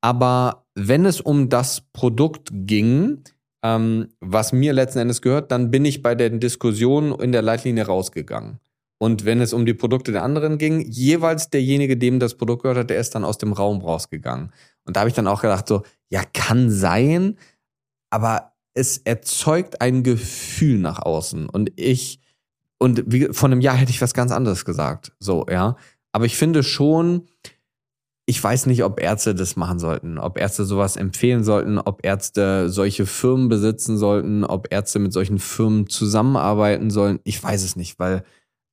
[0.00, 3.24] aber wenn es um das Produkt ging,
[3.64, 7.86] ähm, was mir letzten Endes gehört, dann bin ich bei den Diskussionen in der Leitlinie
[7.86, 8.60] rausgegangen.
[9.00, 12.78] Und wenn es um die Produkte der anderen ging, jeweils derjenige, dem das Produkt gehört
[12.78, 14.52] hat, der ist dann aus dem Raum rausgegangen.
[14.84, 17.36] Und da habe ich dann auch gedacht, so, ja, kann sein,
[18.10, 21.48] aber es erzeugt ein Gefühl nach außen.
[21.48, 22.20] Und ich,
[22.78, 25.12] und wie, von einem Jahr hätte ich was ganz anderes gesagt.
[25.18, 25.76] So, ja.
[26.12, 27.26] Aber ich finde schon,
[28.26, 32.68] ich weiß nicht, ob Ärzte das machen sollten, ob Ärzte sowas empfehlen sollten, ob Ärzte
[32.68, 37.20] solche Firmen besitzen sollten, ob Ärzte mit solchen Firmen zusammenarbeiten sollen.
[37.24, 38.24] Ich weiß es nicht, weil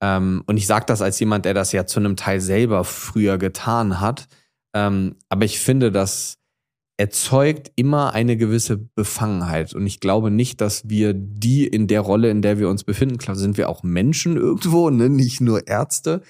[0.04, 3.38] ähm, und ich sage das als jemand, der das ja zu einem Teil selber früher
[3.38, 4.28] getan hat.
[4.76, 6.38] Ähm, aber ich finde, das
[6.98, 9.74] erzeugt immer eine gewisse Befangenheit.
[9.74, 13.18] Und ich glaube nicht, dass wir die in der Rolle, in der wir uns befinden,
[13.18, 15.10] klar sind wir auch Menschen irgendwo, ne?
[15.10, 16.22] nicht nur Ärzte.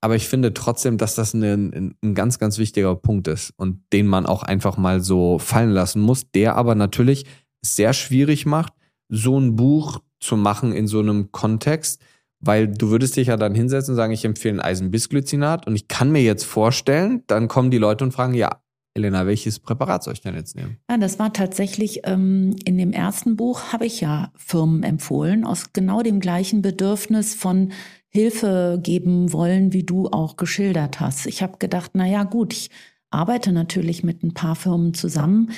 [0.00, 4.06] Aber ich finde trotzdem, dass das ein, ein ganz, ganz wichtiger Punkt ist und den
[4.06, 7.24] man auch einfach mal so fallen lassen muss, der aber natürlich
[7.64, 8.74] sehr schwierig macht,
[9.08, 12.02] so ein Buch zu machen in so einem Kontext,
[12.38, 15.88] weil du würdest dich ja dann hinsetzen und sagen, ich empfehle ein Eisenbisglycinat und ich
[15.88, 18.60] kann mir jetzt vorstellen, dann kommen die Leute und fragen, ja,
[18.94, 20.78] Elena, welches Präparat soll ich denn jetzt nehmen?
[20.88, 25.72] Ja, das war tatsächlich ähm, in dem ersten Buch habe ich ja Firmen empfohlen aus
[25.72, 27.72] genau dem gleichen Bedürfnis von
[28.08, 31.26] Hilfe geben wollen, wie du auch geschildert hast.
[31.26, 32.70] Ich habe gedacht, na ja, gut, ich
[33.10, 35.50] arbeite natürlich mit ein paar Firmen zusammen.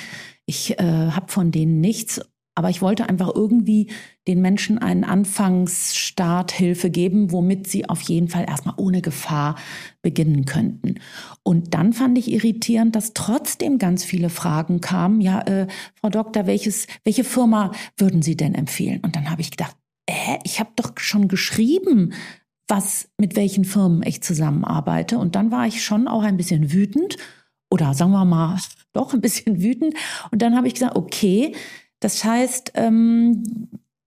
[0.47, 2.21] Ich äh, habe von denen nichts,
[2.57, 3.91] aber ich wollte einfach irgendwie
[4.27, 9.57] den Menschen einen Anfangsstarthilfe geben, womit sie auf jeden Fall erstmal ohne Gefahr
[10.01, 10.95] beginnen könnten.
[11.43, 15.21] Und dann fand ich irritierend, dass trotzdem ganz viele Fragen kamen.
[15.21, 15.67] Ja, äh,
[16.01, 19.01] Frau Doktor, welches, welche Firma würden Sie denn empfehlen?
[19.03, 19.75] Und dann habe ich gedacht,
[20.07, 22.13] äh, ich habe doch schon geschrieben,
[22.67, 25.19] was mit welchen Firmen ich zusammenarbeite.
[25.19, 27.17] Und dann war ich schon auch ein bisschen wütend
[27.69, 28.57] oder sagen wir mal
[28.93, 29.93] doch ein bisschen wütend.
[30.31, 31.53] Und dann habe ich gesagt, okay,
[31.99, 33.43] das heißt, ähm,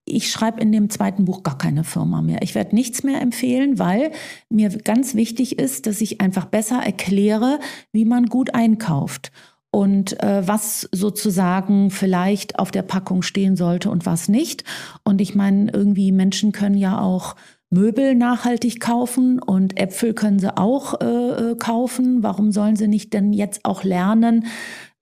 [0.04, 2.42] ich schreibe in dem zweiten Buch gar keine Firma mehr.
[2.42, 4.10] Ich werde nichts mehr empfehlen, weil
[4.48, 7.60] mir ganz wichtig ist, dass ich einfach besser erkläre,
[7.92, 9.30] wie man gut einkauft
[9.70, 14.64] und äh, was sozusagen vielleicht auf der Packung stehen sollte und was nicht.
[15.04, 17.36] Und ich meine, irgendwie Menschen können ja auch
[17.72, 21.04] Möbel nachhaltig kaufen und Äpfel können sie auch äh,
[21.52, 22.24] äh, kaufen.
[22.24, 24.46] Warum sollen sie nicht denn jetzt auch lernen,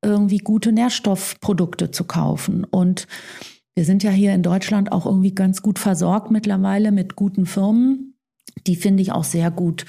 [0.03, 2.65] irgendwie gute Nährstoffprodukte zu kaufen?
[2.65, 3.07] Und
[3.75, 8.15] wir sind ja hier in Deutschland auch irgendwie ganz gut versorgt mittlerweile mit guten Firmen.
[8.67, 9.87] Die finde ich auch sehr gut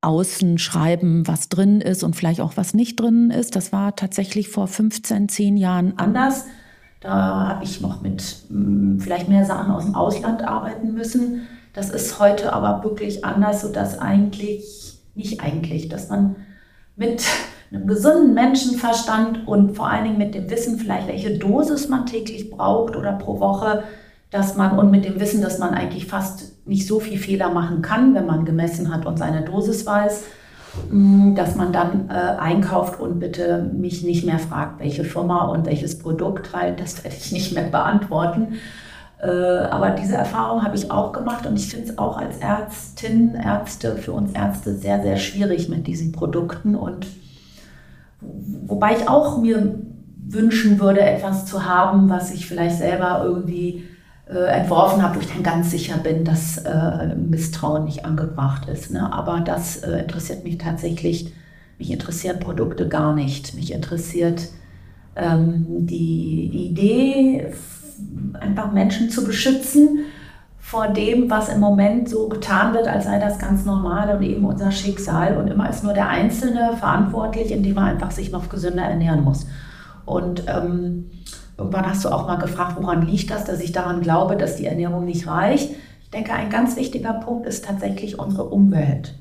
[0.00, 3.56] außen schreiben, was drin ist und vielleicht auch was nicht drin ist.
[3.56, 6.46] Das war tatsächlich vor 15, 10 Jahren anders.
[7.00, 11.46] Da habe ich noch mit hm, vielleicht mehr Sachen aus dem Ausland arbeiten müssen.
[11.72, 16.36] Das ist heute aber wirklich anders, sodass eigentlich, nicht eigentlich, dass man
[16.96, 17.24] mit
[17.70, 22.50] einem gesunden Menschenverstand und vor allen Dingen mit dem Wissen vielleicht, welche Dosis man täglich
[22.50, 23.84] braucht oder pro Woche,
[24.30, 27.82] dass man und mit dem Wissen, dass man eigentlich fast nicht so viel Fehler machen
[27.82, 30.24] kann, wenn man gemessen hat und seine Dosis weiß,
[30.90, 35.66] mm, dass man dann äh, einkauft und bitte mich nicht mehr fragt, welche Firma und
[35.66, 38.54] welches Produkt, weil das werde ich nicht mehr beantworten.
[39.20, 43.34] Äh, aber diese Erfahrung habe ich auch gemacht und ich finde es auch als Ärztin,
[43.34, 46.74] Ärzte, für uns Ärzte sehr, sehr schwierig mit diesen Produkten.
[46.74, 47.06] Und
[48.20, 49.78] wobei ich auch mir
[50.26, 53.84] wünschen würde, etwas zu haben, was ich vielleicht selber irgendwie
[54.28, 58.90] äh, entworfen habe, wo ich dann ganz sicher bin, dass äh, Misstrauen nicht angebracht ist.
[58.90, 59.12] Ne?
[59.12, 61.32] Aber das interessiert mich tatsächlich.
[61.78, 63.54] Mich interessieren Produkte gar nicht.
[63.54, 64.48] Mich interessiert
[65.16, 67.52] ähm, die Idee
[68.38, 70.00] einfach Menschen zu beschützen
[70.68, 74.44] vor dem, was im Moment so getan wird, als sei das ganz normal und eben
[74.44, 75.38] unser Schicksal.
[75.38, 79.46] Und immer ist nur der Einzelne verantwortlich, indem er einfach sich noch gesünder ernähren muss.
[80.04, 81.10] Und ähm,
[81.56, 84.66] irgendwann hast du auch mal gefragt, woran liegt das, dass ich daran glaube, dass die
[84.66, 85.70] Ernährung nicht reicht.
[86.02, 89.14] Ich denke, ein ganz wichtiger Punkt ist tatsächlich unsere Umwelt.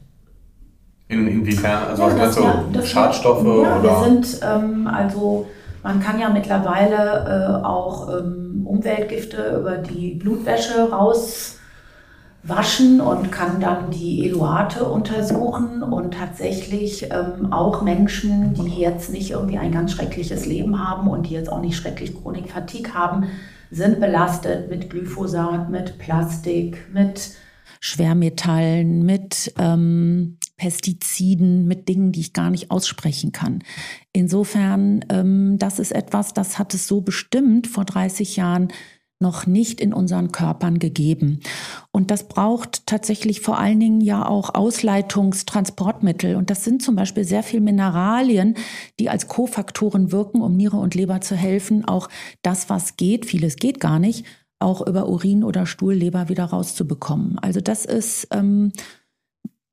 [1.08, 1.88] In, inwiefern?
[1.88, 2.86] Also ja, was meinst du?
[2.86, 3.46] Schadstoffe?
[3.46, 3.84] Ja, oder?
[3.84, 5.48] wir sind ähm, also
[5.88, 13.90] man kann ja mittlerweile äh, auch ähm, Umweltgifte über die Blutwäsche rauswaschen und kann dann
[13.90, 15.84] die Eluate untersuchen.
[15.84, 21.30] Und tatsächlich ähm, auch Menschen, die jetzt nicht irgendwie ein ganz schreckliches Leben haben und
[21.30, 23.30] die jetzt auch nicht schrecklich Chronik Fatigue haben,
[23.72, 27.32] sind belastet mit Glyphosat, mit Plastik, mit
[27.80, 33.64] Schwermetallen, mit ähm, Pestiziden, mit Dingen, die ich gar nicht aussprechen kann.
[34.12, 38.70] Insofern, ähm, das ist etwas, das hat es so bestimmt vor 30 Jahren
[39.20, 41.40] noch nicht in unseren Körpern gegeben.
[41.92, 46.36] Und das braucht tatsächlich vor allen Dingen ja auch Ausleitungstransportmittel.
[46.36, 48.56] Und das sind zum Beispiel sehr viel Mineralien,
[49.00, 51.86] die als Kofaktoren wirken, um Niere und Leber zu helfen.
[51.86, 52.10] Auch
[52.44, 54.26] das, was geht, vieles geht gar nicht,
[54.60, 57.40] auch über Urin oder Stuhlleber wieder rauszubekommen.
[57.40, 58.72] Also das ist ähm,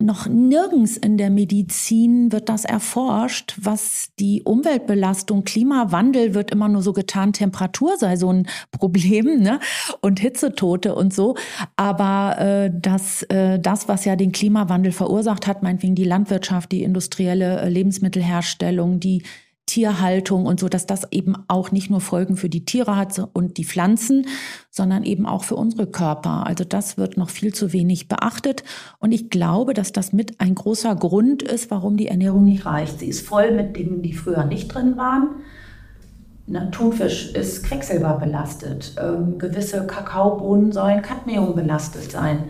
[0.00, 6.82] noch nirgends in der Medizin wird das erforscht, was die Umweltbelastung, Klimawandel wird immer nur
[6.82, 9.60] so getan, Temperatur sei so ein Problem ne?
[10.00, 11.36] und Hitzetote und so.
[11.76, 16.82] Aber äh, das, äh, das, was ja den Klimawandel verursacht hat, meinetwegen die Landwirtschaft, die
[16.82, 19.22] industrielle äh, Lebensmittelherstellung, die
[19.66, 23.56] Tierhaltung und so, dass das eben auch nicht nur Folgen für die Tiere hat und
[23.56, 24.26] die Pflanzen,
[24.70, 26.46] sondern eben auch für unsere Körper.
[26.46, 28.62] Also das wird noch viel zu wenig beachtet.
[28.98, 33.00] Und ich glaube, dass das mit ein großer Grund ist, warum die Ernährung nicht reicht.
[33.00, 35.28] Sie ist voll mit Dingen, die früher nicht drin waren.
[36.46, 38.96] Na, Thunfisch ist quecksilberbelastet.
[39.02, 42.44] Ähm, gewisse Kakaobohnen sollen Cadmium belastet sein.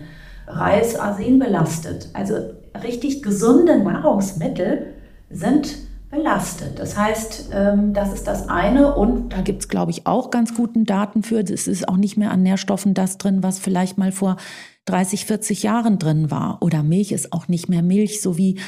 [0.49, 2.09] Reis Arsen belastet.
[2.12, 2.35] Also
[2.82, 4.95] richtig gesunde Nahrungsmittel
[5.31, 5.77] sind
[6.15, 6.78] belastet.
[6.78, 10.55] Das heißt, ähm, das ist das eine und da gibt es, glaube ich, auch ganz
[10.55, 11.41] guten Daten für.
[11.41, 14.36] Es ist auch nicht mehr an Nährstoffen das drin, was vielleicht mal vor
[14.86, 16.59] 30, 40 Jahren drin war.
[16.62, 18.61] Oder Milch ist auch nicht mehr Milch, so wie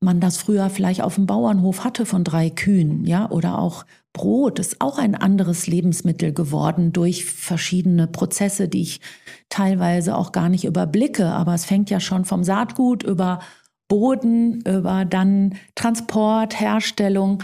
[0.00, 4.60] man das früher vielleicht auf dem Bauernhof hatte von drei Kühen, ja, oder auch Brot
[4.60, 9.00] ist auch ein anderes Lebensmittel geworden durch verschiedene Prozesse, die ich
[9.48, 11.26] teilweise auch gar nicht überblicke.
[11.26, 13.40] Aber es fängt ja schon vom Saatgut über
[13.88, 17.42] Boden, über dann Transport, Herstellung.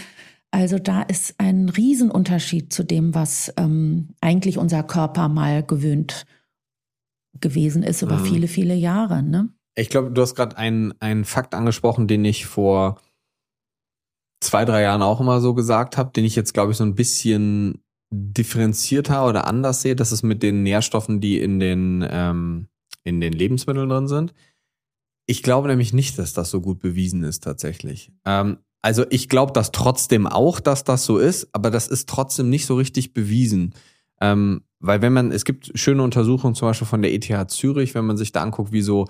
[0.50, 6.26] Also da ist ein Riesenunterschied zu dem, was ähm, eigentlich unser Körper mal gewöhnt
[7.40, 8.24] gewesen ist über mhm.
[8.24, 9.22] viele, viele Jahre.
[9.22, 9.50] Ne?
[9.76, 13.00] Ich glaube, du hast gerade einen, einen Fakt angesprochen, den ich vor
[14.40, 16.94] zwei, drei Jahren auch immer so gesagt habe, den ich jetzt, glaube ich, so ein
[16.94, 19.94] bisschen differenzierter oder anders sehe.
[19.94, 22.68] Das ist mit den Nährstoffen, die in den, ähm,
[23.04, 24.34] in den Lebensmitteln drin sind.
[25.30, 28.10] Ich glaube nämlich nicht, dass das so gut bewiesen ist tatsächlich.
[28.24, 32.50] Ähm, also ich glaube das trotzdem auch, dass das so ist, aber das ist trotzdem
[32.50, 33.76] nicht so richtig bewiesen.
[34.20, 38.06] Ähm, weil wenn man, es gibt schöne Untersuchungen zum Beispiel von der ETH Zürich, wenn
[38.06, 39.06] man sich da anguckt, wie so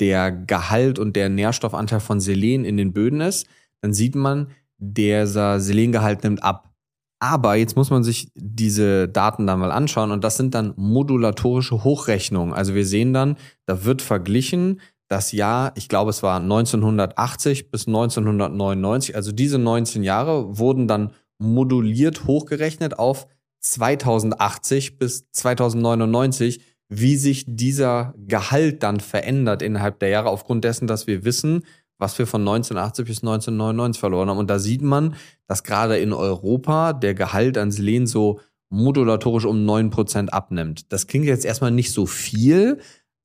[0.00, 3.46] der Gehalt und der Nährstoffanteil von Selen in den Böden ist,
[3.80, 6.74] dann sieht man, dieser Selengehalt nimmt ab.
[7.20, 11.84] Aber jetzt muss man sich diese Daten dann mal anschauen und das sind dann modulatorische
[11.84, 12.52] Hochrechnungen.
[12.52, 13.36] Also wir sehen dann,
[13.66, 14.80] da wird verglichen
[15.10, 21.10] das Jahr, ich glaube es war 1980 bis 1999, also diese 19 Jahre wurden dann
[21.38, 23.26] moduliert hochgerechnet auf
[23.58, 31.08] 2080 bis 2099, wie sich dieser Gehalt dann verändert innerhalb der Jahre, aufgrund dessen, dass
[31.08, 31.64] wir wissen,
[31.98, 34.38] was wir von 1980 bis 1999 verloren haben.
[34.38, 35.16] Und da sieht man,
[35.46, 40.92] dass gerade in Europa der Gehalt an Selen so modulatorisch um 9% abnimmt.
[40.92, 42.78] Das klingt jetzt erstmal nicht so viel,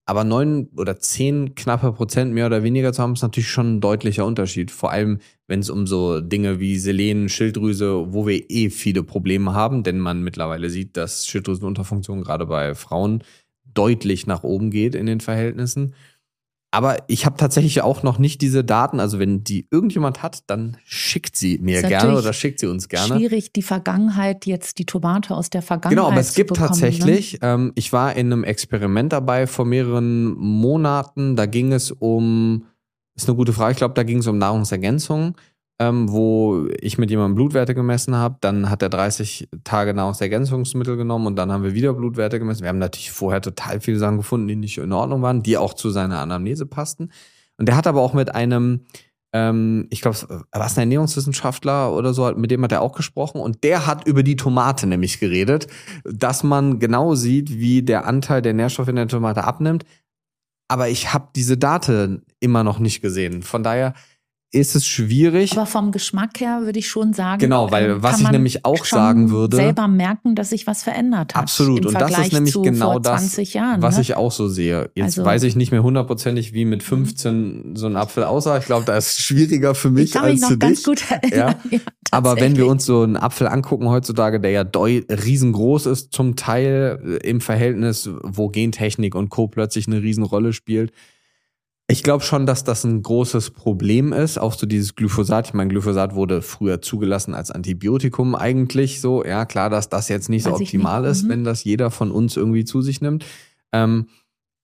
[0.06, 3.82] aber neun oder zehn knappe Prozent mehr oder weniger zu haben, ist natürlich schon ein
[3.82, 4.70] deutlicher Unterschied.
[4.70, 9.54] Vor allem, wenn es um so Dinge wie Selen, Schilddrüse, wo wir eh viele Probleme
[9.54, 13.24] haben, denn man mittlerweile sieht, dass Schilddrüsenunterfunktion gerade bei Frauen
[13.74, 15.96] deutlich nach oben geht in den Verhältnissen.
[16.72, 19.00] Aber ich habe tatsächlich auch noch nicht diese Daten.
[19.00, 23.16] Also wenn die irgendjemand hat, dann schickt sie mir gerne oder schickt sie uns gerne.
[23.16, 25.98] Schwierig, die Vergangenheit jetzt, die Tomate aus der Vergangenheit.
[25.98, 26.70] Genau, aber es gibt bekommen, ne?
[26.70, 27.40] tatsächlich, ne?
[27.44, 31.38] ähm, ich war in einem Experiment dabei vor mehreren Monaten.
[31.38, 32.66] Da ging es um,
[33.16, 35.36] ist eine gute Frage, ich glaube, da ging es um Nahrungsergänzung
[35.80, 38.38] ähm, wo ich mit jemandem Blutwerte gemessen habe.
[38.42, 42.62] Dann hat er 30 Tage Nahrungsergänzungsmittel genommen und dann haben wir wieder Blutwerte gemessen.
[42.62, 45.74] Wir haben natürlich vorher total viele Sachen gefunden, die nicht in Ordnung waren, die auch
[45.74, 47.12] zu seiner Anamnese passten.
[47.58, 48.86] Und der hat aber auch mit einem,
[49.34, 53.42] ähm, ich glaube, war es ein Ernährungswissenschaftler oder so, mit dem hat er auch gesprochen
[53.42, 55.68] und der hat über die Tomate nämlich geredet,
[56.06, 59.84] dass man genau sieht, wie der Anteil der Nährstoffe in der Tomate abnimmt.
[60.68, 63.44] Aber ich habe diese Daten immer noch nicht gesehen.
[63.44, 63.94] Von daher
[64.56, 65.52] ist es schwierig.
[65.52, 67.40] Aber vom Geschmack her würde ich schon sagen.
[67.40, 69.58] Genau, weil ähm, was ich nämlich auch sagen würde.
[69.58, 71.44] selber merken, dass sich was verändert hat.
[71.44, 71.86] Absolut.
[71.86, 74.02] Und Vergleich das ist nämlich genau das, Jahren, was ne?
[74.02, 74.90] ich auch so sehe.
[74.96, 78.58] Jetzt also, weiß ich nicht mehr hundertprozentig, wie mit 15 so ein Apfel aussah.
[78.58, 80.86] Ich glaube, da ist es schwieriger für mich ich als mich noch für ganz dich.
[80.86, 81.56] Gut erinnern.
[81.70, 81.70] Ja.
[81.78, 81.80] ja
[82.12, 87.20] Aber wenn wir uns so einen Apfel angucken heutzutage, der ja riesengroß ist zum Teil
[87.22, 89.48] äh, im Verhältnis, wo Gentechnik und Co.
[89.48, 90.94] plötzlich eine Riesenrolle spielt,
[91.88, 95.48] ich glaube schon, dass das ein großes Problem ist, auch so dieses Glyphosat.
[95.48, 99.24] Ich meine, Glyphosat wurde früher zugelassen als Antibiotikum eigentlich so.
[99.24, 101.12] Ja, klar, dass das jetzt nicht Weiß so optimal nicht.
[101.12, 101.30] ist, mhm.
[101.30, 103.24] wenn das jeder von uns irgendwie zu sich nimmt.
[103.72, 104.08] Ähm,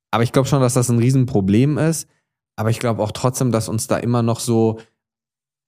[0.09, 2.07] aber ich glaube schon, dass das ein Riesenproblem ist.
[2.55, 4.79] Aber ich glaube auch trotzdem, dass uns da immer noch so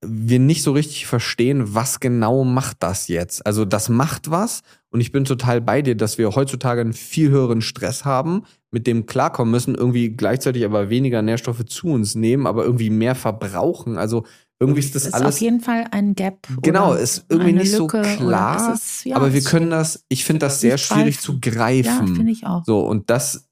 [0.06, 3.46] wir nicht so richtig verstehen, was genau macht das jetzt.
[3.46, 4.62] Also das macht was
[4.94, 8.86] und ich bin total bei dir, dass wir heutzutage einen viel höheren Stress haben, mit
[8.86, 13.98] dem klarkommen müssen, irgendwie gleichzeitig aber weniger Nährstoffe zu uns nehmen, aber irgendwie mehr verbrauchen.
[13.98, 14.24] Also
[14.60, 15.34] irgendwie ist das ist alles.
[15.34, 16.46] Auf jeden Fall ein Gap.
[16.62, 18.74] Genau, ist irgendwie nicht Lücke, so klar.
[18.74, 22.06] Es, ja, aber wir können das, ich finde das sehr schwierig zu greifen.
[22.06, 22.64] Ja, finde ich auch.
[22.64, 23.48] So, und das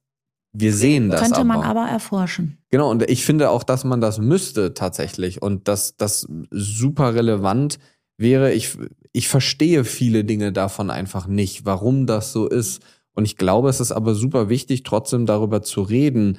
[0.52, 1.22] wir sehen das.
[1.22, 1.44] Könnte aber.
[1.44, 2.58] man aber erforschen.
[2.70, 7.78] Genau, und ich finde auch, dass man das müsste tatsächlich und dass das super relevant
[8.22, 8.52] wäre.
[8.52, 8.78] Ich,
[9.12, 12.82] ich verstehe viele Dinge davon einfach nicht, warum das so ist.
[13.14, 16.38] Und ich glaube, es ist aber super wichtig, trotzdem darüber zu reden,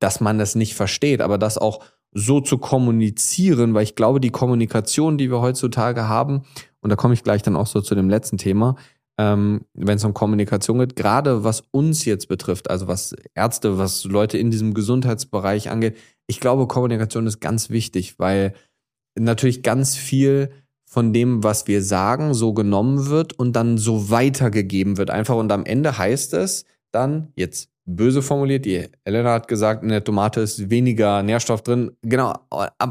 [0.00, 1.80] dass man das nicht versteht, aber das auch
[2.12, 6.42] so zu kommunizieren, weil ich glaube, die Kommunikation, die wir heutzutage haben,
[6.80, 8.76] und da komme ich gleich dann auch so zu dem letzten Thema,
[9.18, 14.04] ähm, wenn es um Kommunikation geht, gerade was uns jetzt betrifft, also was Ärzte, was
[14.04, 18.54] Leute in diesem Gesundheitsbereich angeht, ich glaube, Kommunikation ist ganz wichtig, weil
[19.16, 20.50] natürlich ganz viel
[20.94, 25.10] von dem, was wir sagen, so genommen wird und dann so weitergegeben wird.
[25.10, 29.88] Einfach und am Ende heißt es dann, jetzt böse formuliert, die Elena hat gesagt, in
[29.88, 31.90] der Tomate ist weniger Nährstoff drin.
[32.02, 32.34] Genau.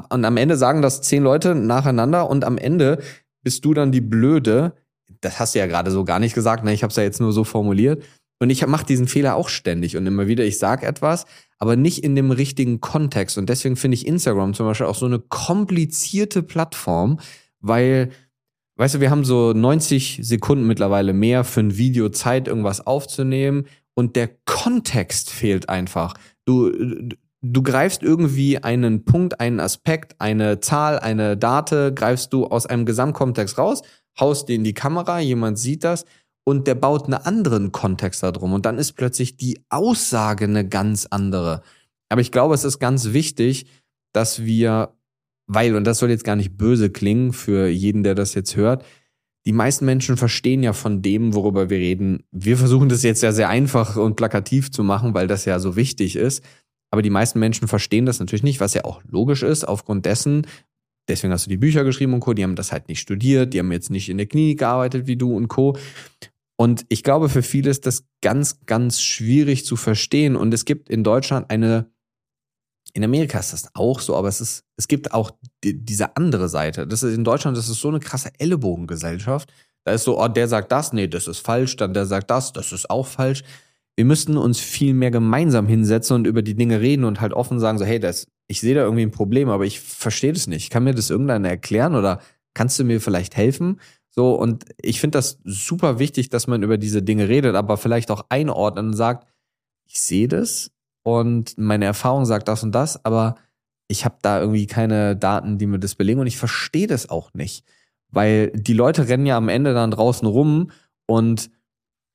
[0.09, 3.01] Und am Ende sagen das zehn Leute nacheinander und am Ende
[3.41, 4.73] bist du dann die Blöde,
[5.21, 6.73] das hast du ja gerade so gar nicht gesagt, ne?
[6.73, 8.03] ich habe es ja jetzt nur so formuliert.
[8.39, 10.43] Und ich mache diesen Fehler auch ständig und immer wieder.
[10.43, 11.25] Ich sage etwas,
[11.57, 13.37] aber nicht in dem richtigen Kontext.
[13.37, 17.19] Und deswegen finde ich Instagram zum Beispiel auch so eine komplizierte Plattform,
[17.63, 18.11] weil,
[18.75, 23.65] weißt du, wir haben so 90 Sekunden mittlerweile mehr für ein Video Zeit, irgendwas aufzunehmen.
[23.95, 26.13] Und der Kontext fehlt einfach.
[26.45, 26.71] Du,
[27.41, 32.85] du greifst irgendwie einen Punkt, einen Aspekt, eine Zahl, eine Date, greifst du aus einem
[32.85, 33.81] Gesamtkontext raus,
[34.19, 36.05] haust den in die Kamera, jemand sieht das
[36.45, 41.05] und der baut einen anderen Kontext darum und dann ist plötzlich die Aussage eine ganz
[41.09, 41.61] andere.
[42.09, 43.67] Aber ich glaube, es ist ganz wichtig,
[44.13, 44.93] dass wir,
[45.53, 48.83] weil, und das soll jetzt gar nicht böse klingen für jeden, der das jetzt hört,
[49.45, 52.23] die meisten Menschen verstehen ja von dem, worüber wir reden.
[52.31, 55.75] Wir versuchen das jetzt ja sehr einfach und plakativ zu machen, weil das ja so
[55.75, 56.43] wichtig ist.
[56.91, 60.47] Aber die meisten Menschen verstehen das natürlich nicht, was ja auch logisch ist, aufgrund dessen,
[61.09, 63.59] deswegen hast du die Bücher geschrieben und Co., die haben das halt nicht studiert, die
[63.59, 65.75] haben jetzt nicht in der Klinik gearbeitet wie du und Co.
[66.55, 70.35] Und ich glaube, für viele ist das ganz, ganz schwierig zu verstehen.
[70.35, 71.91] Und es gibt in Deutschland eine,
[72.93, 75.31] in Amerika ist das auch so, aber es ist, es gibt auch
[75.63, 76.85] die, diese andere Seite.
[76.85, 79.51] Das ist in Deutschland, das ist so eine krasse Ellenbogengesellschaft.
[79.83, 82.53] Da ist so, oh, der sagt das, nee, das ist falsch, dann der sagt das,
[82.53, 83.43] das ist auch falsch.
[83.95, 87.59] Wir müssten uns viel mehr gemeinsam hinsetzen und über die Dinge reden und halt offen
[87.59, 90.69] sagen, so, hey, das, ich sehe da irgendwie ein Problem, aber ich verstehe das nicht.
[90.69, 92.19] Kann mir das irgendeiner erklären oder
[92.53, 93.79] kannst du mir vielleicht helfen?
[94.09, 98.11] So, und ich finde das super wichtig, dass man über diese Dinge redet, aber vielleicht
[98.11, 99.27] auch einordnet und sagt,
[99.85, 100.71] ich sehe das
[101.03, 103.35] und meine Erfahrung sagt das und das, aber
[103.87, 107.33] ich habe da irgendwie keine Daten, die mir das belegen und ich verstehe das auch
[107.33, 107.65] nicht.
[108.09, 110.71] Weil die Leute rennen ja am Ende dann draußen rum
[111.05, 111.49] und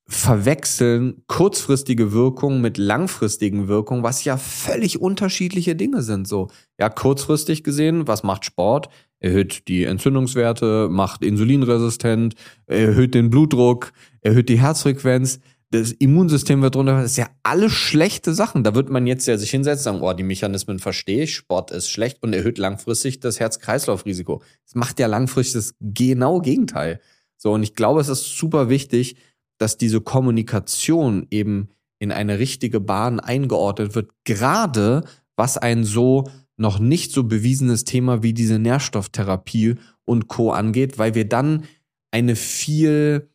[0.06, 6.27] verwechseln kurzfristige Wirkungen mit langfristigen Wirkungen, was ja völlig unterschiedliche Dinge sind.
[6.27, 6.48] So,
[6.78, 8.89] ja, kurzfristig gesehen, was macht Sport?
[9.20, 12.35] erhöht die Entzündungswerte, macht insulinresistent,
[12.66, 15.40] erhöht den Blutdruck, erhöht die Herzfrequenz.
[15.70, 17.03] Das Immunsystem wird runter.
[17.03, 18.65] Das ist ja alles schlechte Sachen.
[18.65, 21.70] Da wird man jetzt ja sich hinsetzen und sagen, oh, die Mechanismen verstehe ich, Sport
[21.70, 24.43] ist schlecht und erhöht langfristig das Herz-Kreislauf-Risiko.
[24.65, 27.01] Das macht ja langfristig das genaue Gegenteil.
[27.36, 29.16] So, und ich glaube, es ist super wichtig,
[29.59, 31.69] dass diese Kommunikation eben
[31.99, 35.05] in eine richtige Bahn eingeordnet wird, gerade
[35.36, 40.51] was ein so noch nicht so bewiesenes Thema wie diese Nährstofftherapie und Co.
[40.51, 41.65] angeht, weil wir dann
[42.11, 43.28] eine viel,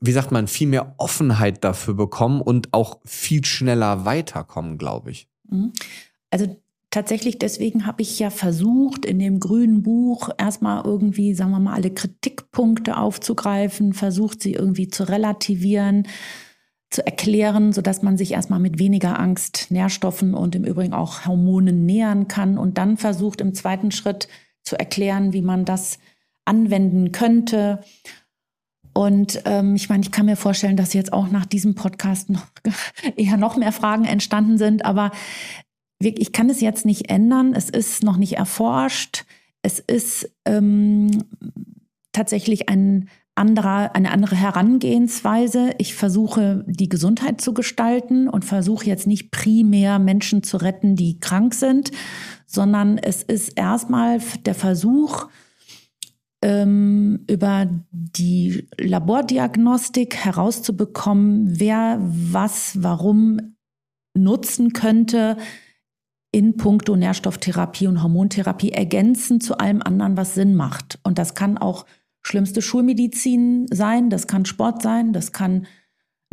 [0.00, 5.28] wie sagt man, viel mehr Offenheit dafür bekommen und auch viel schneller weiterkommen, glaube ich.
[5.48, 5.72] Mhm.
[6.30, 6.56] Also
[6.90, 11.74] tatsächlich deswegen habe ich ja versucht, in dem grünen Buch erstmal irgendwie, sagen wir mal,
[11.74, 16.08] alle Kritikpunkte aufzugreifen, versucht sie irgendwie zu relativieren,
[16.90, 21.86] zu erklären, sodass man sich erstmal mit weniger Angst Nährstoffen und im Übrigen auch Hormonen
[21.86, 24.28] nähern kann und dann versucht im zweiten Schritt
[24.62, 25.98] zu erklären, wie man das
[26.44, 27.80] anwenden könnte.
[29.00, 32.44] Und ähm, ich meine, ich kann mir vorstellen, dass jetzt auch nach diesem Podcast noch
[33.16, 35.10] eher noch mehr Fragen entstanden sind, aber
[36.02, 37.54] ich kann es jetzt nicht ändern.
[37.54, 39.24] Es ist noch nicht erforscht.
[39.62, 41.24] Es ist ähm,
[42.12, 45.70] tatsächlich ein anderer, eine andere Herangehensweise.
[45.78, 51.18] Ich versuche, die Gesundheit zu gestalten und versuche jetzt nicht primär Menschen zu retten, die
[51.20, 51.90] krank sind,
[52.44, 55.28] sondern es ist erstmal der Versuch,
[56.42, 63.56] ähm, über die Labordiagnostik herauszubekommen, wer was, warum
[64.14, 65.36] nutzen könnte
[66.32, 70.98] in puncto Nährstofftherapie und Hormontherapie ergänzen zu allem anderen, was Sinn macht.
[71.02, 71.86] Und das kann auch
[72.22, 75.66] schlimmste Schulmedizin sein, das kann Sport sein, das kann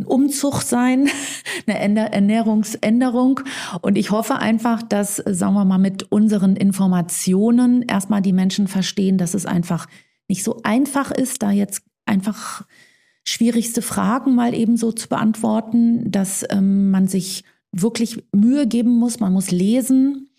[0.04, 1.08] Umzug sein,
[1.66, 3.40] eine Ernährungsänderung.
[3.80, 9.18] Und ich hoffe einfach, dass, sagen wir mal, mit unseren Informationen erstmal die Menschen verstehen,
[9.18, 9.86] dass es einfach
[10.28, 12.64] nicht so einfach ist, da jetzt einfach
[13.24, 19.20] schwierigste Fragen mal eben so zu beantworten, dass ähm, man sich wirklich Mühe geben muss,
[19.20, 20.30] man muss lesen,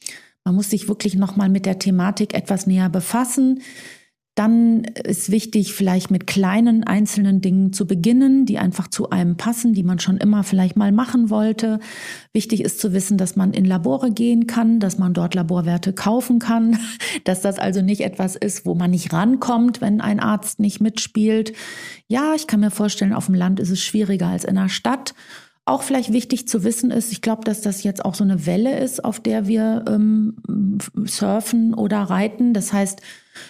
[0.43, 3.61] man muss sich wirklich nochmal mit der Thematik etwas näher befassen.
[4.39, 9.73] Dann ist wichtig, vielleicht mit kleinen einzelnen Dingen zu beginnen, die einfach zu einem passen,
[9.73, 11.81] die man schon immer vielleicht mal machen wollte.
[12.31, 16.39] Wichtig ist zu wissen, dass man in Labore gehen kann, dass man dort Laborwerte kaufen
[16.39, 16.79] kann,
[17.25, 21.51] dass das also nicht etwas ist, wo man nicht rankommt, wenn ein Arzt nicht mitspielt.
[22.07, 25.15] Ja, ich kann mir vorstellen, auf dem Land ist es schwieriger als in der Stadt.
[25.65, 28.79] Auch vielleicht wichtig zu wissen ist, ich glaube, dass das jetzt auch so eine Welle
[28.79, 30.37] ist, auf der wir ähm,
[31.03, 32.53] surfen oder reiten.
[32.53, 33.01] Das heißt,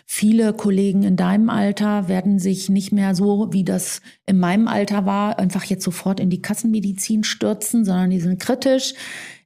[0.05, 5.05] Viele Kollegen in deinem Alter werden sich nicht mehr so, wie das in meinem Alter
[5.05, 8.93] war, einfach jetzt sofort in die Kassenmedizin stürzen, sondern die sind kritisch.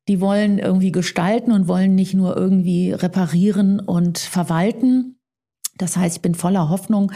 [0.07, 5.18] Die wollen irgendwie gestalten und wollen nicht nur irgendwie reparieren und verwalten.
[5.78, 7.11] Das heißt, ich bin voller Hoffnung,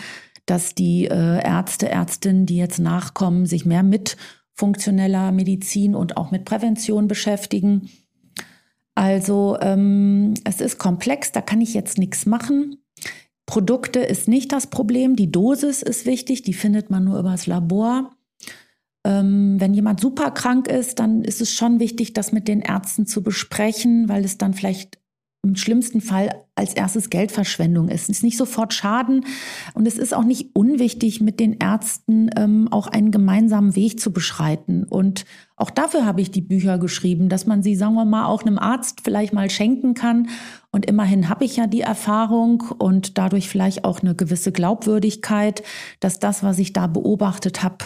[0.46, 4.18] dass die äh, Ärzte, Ärztinnen, die jetzt nachkommen, sich mehr mit
[4.54, 7.90] funktioneller Medizin und auch mit Prävention beschäftigen.
[8.96, 12.78] Also ähm, es ist komplex, da kann ich jetzt nichts machen.
[13.48, 18.12] Produkte ist nicht das Problem, die Dosis ist wichtig, die findet man nur übers Labor.
[19.06, 23.08] Ähm, wenn jemand super krank ist, dann ist es schon wichtig, das mit den Ärzten
[23.08, 25.00] zu besprechen, weil es dann vielleicht
[25.44, 28.04] im schlimmsten Fall als erstes Geldverschwendung ist.
[28.04, 29.26] Es ist nicht sofort Schaden
[29.74, 34.12] und es ist auch nicht unwichtig, mit den Ärzten ähm, auch einen gemeinsamen Weg zu
[34.12, 34.84] beschreiten.
[34.84, 35.26] Und
[35.56, 38.60] auch dafür habe ich die Bücher geschrieben, dass man sie, sagen wir mal, auch einem
[38.60, 40.28] Arzt vielleicht mal schenken kann.
[40.78, 45.64] Und immerhin habe ich ja die Erfahrung und dadurch vielleicht auch eine gewisse Glaubwürdigkeit,
[46.00, 47.86] dass das, was ich da beobachtet habe,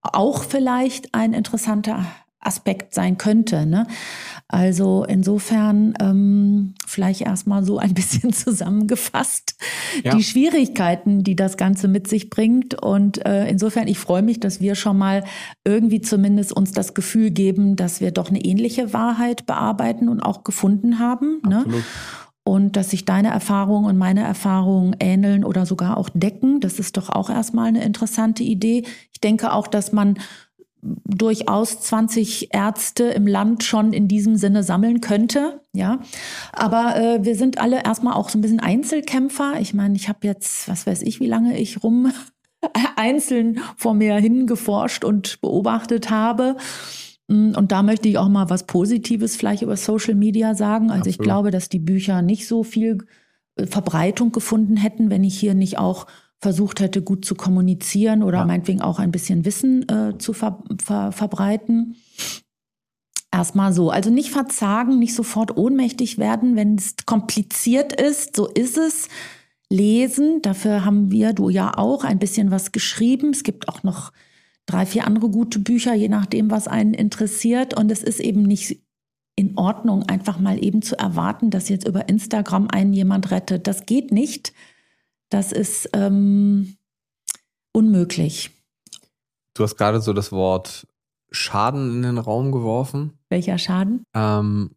[0.00, 2.04] auch vielleicht ein interessanter
[2.40, 3.64] Aspekt sein könnte.
[3.64, 3.86] Ne?
[4.48, 9.54] Also insofern ähm, vielleicht erstmal so ein bisschen zusammengefasst
[10.02, 10.16] ja.
[10.16, 12.82] die Schwierigkeiten, die das Ganze mit sich bringt.
[12.82, 15.22] Und äh, insofern, ich freue mich, dass wir schon mal
[15.64, 20.42] irgendwie zumindest uns das Gefühl geben, dass wir doch eine ähnliche Wahrheit bearbeiten und auch
[20.42, 21.40] gefunden haben.
[21.48, 21.64] Ne?
[22.44, 26.60] Und dass sich deine Erfahrungen und meine Erfahrungen ähneln oder sogar auch decken.
[26.60, 28.84] Das ist doch auch erstmal eine interessante Idee.
[29.12, 30.18] Ich denke auch, dass man
[30.82, 35.60] durchaus 20 Ärzte im Land schon in diesem Sinne sammeln könnte.
[35.72, 36.00] Ja,
[36.52, 39.60] aber äh, wir sind alle erstmal auch so ein bisschen Einzelkämpfer.
[39.60, 42.12] Ich meine, ich habe jetzt, was weiß ich, wie lange ich rum
[42.96, 46.56] einzeln vor mir hingeforscht und beobachtet habe.
[47.32, 50.90] Mm, und da möchte ich auch mal was Positives vielleicht über Social Media sagen.
[50.90, 51.08] Also Absolut.
[51.08, 52.98] ich glaube, dass die Bücher nicht so viel
[53.56, 56.06] äh, Verbreitung gefunden hätten, wenn ich hier nicht auch
[56.40, 58.44] versucht hätte, gut zu kommunizieren oder ja.
[58.44, 61.96] meinetwegen auch ein bisschen Wissen äh, zu ver ver verbreiten.
[63.32, 63.90] Erstmal so.
[63.90, 68.36] Also nicht verzagen, nicht sofort ohnmächtig werden, wenn es kompliziert ist.
[68.36, 69.08] So ist es.
[69.70, 73.30] Lesen, dafür haben wir, du ja auch, ein bisschen was geschrieben.
[73.30, 74.12] Es gibt auch noch
[74.66, 77.74] drei, vier andere gute Bücher, je nachdem, was einen interessiert.
[77.74, 78.80] Und es ist eben nicht
[79.34, 83.66] in Ordnung, einfach mal eben zu erwarten, dass jetzt über Instagram einen jemand rettet.
[83.66, 84.52] Das geht nicht.
[85.30, 86.76] Das ist ähm,
[87.72, 88.50] unmöglich.
[89.54, 90.86] Du hast gerade so das Wort
[91.30, 93.18] Schaden in den Raum geworfen.
[93.30, 94.04] Welcher Schaden?
[94.14, 94.72] Ähm,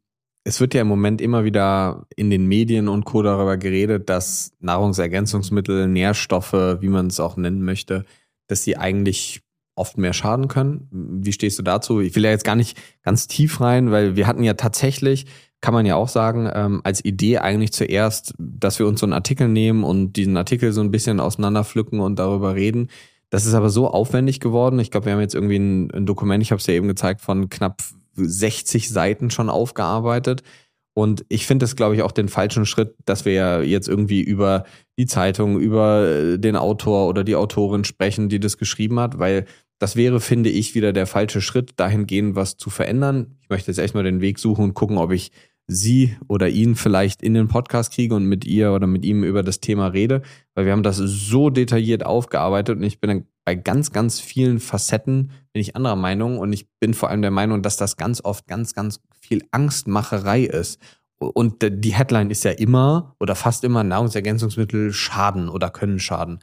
[0.45, 3.21] es wird ja im Moment immer wieder in den Medien und Co.
[3.21, 8.05] darüber geredet, dass Nahrungsergänzungsmittel, Nährstoffe, wie man es auch nennen möchte,
[8.47, 9.41] dass sie eigentlich
[9.75, 10.87] oft mehr schaden können.
[10.91, 11.99] Wie stehst du dazu?
[11.99, 15.25] Ich will ja jetzt gar nicht ganz tief rein, weil wir hatten ja tatsächlich
[15.65, 19.13] kann man ja auch sagen, ähm, als Idee eigentlich zuerst, dass wir uns so einen
[19.13, 22.89] Artikel nehmen und diesen Artikel so ein bisschen auseinanderpflücken und darüber reden.
[23.31, 24.77] Das ist aber so aufwendig geworden.
[24.77, 27.21] Ich glaube, wir haben jetzt irgendwie ein, ein Dokument, ich habe es ja eben gezeigt,
[27.21, 27.81] von knapp
[28.13, 30.43] 60 Seiten schon aufgearbeitet.
[30.93, 34.21] Und ich finde das, glaube ich, auch den falschen Schritt, dass wir ja jetzt irgendwie
[34.21, 34.65] über
[34.99, 39.45] die Zeitung, über den Autor oder die Autorin sprechen, die das geschrieben hat, weil
[39.79, 43.35] das wäre, finde ich, wieder der falsche Schritt, dahingehend was zu verändern.
[43.41, 45.31] Ich möchte jetzt erstmal den Weg suchen und gucken, ob ich
[45.67, 49.43] sie oder ihn vielleicht in den Podcast kriege und mit ihr oder mit ihm über
[49.43, 50.21] das Thema rede,
[50.53, 55.31] weil wir haben das so detailliert aufgearbeitet und ich bin bei ganz, ganz vielen Facetten
[55.53, 58.47] bin ich anderer Meinung und ich bin vor allem der Meinung, dass das ganz oft
[58.47, 60.79] ganz, ganz viel Angstmacherei ist.
[61.17, 66.39] Und die Headline ist ja immer oder fast immer Nahrungsergänzungsmittel schaden oder können schaden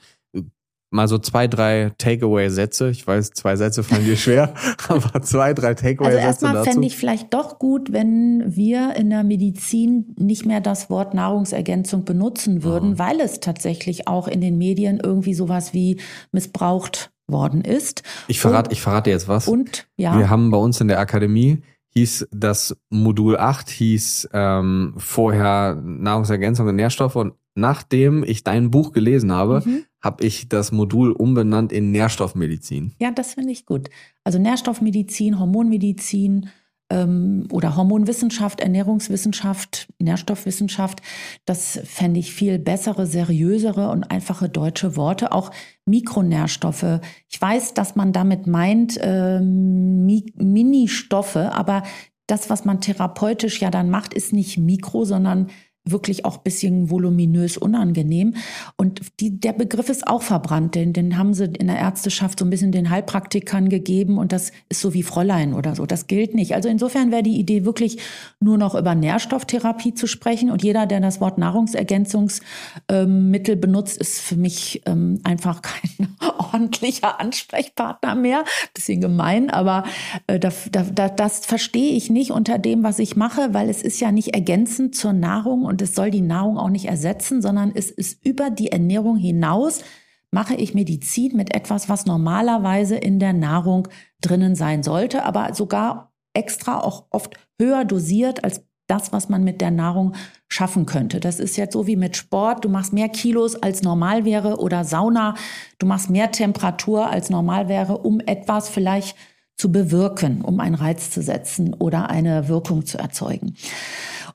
[0.93, 2.91] mal so zwei, drei Takeaway-Sätze.
[2.91, 4.55] Ich weiß, zwei Sätze fallen dir schwer,
[4.89, 6.27] aber zwei, drei Takeaway-Sätze.
[6.27, 10.91] Also erstmal fände ich vielleicht doch gut, wenn wir in der Medizin nicht mehr das
[10.91, 12.99] Wort Nahrungsergänzung benutzen würden, oh.
[12.99, 15.99] weil es tatsächlich auch in den Medien irgendwie sowas wie
[16.31, 18.03] missbraucht worden ist.
[18.29, 19.49] Ich verrate, und, ich verrate jetzt was.
[19.49, 20.19] Und ja.
[20.19, 21.63] Wir haben bei uns in der Akademie
[21.95, 28.93] hieß das Modul 8 hieß ähm, vorher Nahrungsergänzung und Nährstoffe und nachdem ich dein Buch
[28.93, 32.95] gelesen habe, mhm habe ich das Modul umbenannt in Nährstoffmedizin.
[33.01, 33.89] Ja, das finde ich gut.
[34.25, 36.51] Also Nährstoffmedizin, Hormonmedizin
[36.91, 41.01] ähm, oder Hormonwissenschaft, Ernährungswissenschaft, Nährstoffwissenschaft,
[41.45, 45.33] das fände ich viel bessere, seriösere und einfache deutsche Worte.
[45.33, 45.51] Auch
[45.87, 47.01] Mikronährstoffe.
[47.29, 51.85] Ich weiß, dass man damit meint ähm, Mi Ministoffe, aber
[52.27, 55.49] das, was man therapeutisch ja dann macht, ist nicht Mikro, sondern
[55.85, 58.37] wirklich auch bisschen voluminös unangenehm.
[58.77, 62.45] Und die, der Begriff ist auch verbrannt, denn den haben sie in der Ärzteschaft so
[62.45, 65.85] ein bisschen den Heilpraktikern gegeben und das ist so wie Fräulein oder so.
[65.85, 66.55] Das gilt nicht.
[66.55, 67.99] Also insofern wäre die Idee wirklich
[68.39, 74.21] nur noch über Nährstofftherapie zu sprechen und jeder, der das Wort Nahrungsergänzungsmittel ähm, benutzt, ist
[74.21, 76.17] für mich ähm, einfach kein
[76.53, 78.45] ordentlicher Ansprechpartner mehr.
[78.73, 79.83] Bisschen gemein, aber
[80.29, 84.01] äh, da, da, das verstehe ich nicht unter dem, was ich mache, weil es ist
[84.01, 87.91] ja nicht ergänzend zur Nahrung und es soll die Nahrung auch nicht ersetzen, sondern es
[87.91, 89.83] ist über die Ernährung hinaus
[90.31, 93.89] mache ich Medizin mit etwas, was normalerweise in der Nahrung
[94.21, 99.63] drinnen sein sollte, aber sogar extra auch oft höher dosiert als das, was man mit
[99.63, 100.15] der Nahrung
[100.49, 101.21] schaffen könnte.
[101.21, 102.67] Das ist jetzt so wie mit Sport.
[102.67, 105.37] Du machst mehr Kilos als normal wäre oder Sauna.
[105.79, 109.17] Du machst mehr Temperatur als normal wäre, um etwas vielleicht
[109.57, 113.55] zu bewirken, um einen Reiz zu setzen oder eine Wirkung zu erzeugen.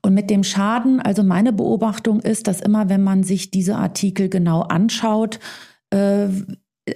[0.08, 4.30] Und mit dem Schaden, also meine Beobachtung ist, dass immer, wenn man sich diese Artikel
[4.30, 5.38] genau anschaut,
[5.90, 6.30] äh,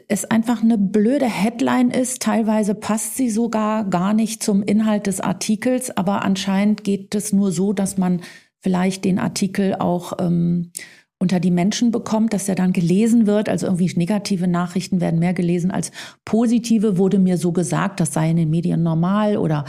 [0.08, 2.22] es einfach eine blöde Headline ist.
[2.22, 7.52] Teilweise passt sie sogar gar nicht zum Inhalt des Artikels, aber anscheinend geht es nur
[7.52, 8.22] so, dass man
[8.62, 10.72] vielleicht den Artikel auch ähm,
[11.20, 13.50] unter die Menschen bekommt, dass er dann gelesen wird.
[13.50, 15.92] Also irgendwie negative Nachrichten werden mehr gelesen als
[16.24, 19.66] positive, wurde mir so gesagt, das sei in den Medien normal oder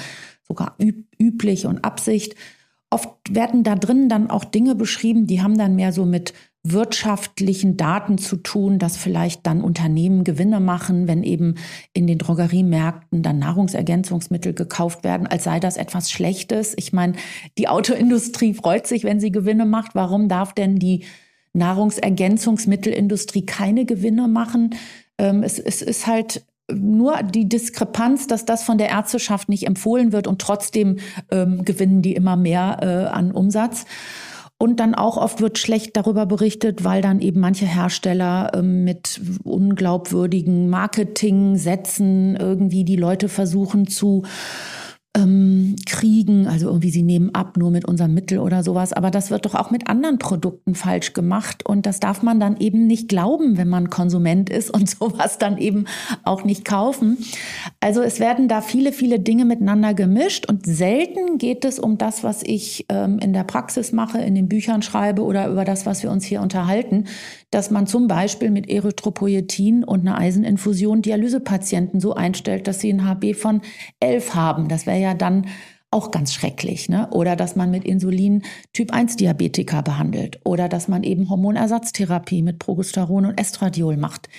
[0.46, 2.36] sogar üb üblich und Absicht.
[2.92, 7.76] Oft werden da drin dann auch Dinge beschrieben, die haben dann mehr so mit wirtschaftlichen
[7.76, 11.56] Daten zu tun, dass vielleicht dann Unternehmen Gewinne machen, wenn eben
[11.92, 16.74] in den Drogeriemärkten dann Nahrungsergänzungsmittel gekauft werden, als sei das etwas Schlechtes.
[16.76, 17.14] Ich meine,
[17.58, 19.94] die Autoindustrie freut sich, wenn sie Gewinne macht.
[19.94, 21.04] Warum darf denn die
[21.54, 24.76] Nahrungsergänzungsmittelindustrie keine Gewinne machen?
[25.18, 30.12] Ähm, es, es ist halt nur die Diskrepanz, dass das von der Ärzteschaft nicht empfohlen
[30.12, 30.98] wird und trotzdem
[31.30, 33.84] ähm, gewinnen die immer mehr äh, an Umsatz.
[34.58, 39.20] Und dann auch oft wird schlecht darüber berichtet, weil dann eben manche Hersteller ähm, mit
[39.42, 44.22] unglaubwürdigen Marketing-Sätzen irgendwie die Leute versuchen zu
[45.14, 49.30] ähm, kriegen, also irgendwie sie nehmen ab nur mit unserem Mittel oder sowas, aber das
[49.30, 53.08] wird doch auch mit anderen Produkten falsch gemacht und das darf man dann eben nicht
[53.08, 55.84] glauben, wenn man Konsument ist und sowas dann eben
[56.24, 57.18] auch nicht kaufen.
[57.80, 62.24] Also es werden da viele, viele Dinge miteinander gemischt und selten geht es um das,
[62.24, 66.02] was ich ähm, in der Praxis mache, in den Büchern schreibe oder über das, was
[66.02, 67.04] wir uns hier unterhalten,
[67.52, 73.04] dass man zum Beispiel mit Erythropoietin und einer Eiseninfusion Dialysepatienten so einstellt, dass sie ein
[73.06, 73.60] HB von
[74.00, 74.68] 11 haben.
[74.68, 75.46] Das wäre ja dann
[75.90, 76.88] auch ganz schrecklich.
[76.88, 77.08] Ne?
[77.10, 78.42] Oder dass man mit Insulin
[78.72, 80.40] Typ-1-Diabetiker behandelt.
[80.44, 84.30] Oder dass man eben Hormonersatztherapie mit Progesteron und Estradiol macht.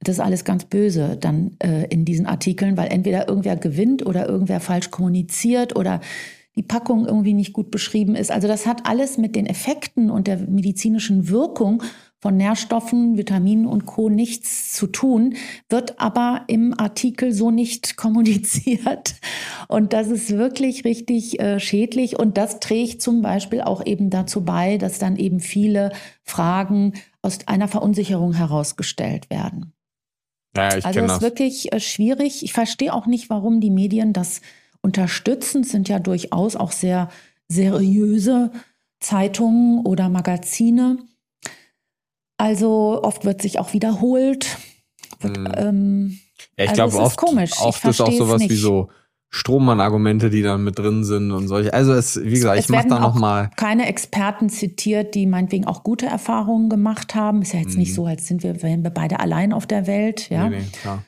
[0.00, 4.28] Das ist alles ganz böse dann äh, in diesen Artikeln, weil entweder irgendwer gewinnt oder
[4.28, 6.00] irgendwer falsch kommuniziert oder
[6.54, 8.30] die Packung irgendwie nicht gut beschrieben ist.
[8.30, 11.82] Also das hat alles mit den Effekten und der medizinischen Wirkung
[12.20, 14.08] von Nährstoffen, Vitaminen und Co.
[14.08, 15.34] nichts zu tun,
[15.68, 19.14] wird aber im Artikel so nicht kommuniziert.
[19.68, 22.18] Und das ist wirklich richtig äh, schädlich.
[22.18, 25.92] Und das trägt zum Beispiel auch eben dazu bei, dass dann eben viele
[26.24, 29.72] Fragen aus einer Verunsicherung herausgestellt werden.
[30.56, 32.42] Ja, ich also es ist wirklich äh, schwierig.
[32.42, 34.40] Ich verstehe auch nicht, warum die Medien das
[34.80, 35.62] unterstützen.
[35.62, 37.10] Es sind ja durchaus auch sehr
[37.48, 38.50] seriöse
[38.98, 40.98] Zeitungen oder Magazine.
[42.38, 44.56] Also oft wird sich auch wiederholt.
[45.20, 45.52] Wird, hm.
[45.56, 46.18] ähm,
[46.56, 47.52] ja, ich also glaube oft, komisch.
[47.60, 48.88] oft ist auch sowas wie so
[49.30, 51.74] Strohmann-Argumente, die dann mit drin sind und solche.
[51.74, 55.66] Also es, wie gesagt, es ich mache da noch mal keine Experten zitiert, die meinetwegen
[55.66, 57.42] auch gute Erfahrungen gemacht haben.
[57.42, 57.80] Ist ja jetzt mhm.
[57.80, 60.30] nicht so, als sind wir, wären wir beide allein auf der Welt.
[60.30, 61.02] Ja, nee, nee, klar.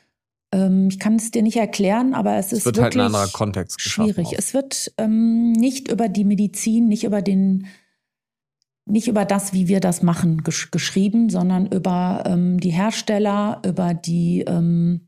[0.53, 3.15] Ähm, ich kann es dir nicht erklären, aber es, es ist wird wirklich halt ein
[3.15, 4.27] anderer Kontext schwierig.
[4.27, 4.33] Auch.
[4.37, 7.67] Es wird ähm, nicht über die Medizin, nicht über den
[8.91, 13.93] nicht über das, wie wir das machen, gesch geschrieben, sondern über ähm, die Hersteller, über
[13.93, 15.07] die ähm,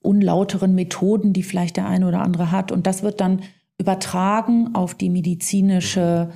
[0.00, 2.72] unlauteren Methoden, die vielleicht der eine oder andere hat.
[2.72, 3.42] Und das wird dann
[3.78, 6.30] übertragen auf die medizinische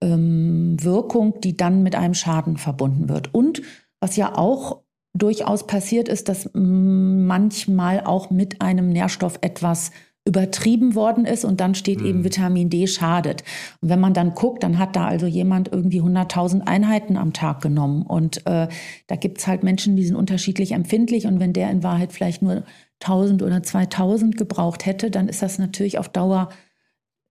[0.00, 3.34] ähm, Wirkung, die dann mit einem Schaden verbunden wird.
[3.34, 3.62] Und
[4.00, 4.82] was ja auch
[5.14, 9.90] durchaus passiert ist, dass manchmal auch mit einem Nährstoff etwas
[10.28, 12.06] übertrieben worden ist und dann steht mhm.
[12.06, 13.42] eben Vitamin D schadet.
[13.80, 17.62] Und wenn man dann guckt, dann hat da also jemand irgendwie 100.000 Einheiten am Tag
[17.62, 18.02] genommen.
[18.02, 18.68] Und äh,
[19.06, 21.26] da gibt es halt Menschen, die sind unterschiedlich empfindlich.
[21.26, 22.62] Und wenn der in Wahrheit vielleicht nur
[23.00, 26.50] 1000 oder 2000 gebraucht hätte, dann ist das natürlich auf Dauer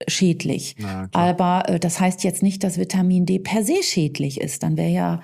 [0.07, 0.75] schädlich.
[1.13, 4.63] Aber äh, das heißt jetzt nicht, dass Vitamin D per se schädlich ist.
[4.63, 5.21] Dann wäre ja,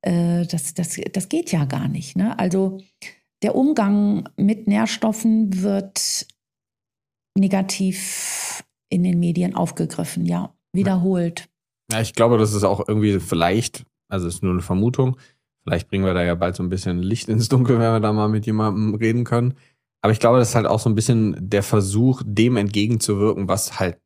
[0.00, 2.16] äh, das, das, das geht ja gar nicht.
[2.16, 2.36] Ne?
[2.36, 2.78] Also
[3.42, 6.26] der Umgang mit Nährstoffen wird
[7.36, 11.48] negativ in den Medien aufgegriffen, ja, wiederholt.
[11.90, 15.16] Ja, ich glaube, das ist auch irgendwie vielleicht, also ist nur eine Vermutung,
[15.64, 18.12] vielleicht bringen wir da ja bald so ein bisschen Licht ins Dunkel, wenn wir da
[18.12, 19.54] mal mit jemandem reden können.
[20.02, 23.78] Aber ich glaube, das ist halt auch so ein bisschen der Versuch, dem entgegenzuwirken, was
[23.78, 23.98] halt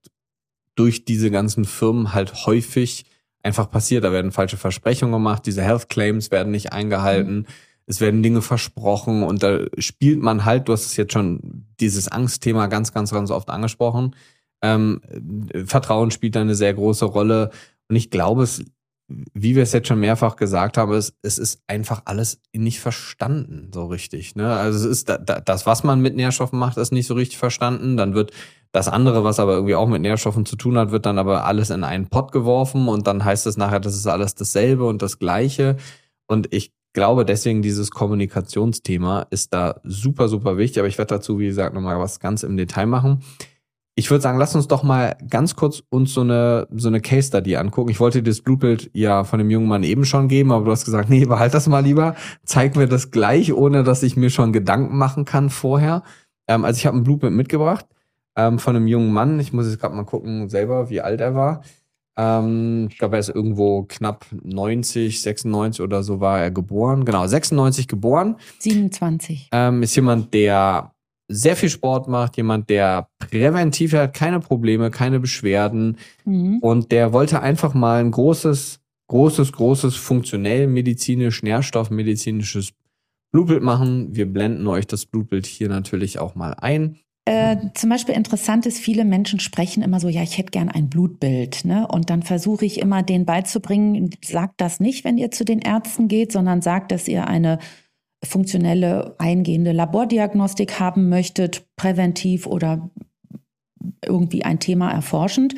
[0.74, 3.07] durch diese ganzen Firmen halt häufig
[3.43, 4.05] einfach passiert.
[4.05, 7.39] Da werden falsche Versprechungen gemacht, diese Health Claims werden nicht eingehalten.
[7.39, 7.47] Mhm
[7.86, 12.08] es werden Dinge versprochen und da spielt man halt, du hast es jetzt schon dieses
[12.08, 14.14] Angstthema ganz, ganz, ganz oft angesprochen.
[14.62, 15.00] Ähm,
[15.66, 17.50] Vertrauen spielt da eine sehr große Rolle
[17.88, 18.64] und ich glaube, es
[19.08, 23.70] wie wir es jetzt schon mehrfach gesagt haben, es, es ist einfach alles nicht verstanden
[23.72, 24.34] so richtig.
[24.34, 24.52] Ne?
[24.52, 27.38] Also es ist da, da, das, was man mit Nährstoffen macht, ist nicht so richtig
[27.38, 27.96] verstanden.
[27.96, 28.32] Dann wird
[28.72, 31.70] das andere, was aber irgendwie auch mit Nährstoffen zu tun hat, wird dann aber alles
[31.70, 35.18] in einen Pott geworfen und dann heißt es nachher, das ist alles dasselbe und das
[35.18, 35.76] Gleiche.
[36.26, 40.78] Und ich glaube deswegen, dieses Kommunikationsthema ist da super, super wichtig.
[40.78, 43.20] Aber ich werde dazu, wie gesagt, nochmal was ganz im Detail machen.
[43.97, 47.28] Ich würde sagen, lass uns doch mal ganz kurz uns so eine, so eine Case
[47.28, 47.90] Study angucken.
[47.90, 50.70] Ich wollte dir das Blutbild ja von dem jungen Mann eben schon geben, aber du
[50.70, 52.16] hast gesagt, nee, behalt das mal lieber.
[52.44, 56.02] Zeig mir das gleich, ohne dass ich mir schon Gedanken machen kann vorher.
[56.48, 57.86] Ähm, also ich habe ein Blutbild mitgebracht
[58.36, 59.39] ähm, von einem jungen Mann.
[59.39, 61.62] Ich muss jetzt gerade mal gucken selber, wie alt er war.
[62.16, 67.05] Ähm, ich glaube, er ist irgendwo knapp 90, 96 oder so war er geboren.
[67.05, 68.36] Genau, 96 geboren.
[68.59, 69.48] 27.
[69.52, 70.93] Ähm, ist jemand, der
[71.28, 76.59] sehr viel Sport macht, jemand, der präventiv hat, keine Probleme, keine Beschwerden mhm.
[76.60, 82.72] und der wollte einfach mal ein großes, großes, großes funktionell medizinisch, nährstoffmedizinisches
[83.32, 84.14] Blutbild machen.
[84.14, 86.98] Wir blenden euch das Blutbild hier natürlich auch mal ein.
[87.28, 90.89] Äh, zum Beispiel interessant ist, viele Menschen sprechen immer so, ja, ich hätte gern ein
[90.89, 91.65] Blutbild.
[91.65, 91.86] Ne?
[91.89, 96.07] Und dann versuche ich immer, denen beizubringen, sagt das nicht, wenn ihr zu den Ärzten
[96.07, 97.59] geht, sondern sagt, dass ihr eine
[98.24, 102.90] funktionelle eingehende Labordiagnostik haben möchtet, präventiv oder
[104.05, 105.57] irgendwie ein Thema erforschend.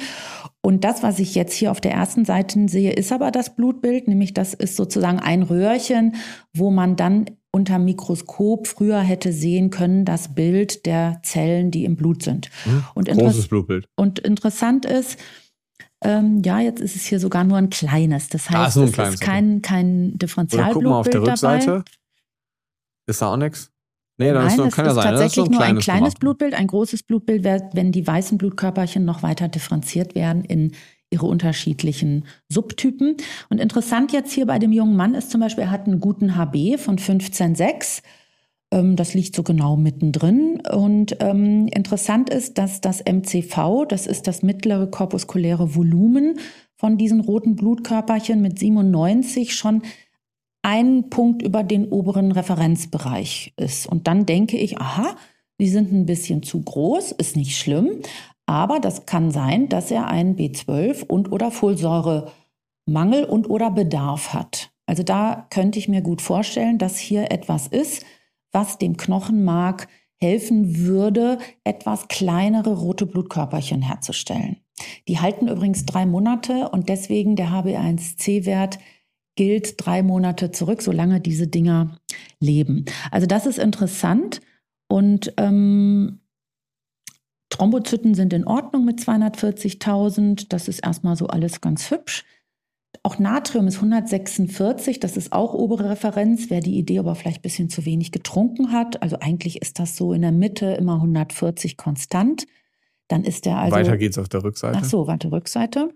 [0.62, 4.08] Und das, was ich jetzt hier auf der ersten Seite sehe, ist aber das Blutbild,
[4.08, 6.16] nämlich das ist sozusagen ein Röhrchen,
[6.54, 11.96] wo man dann unter Mikroskop früher hätte sehen können, das Bild der Zellen, die im
[11.96, 12.50] Blut sind.
[12.64, 12.84] Mhm.
[12.94, 13.86] Und Großes Blutbild.
[13.96, 15.18] Und interessant ist,
[16.02, 18.28] ähm, ja, jetzt ist es hier sogar nur ein kleines.
[18.28, 21.66] Das heißt, ah, ist es ist kein, kein Differentialblutbild mal auf der Rückseite.
[21.66, 21.84] Dabei.
[23.06, 23.70] Ist da auch nichts?
[24.18, 25.04] Nee, dann Nein, ist nur, kann ja sein.
[25.04, 26.20] tatsächlich so ein nur ein kleines gemacht.
[26.20, 26.54] Blutbild.
[26.54, 30.72] Ein großes Blutbild wäre, wenn die weißen Blutkörperchen noch weiter differenziert werden in
[31.10, 33.16] ihre unterschiedlichen Subtypen.
[33.48, 36.36] Und interessant jetzt hier bei dem jungen Mann ist zum Beispiel, er hat einen guten
[36.36, 38.02] HB von 15,6.
[38.70, 40.60] Ähm, das liegt so genau mittendrin.
[40.70, 46.38] Und ähm, interessant ist, dass das MCV, das ist das mittlere korpuskuläre Volumen
[46.74, 49.82] von diesen roten Blutkörperchen mit 97 schon
[50.62, 53.86] ein Punkt über den oberen Referenzbereich ist.
[53.86, 55.16] Und dann denke ich, aha,
[55.60, 58.02] die sind ein bisschen zu groß, ist nicht schlimm,
[58.48, 64.70] aber das kann sein, dass er einen B12 und oder Folsäuremangel und oder Bedarf hat.
[64.86, 68.06] Also da könnte ich mir gut vorstellen, dass hier etwas ist,
[68.50, 74.56] was dem Knochenmark helfen würde, etwas kleinere rote Blutkörperchen herzustellen.
[75.08, 78.78] Die halten übrigens drei Monate und deswegen der HB1C-Wert
[79.36, 81.98] gilt drei Monate zurück, solange diese Dinger
[82.40, 82.86] leben.
[83.10, 84.40] Also das ist interessant
[84.88, 86.20] und ähm,
[87.50, 90.46] Thrombozyten sind in Ordnung mit 240.000.
[90.48, 92.24] Das ist erstmal so alles ganz hübsch.
[93.02, 96.50] Auch Natrium ist 146, das ist auch obere Referenz.
[96.50, 99.96] Wer die Idee aber vielleicht ein bisschen zu wenig getrunken hat, also eigentlich ist das
[99.96, 102.46] so in der Mitte immer 140 konstant.
[103.06, 103.76] Dann ist der also.
[103.76, 104.78] Weiter geht's auf der Rückseite.
[104.80, 105.94] Ach so, warte, Rückseite.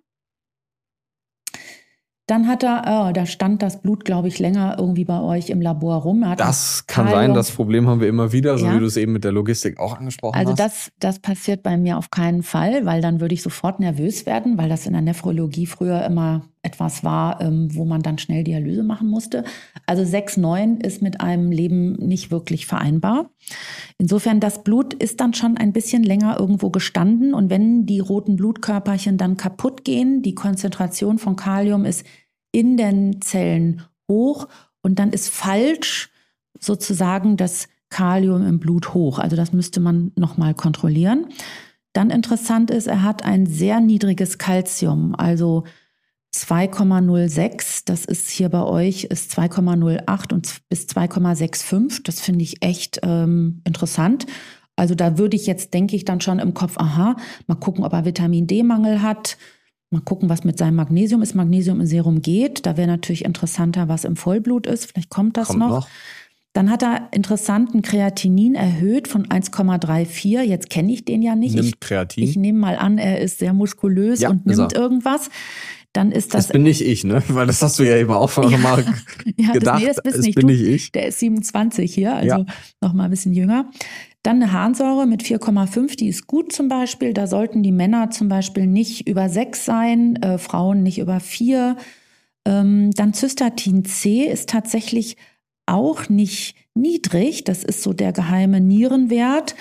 [2.27, 5.61] Dann hat er, oh, da stand das Blut, glaube ich, länger irgendwie bei euch im
[5.61, 6.24] Labor rum.
[6.36, 7.20] das kann Kalium.
[7.20, 8.74] sein, das Problem haben wir immer wieder, so ja.
[8.74, 10.61] wie du es eben mit der Logistik auch angesprochen also hast.
[10.61, 14.24] Also das, das passiert bei mir auf keinen Fall, weil dann würde ich sofort nervös
[14.24, 18.44] werden, weil das in der Nephrologie früher immer etwas war, ähm, wo man dann schnell
[18.44, 19.44] Dialyse machen musste.
[19.86, 23.30] Also 6,9 ist mit einem Leben nicht wirklich vereinbar.
[23.98, 28.36] Insofern, das Blut ist dann schon ein bisschen länger irgendwo gestanden und wenn die roten
[28.36, 32.06] Blutkörperchen dann kaputt gehen, die Konzentration von Kalium ist
[32.52, 34.47] in den Zellen hoch
[34.82, 36.10] und dann ist falsch
[36.60, 39.18] sozusagen das Kalium im Blut hoch.
[39.18, 41.26] Also das müsste man nochmal kontrollieren.
[41.93, 45.64] Dann interessant ist, er hat ein sehr niedriges Kalzium, also
[46.34, 47.82] 2,06.
[47.84, 52.00] Das ist hier bei euch ist 2,08 und bis 2,65.
[52.04, 54.26] Das finde ich echt ähm, interessant.
[54.76, 57.92] Also da würde ich jetzt, denke ich, dann schon im Kopf, aha, mal gucken, ob
[57.92, 59.36] er Vitamin D-Mangel hat.
[59.90, 61.34] Mal gucken, was mit seinem Magnesium ist.
[61.34, 62.64] Magnesium im Serum geht.
[62.64, 64.86] Da wäre natürlich interessanter, was im Vollblut ist.
[64.86, 65.68] Vielleicht kommt das kommt noch.
[65.68, 65.88] noch.
[66.54, 70.42] Dann hat er interessanten Kreatinin erhöht von 1,34.
[70.42, 71.54] Jetzt kenne ich den ja nicht.
[71.54, 72.24] Nimmt Kreatin.
[72.24, 75.30] Ich, ich nehme mal an, er ist sehr muskulös ja, und nimmt irgendwas.
[75.93, 76.47] Dann ist das.
[76.47, 77.23] Das bin nicht ich, ne?
[77.28, 78.85] Weil das hast du ja eben auch schon ja, mal
[79.36, 79.77] ja, gedacht.
[79.77, 80.52] Das, nee, das, bist das nicht bin du.
[80.52, 80.93] nicht ich.
[80.93, 82.47] Der ist 27 hier, also ja.
[82.81, 83.70] noch mal ein bisschen jünger.
[84.23, 87.12] Dann eine Harnsäure mit 4,5, die ist gut zum Beispiel.
[87.12, 91.77] Da sollten die Männer zum Beispiel nicht über 6 sein, äh, Frauen nicht über 4.
[92.47, 95.16] Ähm, dann Cystatin C ist tatsächlich
[95.66, 97.44] auch nicht niedrig.
[97.44, 99.56] Das ist so der geheime Nierenwert.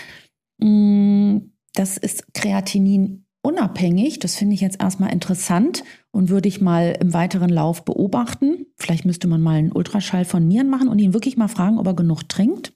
[0.60, 1.38] Mm,
[1.74, 4.20] das ist Kreatinin unabhängig.
[4.20, 8.66] Das finde ich jetzt erstmal interessant und würde ich mal im weiteren Lauf beobachten.
[8.78, 11.88] Vielleicht müsste man mal einen Ultraschall von Nieren machen und ihn wirklich mal fragen, ob
[11.88, 12.74] er genug trinkt.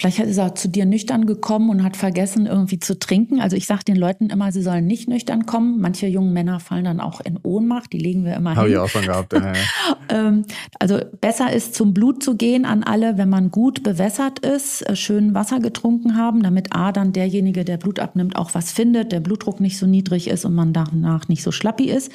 [0.00, 3.40] Vielleicht ist er zu dir nüchtern gekommen und hat vergessen, irgendwie zu trinken.
[3.40, 5.80] Also ich sage den Leuten immer, sie sollen nicht nüchtern kommen.
[5.80, 8.78] Manche jungen Männer fallen dann auch in Ohnmacht, die legen wir immer Habe hin.
[8.78, 9.32] Habe ich auch schon gehabt.
[9.32, 9.52] Ja,
[10.08, 10.44] ähm,
[10.78, 14.94] also besser ist zum Blut zu gehen an alle, wenn man gut bewässert ist, äh,
[14.94, 19.18] schön Wasser getrunken haben, damit A dann derjenige, der Blut abnimmt, auch was findet, der
[19.18, 22.12] Blutdruck nicht so niedrig ist und man danach nicht so schlappi ist.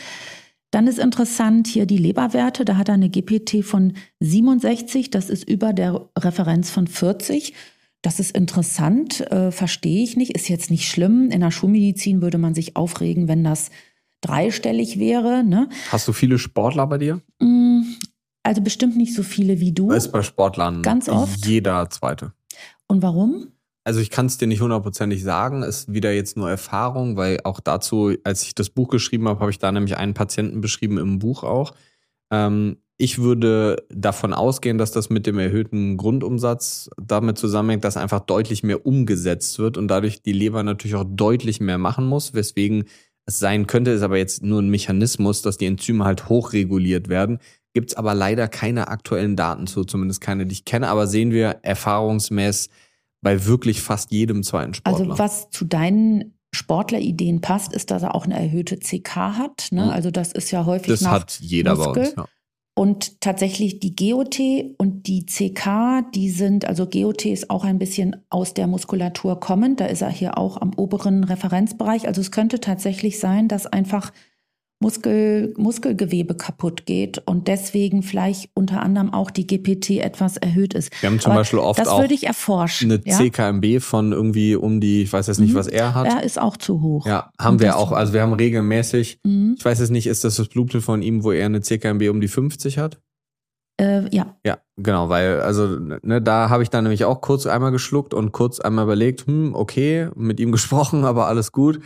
[0.72, 2.64] Dann ist interessant hier die Leberwerte.
[2.64, 5.12] Da hat er eine GPT von 67.
[5.12, 7.54] Das ist über der Referenz von 40.
[8.04, 11.30] Das ist interessant, äh, verstehe ich nicht, ist jetzt nicht schlimm.
[11.32, 13.72] In der Schulmedizin würde man sich aufregen, wenn das
[14.20, 15.44] dreistellig wäre.
[15.46, 15.70] Ne?
[15.90, 17.22] Hast du viele Sportler bei dir?
[17.40, 17.82] Mm,
[18.44, 19.92] also bestimmt nicht so viele wie du.
[19.92, 21.46] Ist bei Sportlern ganz oft.
[21.46, 22.34] Jeder zweite.
[22.88, 23.48] Und warum?
[23.86, 27.62] Also ich kann es dir nicht hundertprozentig sagen, ist wieder jetzt nur Erfahrung, weil auch
[27.62, 31.20] dazu, als ich das Buch geschrieben habe, habe ich da nämlich einen Patienten beschrieben im
[31.20, 31.74] Buch auch.
[32.32, 38.22] Ähm, ich würde davon ausgehen, dass das mit dem erhöhten Grundumsatz damit zusammenhängt, dass einfach
[38.22, 42.86] deutlich mehr umgesetzt wird und dadurch die Leber natürlich auch deutlich mehr machen muss, weswegen
[43.26, 47.40] es sein könnte, ist aber jetzt nur ein Mechanismus, dass die Enzyme halt hochreguliert werden.
[47.74, 51.32] Gibt es aber leider keine aktuellen Daten zu, zumindest keine, die ich kenne, aber sehen
[51.32, 52.72] wir erfahrungsmäßig
[53.22, 55.10] bei wirklich fast jedem zweiten Sportler.
[55.10, 59.68] Also was zu deinen Sportlerideen passt, ist, dass er auch eine erhöhte CK hat.
[59.72, 59.92] Ne?
[59.92, 61.94] Also das ist ja häufig Das hat jeder Muskel.
[61.94, 62.28] bei uns, ja.
[62.76, 64.40] Und tatsächlich die GOT
[64.78, 69.80] und die CK, die sind, also GOT ist auch ein bisschen aus der Muskulatur kommend.
[69.80, 72.08] Da ist er hier auch am oberen Referenzbereich.
[72.08, 74.12] Also es könnte tatsächlich sein, dass einfach
[74.84, 80.92] Muskel, Muskelgewebe kaputt geht und deswegen vielleicht unter anderem auch die GPT etwas erhöht ist.
[81.02, 83.16] Wir haben zum Aber Beispiel oft das auch würde ich erforschen, eine ja?
[83.16, 85.58] CKMB von irgendwie um die, ich weiß jetzt nicht, mhm.
[85.58, 86.08] was er hat.
[86.08, 87.08] Er ist auch zu hoch.
[87.08, 87.94] Ja, haben und wir auch.
[87.94, 89.56] Also wir haben regelmäßig, mhm.
[89.58, 92.20] ich weiß jetzt nicht, ist das das Blutbild von ihm, wo er eine CKMB um
[92.20, 93.00] die 50 hat?
[93.80, 94.36] Äh, ja.
[94.46, 98.32] Ja, genau, weil, also, ne, da habe ich dann nämlich auch kurz einmal geschluckt und
[98.34, 101.80] kurz einmal überlegt, hm, okay, mit ihm gesprochen, aber alles gut.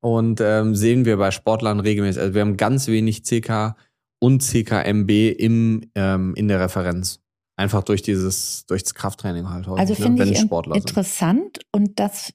[0.00, 2.22] Und ähm, sehen wir bei Sportlern regelmäßig.
[2.22, 3.74] Also wir haben ganz wenig CK
[4.20, 7.20] und CKMB im, ähm, in der Referenz.
[7.56, 11.66] Einfach durch dieses, durch das Krafttraining halt häufig, also ne, finde ich in, interessant sind.
[11.72, 12.32] und das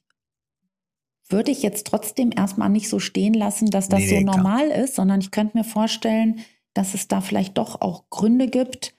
[1.30, 4.68] würde ich jetzt trotzdem erstmal nicht so stehen lassen, dass das nee, so nee, normal
[4.68, 4.84] klar.
[4.84, 6.40] ist, sondern ich könnte mir vorstellen,
[6.74, 8.94] dass es da vielleicht doch auch Gründe gibt.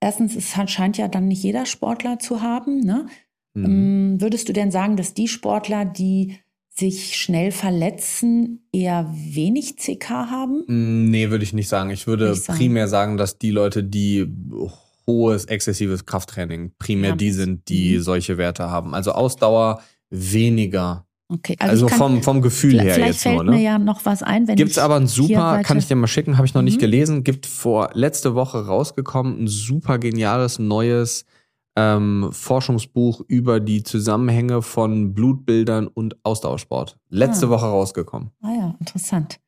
[0.00, 2.80] Erstens, es scheint ja dann nicht jeder Sportler zu haben.
[2.80, 3.06] Ne?
[3.54, 4.20] Mhm.
[4.20, 6.38] Würdest du denn sagen, dass die Sportler, die
[6.72, 10.64] sich schnell verletzen, eher wenig CK haben?
[10.66, 11.90] Mm, nee, würde ich nicht sagen.
[11.90, 12.58] Ich würde sagen.
[12.58, 14.26] primär sagen, dass die Leute, die
[15.06, 17.16] hohes, exzessives Krafttraining, primär ja.
[17.16, 18.02] die sind, die mhm.
[18.02, 18.94] solche Werte haben.
[18.94, 21.06] Also Ausdauer weniger.
[21.28, 23.44] Okay, also, also vom, vom Gefühl her jetzt fällt nur.
[23.44, 23.50] Ne?
[23.52, 24.46] mir ja noch was ein.
[24.46, 26.66] Gibt es aber ein super, kann ich dir mal schicken, habe ich noch mhm.
[26.66, 31.24] nicht gelesen, gibt vor letzte Woche rausgekommen, ein super geniales neues
[31.76, 36.98] ähm, Forschungsbuch über die Zusammenhänge von Blutbildern und Ausdauersport.
[37.08, 37.50] Letzte ah.
[37.50, 38.30] Woche rausgekommen.
[38.42, 39.40] Ah ja, interessant.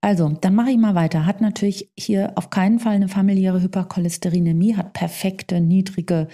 [0.00, 1.26] Also, dann mache ich mal weiter.
[1.26, 6.28] Hat natürlich hier auf keinen Fall eine familiäre Hypercholesterinämie, hat perfekte, niedrige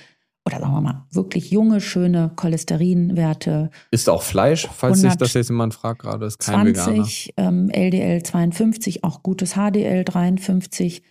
[0.45, 3.71] oder sagen wir mal, wirklich junge, schöne Cholesterinwerte.
[3.91, 8.23] Ist auch Fleisch, falls sich das jetzt jemand fragt gerade, ist kein 20, ähm, LDL
[8.23, 11.03] 52, auch gutes HDL 53,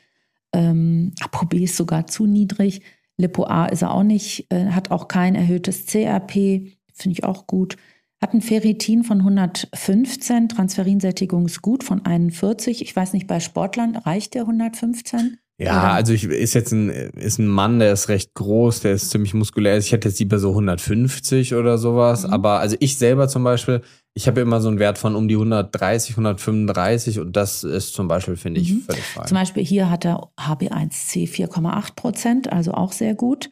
[0.54, 2.82] ähm, ApoB ist sogar zu niedrig.
[3.22, 7.78] Lipo-A ist er auch nicht, äh, hat auch kein erhöhtes CRP, finde ich auch gut.
[8.22, 12.82] Hat ein Ferritin von 115, Transferinsättigung ist gut von 41.
[12.84, 15.38] Ich weiß nicht, bei Sportlern reicht der 115?
[15.58, 19.12] Ja, also ich, ist jetzt ein, ist ein Mann, der ist recht groß, der ist
[19.12, 19.78] ziemlich muskulär.
[19.78, 22.26] Ich hätte jetzt lieber so 150 oder sowas.
[22.26, 22.34] Mhm.
[22.34, 23.82] Aber also ich selber zum Beispiel,
[24.14, 28.08] ich habe immer so einen Wert von um die 130, 135 und das ist zum
[28.08, 28.82] Beispiel, finde ich, mhm.
[28.82, 29.28] völlig fein.
[29.28, 33.52] Zum Beispiel hier hat er HB1C 4,8 Prozent, also auch sehr gut.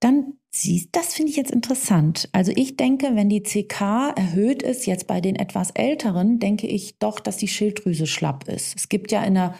[0.00, 2.28] Dann siehst, das finde ich jetzt interessant.
[2.32, 6.98] Also ich denke, wenn die CK erhöht ist, jetzt bei den etwas älteren, denke ich
[6.98, 8.76] doch, dass die Schilddrüse schlapp ist.
[8.76, 9.54] Es gibt ja in der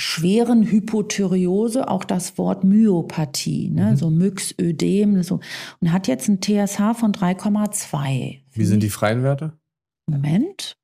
[0.00, 3.92] schweren Hypothyreose auch das Wort Myopathie, ne?
[3.92, 3.96] Mhm.
[3.96, 5.22] so Myxödem.
[5.22, 5.40] So.
[5.80, 8.40] Und hat jetzt ein TSH von 3,2.
[8.52, 9.58] Wie sind die freien Werte?
[10.08, 10.76] Moment.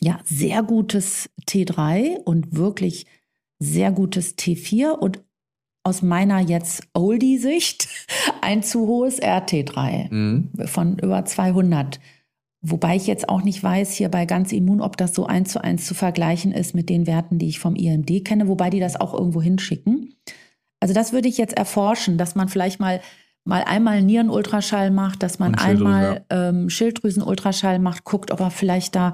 [0.00, 3.06] Ja, sehr gutes T3 und wirklich
[3.58, 5.22] sehr gutes T4 und
[5.84, 7.88] aus meiner jetzt Oldie-Sicht
[8.40, 10.50] ein zu hohes RT3 mhm.
[10.66, 12.00] von über 200.
[12.68, 15.62] Wobei ich jetzt auch nicht weiß, hier bei ganz immun, ob das so eins zu
[15.62, 19.00] eins zu vergleichen ist mit den Werten, die ich vom IMD kenne, wobei die das
[19.00, 20.14] auch irgendwo hinschicken.
[20.80, 23.00] Also das würde ich jetzt erforschen, dass man vielleicht mal
[23.44, 26.48] mal einmal Nierenultraschall macht, dass man einmal ja.
[26.48, 29.12] ähm, Schilddrüsenultraschall macht, guckt, ob er vielleicht da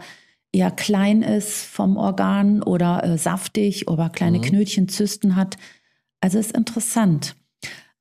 [0.52, 4.42] eher klein ist vom Organ oder äh, saftig oder kleine mhm.
[4.42, 5.58] Knötchen, Zysten hat.
[6.22, 7.36] Also ist interessant.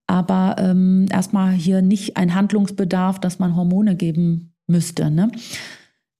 [0.07, 5.11] Aber ähm, erstmal hier nicht ein Handlungsbedarf, dass man Hormone geben müsste.
[5.11, 5.31] Ne?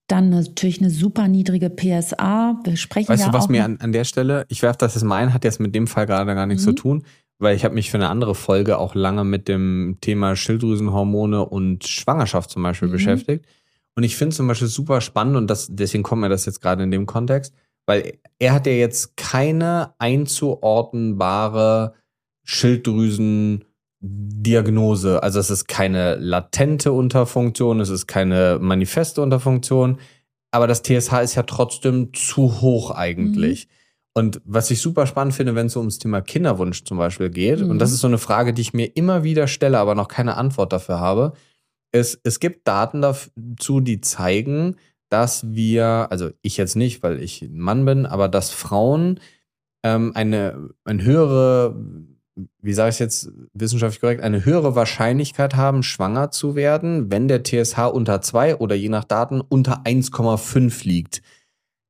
[0.07, 2.60] Dann natürlich eine super niedrige PSA.
[2.64, 5.03] Wir sprechen weißt ja du, was mir an, an der Stelle, ich werfe das jetzt
[5.03, 6.69] mal ein, hat jetzt mit dem Fall gerade gar nichts mhm.
[6.69, 7.03] zu tun,
[7.40, 11.88] weil ich habe mich für eine andere Folge auch lange mit dem Thema Schilddrüsenhormone und
[11.88, 12.94] Schwangerschaft zum Beispiel mhm.
[12.94, 13.45] beschäftigt.
[13.95, 16.84] Und ich finde zum Beispiel super spannend und das, deswegen kommt mir das jetzt gerade
[16.84, 17.53] in dem Kontext,
[17.86, 21.94] weil er hat ja jetzt keine einzuordnenbare
[24.02, 25.23] Schilddrüsendiagnose.
[25.23, 29.99] Also es ist keine latente Unterfunktion, es ist keine manifeste Unterfunktion,
[30.52, 33.68] aber das TSH ist ja trotzdem zu hoch eigentlich.
[33.68, 33.72] Mhm.
[34.14, 37.61] Und was ich super spannend finde, wenn es so ums Thema Kinderwunsch zum Beispiel geht,
[37.61, 37.69] mhm.
[37.69, 40.36] und das ist so eine Frage, die ich mir immer wieder stelle, aber noch keine
[40.36, 41.34] Antwort dafür habe,
[41.94, 44.76] ist, es gibt Daten dazu, die zeigen,
[45.10, 49.19] dass wir, also ich jetzt nicht, weil ich ein Mann bin, aber dass Frauen
[49.84, 51.76] ähm, eine, eine höhere,
[52.61, 57.43] wie sage ich jetzt wissenschaftlich korrekt, eine höhere Wahrscheinlichkeit haben, schwanger zu werden, wenn der
[57.43, 61.22] TSH unter 2 oder je nach Daten unter 1,5 liegt.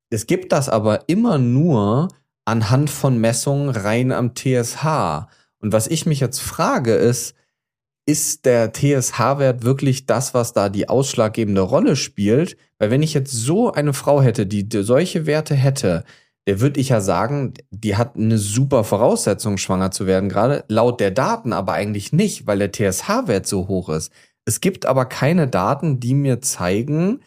[0.09, 2.09] Es gibt das aber immer nur
[2.45, 5.27] anhand von Messungen rein am TSH.
[5.59, 7.35] Und was ich mich jetzt frage ist,
[8.05, 12.57] ist der TSH-Wert wirklich das, was da die ausschlaggebende Rolle spielt?
[12.79, 16.03] Weil wenn ich jetzt so eine Frau hätte, die solche Werte hätte,
[16.47, 20.99] der würde ich ja sagen, die hat eine super Voraussetzung, schwanger zu werden, gerade laut
[20.99, 24.11] der Daten, aber eigentlich nicht, weil der TSH-Wert so hoch ist.
[24.45, 27.21] Es gibt aber keine Daten, die mir zeigen,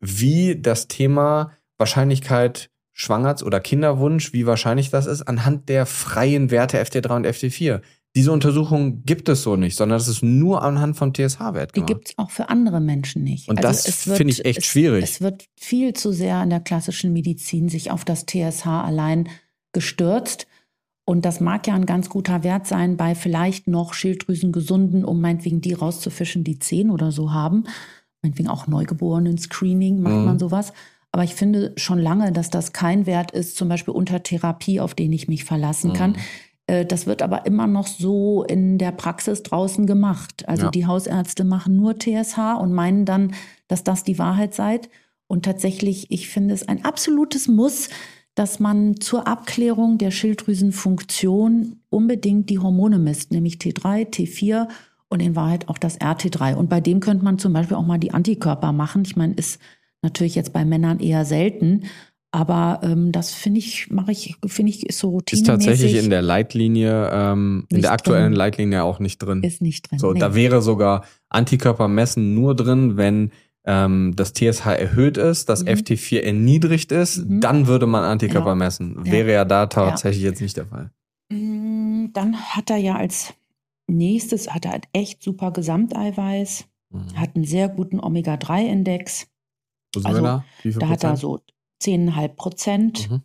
[0.00, 6.80] wie das Thema Wahrscheinlichkeit Schwangers- oder Kinderwunsch, wie wahrscheinlich das ist, anhand der freien Werte
[6.80, 7.80] FT3 und FT4.
[8.16, 12.10] Diese Untersuchung gibt es so nicht, sondern das ist nur anhand von TSH-Wert Die gibt
[12.10, 13.48] es auch für andere Menschen nicht.
[13.48, 15.02] Und also das finde ich echt es, schwierig.
[15.02, 19.28] Es wird viel zu sehr in der klassischen Medizin sich auf das TSH allein
[19.72, 20.46] gestürzt.
[21.04, 25.60] Und das mag ja ein ganz guter Wert sein bei vielleicht noch Schilddrüsengesunden, um meinetwegen
[25.60, 27.64] die rauszufischen, die 10 oder so haben.
[28.22, 30.24] Meinetwegen auch Neugeborenen-Screening macht mhm.
[30.24, 30.72] man sowas.
[31.10, 34.94] Aber ich finde schon lange, dass das kein Wert ist, zum Beispiel unter Therapie, auf
[34.94, 35.94] den ich mich verlassen mhm.
[35.94, 36.14] kann.
[36.14, 36.18] Äh,
[36.66, 40.48] das wird aber immer noch so in der Praxis draußen gemacht.
[40.48, 40.70] Also ja.
[40.70, 43.34] die Hausärzte machen nur TSH und meinen dann,
[43.68, 44.80] dass das die Wahrheit sei.
[45.26, 47.90] Und tatsächlich, ich finde es ein absolutes Muss,
[48.34, 54.68] dass man zur Abklärung der Schilddrüsenfunktion unbedingt die Hormone misst, nämlich T3, T4
[55.08, 56.54] und in Wahrheit auch das RT3.
[56.54, 59.02] Und bei dem könnte man zum Beispiel auch mal die Antikörper machen.
[59.04, 59.60] Ich meine, ist
[60.04, 61.84] Natürlich jetzt bei Männern eher selten.
[62.34, 65.40] Aber ähm, das finde ich, mache ich, finde ich, ist so routinemäßig.
[65.40, 68.38] Ist tatsächlich in der Leitlinie, ähm, in der aktuellen drin.
[68.38, 69.44] Leitlinie auch nicht drin.
[69.44, 70.00] Ist nicht drin.
[70.00, 70.18] So, nee.
[70.18, 73.30] da wäre sogar Antikörpermessen nur drin, wenn
[73.64, 75.68] ähm, das TSH erhöht ist, das mhm.
[75.68, 77.40] FT4 erniedrigt ist, mhm.
[77.40, 78.56] dann würde man Antikörper genau.
[78.56, 79.00] messen.
[79.04, 79.12] Ja.
[79.12, 80.30] Wäre ja da tatsächlich ja.
[80.30, 80.90] jetzt nicht der Fall.
[81.30, 83.32] Mm, dann hat er ja als
[83.86, 87.16] nächstes, hat er halt echt super Gesamteiweiß, mhm.
[87.16, 89.28] hat einen sehr guten Omega-3-Index
[89.94, 90.44] wo sind also, da?
[90.64, 91.40] Da hat er so
[91.82, 93.10] 10,5 Prozent.
[93.10, 93.22] Mhm.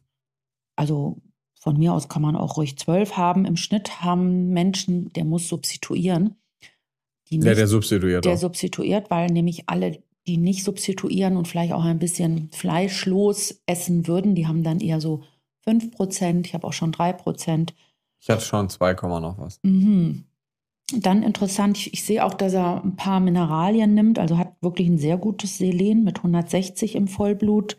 [0.75, 1.21] Also
[1.59, 3.45] von mir aus kann man auch ruhig 12 haben.
[3.45, 6.35] Im Schnitt haben Menschen, der muss substituieren.
[7.29, 8.25] Nicht, ja, der substituiert.
[8.25, 8.37] Der auch.
[8.37, 14.35] substituiert, weil nämlich alle, die nicht substituieren und vielleicht auch ein bisschen fleischlos essen würden,
[14.35, 15.23] die haben dann eher so
[15.65, 16.47] 5 Prozent.
[16.47, 17.75] Ich habe auch schon 3 Prozent.
[18.19, 19.59] Ich hatte schon 2, noch was.
[19.63, 20.25] Mhm.
[20.95, 24.87] Dann interessant, ich, ich, sehe auch, dass er ein paar Mineralien nimmt, also hat wirklich
[24.87, 27.77] ein sehr gutes Selen mit 160 im Vollblut.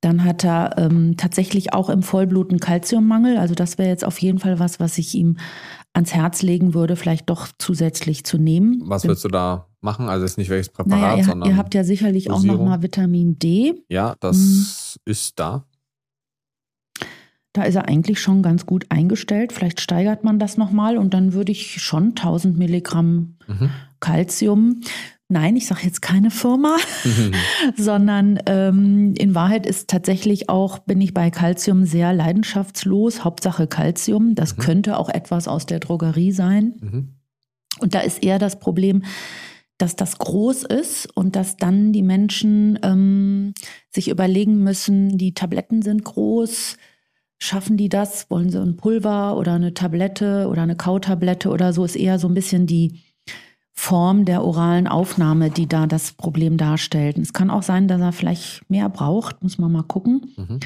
[0.00, 3.36] Dann hat er ähm, tatsächlich auch im Vollblut einen Kalziummangel.
[3.36, 5.38] Also das wäre jetzt auf jeden Fall was, was ich ihm
[5.92, 8.82] ans Herz legen würde, vielleicht doch zusätzlich zu nehmen.
[8.84, 10.08] Was würdest du da machen?
[10.08, 11.50] Also ist nicht welches Präparat, naja, ihr, sondern.
[11.50, 12.56] Ihr habt ja sicherlich Dosierung.
[12.56, 13.74] auch nochmal Vitamin D.
[13.88, 15.00] Ja, das mhm.
[15.04, 15.64] ist da.
[17.52, 19.52] Da ist er eigentlich schon ganz gut eingestellt.
[19.52, 23.70] Vielleicht steigert man das nochmal und dann würde ich schon 1000 Milligramm mhm.
[23.98, 24.80] Calcium.
[25.30, 27.32] Nein, ich sage jetzt keine Firma, mhm.
[27.76, 33.24] sondern ähm, in Wahrheit ist tatsächlich auch, bin ich bei Calcium sehr leidenschaftslos.
[33.24, 34.34] Hauptsache Calcium.
[34.34, 34.62] Das mhm.
[34.62, 36.74] könnte auch etwas aus der Drogerie sein.
[36.80, 37.14] Mhm.
[37.80, 39.04] Und da ist eher das Problem,
[39.76, 43.52] dass das groß ist und dass dann die Menschen ähm,
[43.90, 46.76] sich überlegen müssen, die Tabletten sind groß,
[47.40, 48.28] Schaffen die das?
[48.30, 51.84] Wollen sie ein Pulver oder eine Tablette oder eine Kautablette oder so?
[51.84, 53.00] Ist eher so ein bisschen die
[53.80, 57.16] Form der oralen Aufnahme, die da das Problem darstellt.
[57.16, 60.32] es kann auch sein, dass er vielleicht mehr braucht, muss man mal gucken.
[60.36, 60.58] Mhm.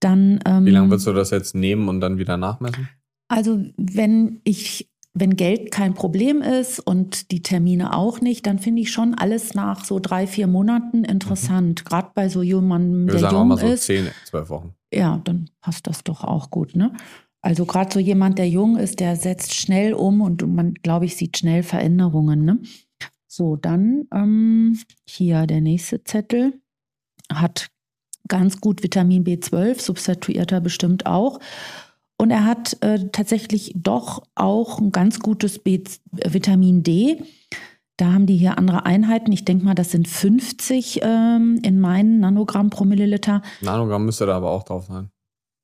[0.00, 2.88] Dann, ähm, Wie lange würdest du das jetzt nehmen und dann wieder nachmessen?
[3.28, 8.80] Also, wenn ich wenn Geld kein Problem ist und die Termine auch nicht, dann finde
[8.80, 11.80] ich schon alles nach so drei, vier Monaten interessant.
[11.80, 11.84] Mhm.
[11.84, 13.84] Gerade bei so jemandem, der sagen jung mal so ist.
[13.84, 14.72] Zehn, zwölf Wochen.
[14.94, 16.92] Ja, dann passt das doch auch gut, ne?
[17.42, 21.16] Also gerade so jemand, der jung ist, der setzt schnell um und man, glaube ich,
[21.16, 22.44] sieht schnell Veränderungen.
[22.44, 22.58] Ne?
[23.26, 26.60] So, dann ähm, hier der nächste Zettel
[27.32, 27.68] hat
[28.28, 31.40] ganz gut Vitamin B12, substituiert er bestimmt auch.
[32.18, 37.22] Und er hat äh, tatsächlich doch auch ein ganz gutes B Vitamin D.
[37.96, 39.32] Da haben die hier andere Einheiten.
[39.32, 43.42] Ich denke mal, das sind 50 ähm, in meinen Nanogramm pro Milliliter.
[43.62, 45.10] Nanogramm müsste da aber auch drauf sein.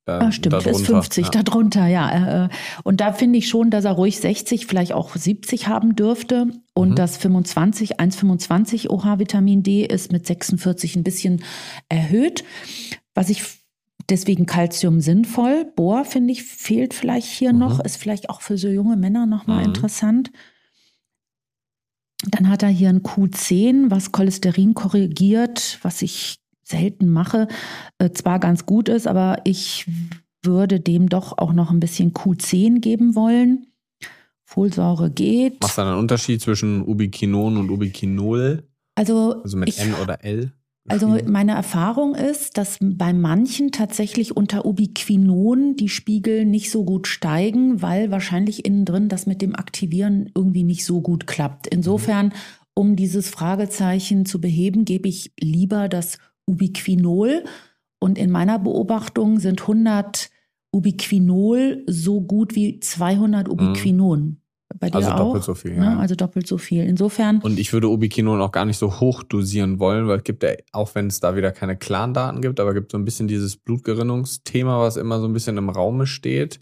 [0.06, 1.42] Da, ah, stimmt, das ist 50 ja.
[1.42, 2.44] darunter, ja.
[2.44, 2.48] Äh,
[2.84, 6.46] und da finde ich schon, dass er ruhig 60, vielleicht auch 70 haben dürfte.
[6.74, 6.94] Und mhm.
[6.94, 11.42] das 25, 1,25 OH-Vitamin D ist mit 46 ein bisschen
[11.88, 12.44] erhöht.
[13.14, 13.42] Was ich
[14.08, 15.64] deswegen Calcium sinnvoll.
[15.74, 17.58] Bohr, finde ich, fehlt vielleicht hier mhm.
[17.58, 19.66] noch, ist vielleicht auch für so junge Männer nochmal mhm.
[19.66, 20.30] interessant.
[22.30, 27.48] Dann hat er hier ein Q10, was Cholesterin korrigiert, was ich selten mache,
[27.98, 29.86] äh, zwar ganz gut ist, aber ich
[30.43, 33.66] würde dem doch auch noch ein bisschen Q10 geben wollen.
[34.44, 35.60] Folsäure geht.
[35.60, 38.62] Machst du einen Unterschied zwischen Ubiquinon und Ubiquinol?
[38.94, 40.52] Also, also mit ich, N oder L?
[40.88, 47.09] Also meine Erfahrung ist, dass bei manchen tatsächlich unter Ubiquinon die Spiegel nicht so gut
[47.09, 51.66] steigen, weil wahrscheinlich innen drin das mit dem Aktivieren irgendwie nicht so gut klappt.
[51.66, 52.32] Insofern,
[52.74, 57.44] um dieses Fragezeichen zu beheben, gebe ich lieber das Ubiquinol.
[57.98, 60.31] Und in meiner Beobachtung sind 100
[60.73, 64.20] Ubiquinol so gut wie 200 Ubiquinon.
[64.20, 64.36] Mhm.
[64.78, 65.77] Bei dir also auch, doppelt so viel.
[65.77, 65.85] Ne?
[65.85, 65.98] Ja.
[65.98, 66.85] Also doppelt so viel.
[66.85, 67.40] Insofern.
[67.40, 70.51] Und ich würde Ubiquinon auch gar nicht so hoch dosieren wollen, weil es gibt ja,
[70.73, 74.81] auch wenn es da wieder keine Clan-Daten gibt, aber gibt so ein bisschen dieses Blutgerinnungsthema,
[74.81, 76.60] was immer so ein bisschen im Raume steht.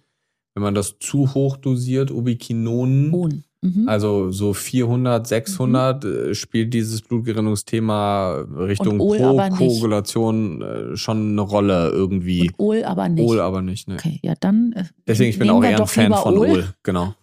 [0.54, 3.44] Wenn man das zu hoch dosiert, Ubiquinon, Hohn.
[3.64, 3.88] Mhm.
[3.88, 6.34] Also so 400, 600 mhm.
[6.34, 12.50] spielt dieses Blutgerinnungsthema Richtung Pro-Koagulation äh, schon eine Rolle irgendwie.
[12.58, 13.26] Und Ol aber nicht.
[13.26, 13.94] Ol aber nicht, ne.
[13.94, 14.72] Okay, ja dann.
[14.72, 16.50] Äh, Deswegen, ich bin auch eher ein Fan von Ol.
[16.50, 16.74] Ol.
[16.82, 17.14] Genau.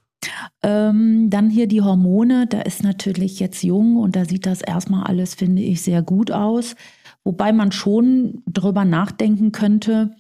[0.64, 5.04] Ähm, dann hier die Hormone, da ist natürlich jetzt jung und da sieht das erstmal
[5.04, 6.76] alles, finde ich, sehr gut aus.
[7.24, 10.16] Wobei man schon drüber nachdenken könnte,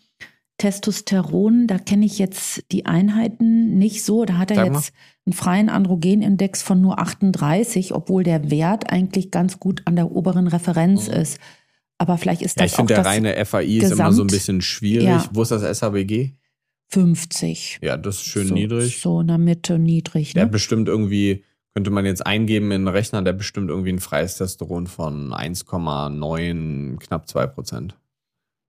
[0.62, 4.26] Testosteron, da kenne ich jetzt die Einheiten nicht so.
[4.26, 4.94] Da hat er jetzt
[5.26, 10.46] einen freien Androgenindex von nur 38, obwohl der Wert eigentlich ganz gut an der oberen
[10.46, 11.16] Referenz mhm.
[11.16, 11.40] ist.
[11.98, 14.28] Aber vielleicht ist ja, das ich finde, der reine FAI Gesamt, ist immer so ein
[14.28, 15.08] bisschen schwierig.
[15.08, 15.28] Ja.
[15.34, 16.34] Wo ist das SHBG?
[16.90, 17.80] 50.
[17.82, 19.02] Ja, das ist schön so, niedrig.
[19.02, 20.36] So in der Mitte niedrig.
[20.36, 20.42] Ne?
[20.42, 21.44] Der bestimmt irgendwie,
[21.74, 27.00] könnte man jetzt eingeben in den Rechner, der bestimmt irgendwie ein freies Testosteron von 1,9,
[27.00, 27.96] knapp 2 Prozent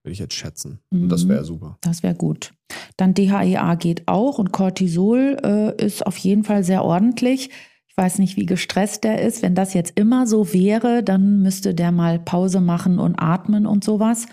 [0.03, 0.81] würde ich jetzt schätzen.
[0.91, 1.09] Mhm.
[1.09, 1.79] Das wäre super.
[1.81, 2.53] Das wäre gut.
[2.97, 7.51] Dann DHEA geht auch und Cortisol äh, ist auf jeden Fall sehr ordentlich.
[7.87, 9.43] Ich weiß nicht, wie gestresst der ist.
[9.43, 13.85] Wenn das jetzt immer so wäre, dann müsste der mal Pause machen und atmen und
[13.85, 14.27] sowas.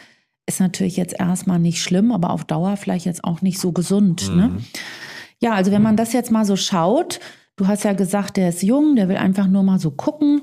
[0.47, 4.29] Ist natürlich jetzt erstmal nicht schlimm, aber auf Dauer vielleicht jetzt auch nicht so gesund.
[4.29, 4.47] Ne?
[4.47, 4.55] Mhm.
[4.55, 4.61] Ne?
[5.41, 7.19] Ja, also wenn man das jetzt mal so schaut,
[7.57, 10.41] du hast ja gesagt, der ist jung, der will einfach nur mal so gucken.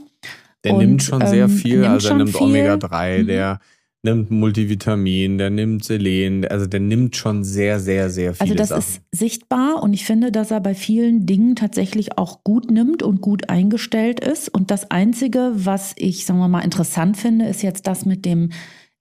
[0.65, 3.27] Der und, nimmt schon sehr ähm, viel, also er nimmt Omega-3, mhm.
[3.27, 3.61] der
[4.07, 8.43] nimmt Multivitamin, der nimmt Selen, also der nimmt schon sehr, sehr, sehr viel.
[8.43, 8.79] Also das Sachen.
[8.79, 13.21] ist sichtbar und ich finde, dass er bei vielen Dingen tatsächlich auch gut nimmt und
[13.21, 14.49] gut eingestellt ist.
[14.49, 18.51] Und das Einzige, was ich, sagen wir mal, interessant finde, ist jetzt das mit dem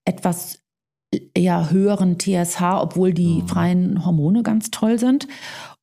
[0.05, 0.59] etwas
[1.33, 3.47] eher höheren TSH, obwohl die mhm.
[3.47, 5.27] freien Hormone ganz toll sind.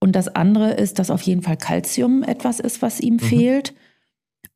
[0.00, 3.20] Und das andere ist, dass auf jeden Fall Kalzium etwas ist, was ihm mhm.
[3.20, 3.74] fehlt.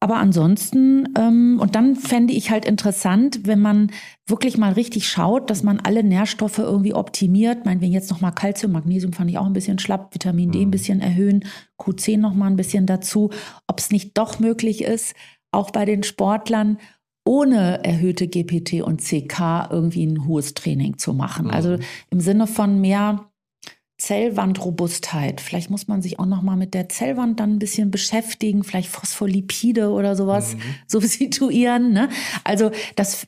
[0.01, 3.91] Aber ansonsten, ähm, und dann fände ich halt interessant, wenn man
[4.27, 7.65] wirklich mal richtig schaut, dass man alle Nährstoffe irgendwie optimiert.
[7.65, 10.71] Meinetwegen jetzt nochmal Kalzium, Magnesium fand ich auch ein bisschen schlapp, Vitamin D ein mhm.
[10.71, 11.45] bisschen erhöhen,
[11.81, 13.31] Q10 nochmal ein bisschen dazu.
[13.67, 15.15] Ob es nicht doch möglich ist,
[15.51, 16.79] auch bei den Sportlern
[17.25, 21.51] ohne erhöhte GPT und CK irgendwie ein hohes Training zu machen.
[21.51, 21.83] Also mhm.
[22.11, 23.31] im Sinne von mehr
[23.99, 25.41] Zellwandrobustheit.
[25.41, 28.91] Vielleicht muss man sich auch noch mal mit der Zellwand dann ein bisschen beschäftigen, vielleicht
[28.91, 30.61] Phospholipide oder sowas mhm.
[30.87, 31.93] substituieren.
[31.93, 32.09] Ne?
[32.45, 33.27] Also das,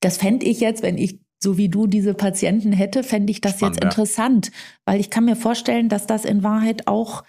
[0.00, 3.56] das fände ich jetzt, wenn ich so wie du diese Patienten hätte, fände ich das
[3.56, 4.52] Spannend, jetzt interessant, ja.
[4.86, 7.24] weil ich kann mir vorstellen, dass das in Wahrheit auch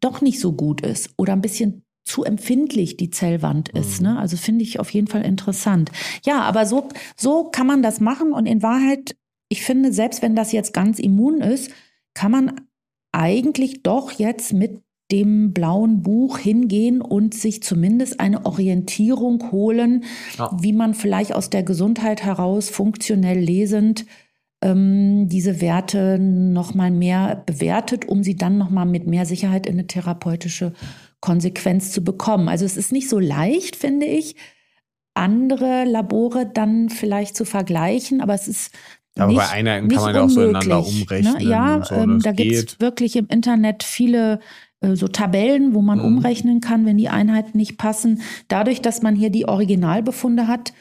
[0.00, 4.00] doch nicht so gut ist oder ein bisschen zu empfindlich die Zellwand ist.
[4.00, 4.06] Mhm.
[4.06, 4.18] Ne?
[4.18, 5.90] Also finde ich auf jeden Fall interessant.
[6.24, 9.16] Ja, aber so, so kann man das machen und in Wahrheit,
[9.48, 11.72] ich finde, selbst wenn das jetzt ganz immun ist,
[12.14, 12.60] kann man
[13.12, 20.04] eigentlich doch jetzt mit dem blauen Buch hingehen und sich zumindest eine Orientierung holen,
[20.36, 20.50] ja.
[20.60, 24.04] wie man vielleicht aus der Gesundheit heraus funktionell lesend
[24.60, 29.86] ähm, diese Werte nochmal mehr bewertet, um sie dann nochmal mit mehr Sicherheit in eine
[29.86, 30.72] therapeutische
[31.20, 32.48] Konsequenz zu bekommen.
[32.48, 34.36] Also es ist nicht so leicht, finde ich,
[35.14, 38.72] andere Labore dann vielleicht zu vergleichen, aber es ist
[39.18, 41.34] aber nicht, bei einer kann man ja auch so ineinander umrechnen.
[41.34, 41.44] Ne?
[41.44, 44.40] Ja, so, ähm, da gibt es wirklich im Internet viele
[44.80, 46.04] äh, so Tabellen, wo man mhm.
[46.04, 48.22] umrechnen kann, wenn die Einheiten nicht passen.
[48.48, 50.72] Dadurch, dass man hier die Originalbefunde hat,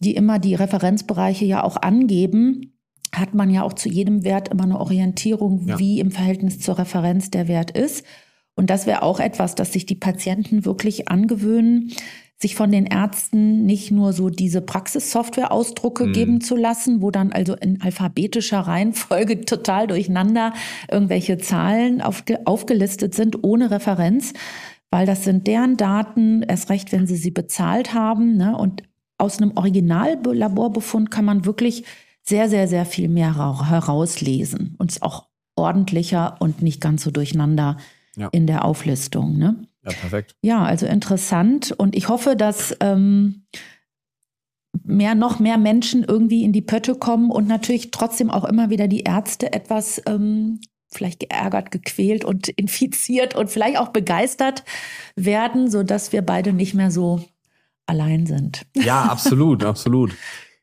[0.00, 2.72] die immer die Referenzbereiche ja auch angeben,
[3.14, 5.78] hat man ja auch zu jedem Wert immer eine Orientierung, ja.
[5.78, 8.04] wie im Verhältnis zur Referenz der Wert ist.
[8.56, 11.92] Und das wäre auch etwas, das sich die Patienten wirklich angewöhnen,
[12.40, 16.12] sich von den Ärzten nicht nur so diese Praxissoftware-Ausdrucke mhm.
[16.12, 20.52] geben zu lassen, wo dann also in alphabetischer Reihenfolge total durcheinander
[20.90, 24.32] irgendwelche Zahlen aufge aufgelistet sind, ohne Referenz,
[24.90, 28.36] weil das sind deren Daten, erst recht, wenn sie sie bezahlt haben.
[28.36, 28.56] Ne?
[28.56, 28.82] Und
[29.18, 31.84] aus einem Originallaborbefund kann man wirklich
[32.22, 33.36] sehr, sehr, sehr viel mehr
[33.68, 37.76] herauslesen und es auch ordentlicher und nicht ganz so durcheinander
[38.16, 38.28] ja.
[38.32, 39.38] in der Auflistung.
[39.38, 39.66] Ne?
[39.84, 40.34] Ja, perfekt.
[40.42, 41.72] Ja, also interessant.
[41.76, 43.46] Und ich hoffe, dass ähm,
[44.82, 48.88] mehr, noch mehr Menschen irgendwie in die Pötte kommen und natürlich trotzdem auch immer wieder
[48.88, 54.64] die Ärzte etwas ähm, vielleicht geärgert, gequält und infiziert und vielleicht auch begeistert
[55.16, 57.22] werden, sodass wir beide nicht mehr so
[57.86, 58.62] allein sind.
[58.74, 60.14] Ja, absolut, absolut.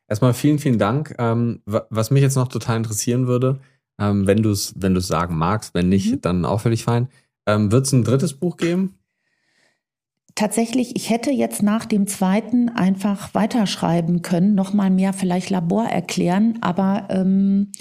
[0.08, 1.16] Erstmal vielen, vielen Dank.
[1.20, 3.62] Ähm, was mich jetzt noch total interessieren würde,
[4.00, 6.22] ähm, wenn du es wenn sagen magst, wenn nicht, mhm.
[6.22, 7.08] dann auch völlig fein.
[7.46, 8.96] Ähm, Wird es ein drittes Buch geben?
[10.42, 16.58] Tatsächlich, ich hätte jetzt nach dem zweiten einfach weiterschreiben können, nochmal mehr vielleicht Labor erklären,
[16.62, 17.72] aber ähm,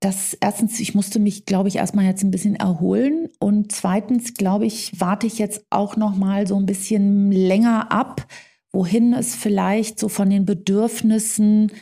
[0.00, 4.66] das erstens, ich musste mich, glaube ich, erstmal jetzt ein bisschen erholen und zweitens, glaube
[4.66, 8.26] ich, warte ich jetzt auch nochmal so ein bisschen länger ab,
[8.70, 11.72] wohin es vielleicht so von den Bedürfnissen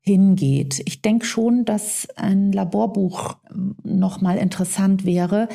[0.00, 0.82] hingeht.
[0.84, 3.38] Ich denke schon, dass ein Laborbuch
[3.82, 5.48] nochmal interessant wäre,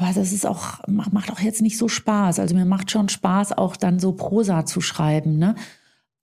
[0.00, 2.38] aber das ist auch, macht auch jetzt nicht so Spaß.
[2.38, 5.38] Also mir macht schon Spaß, auch dann so Prosa zu schreiben.
[5.38, 5.56] Ne?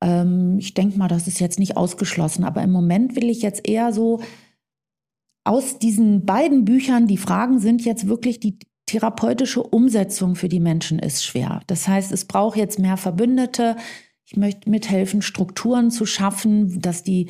[0.02, 2.46] Ähm, ich denke mal, das ist jetzt nicht ausgeschlossen.
[2.46, 4.22] Aber im Moment will ich jetzt eher so
[5.44, 10.98] aus diesen beiden Büchern, die Fragen sind jetzt wirklich die therapeutische Umsetzung für die Menschen
[10.98, 11.60] ist schwer.
[11.68, 13.76] Das heißt, es braucht jetzt mehr Verbündete.
[14.26, 17.30] Ich möchte mithelfen, Strukturen zu schaffen, dass die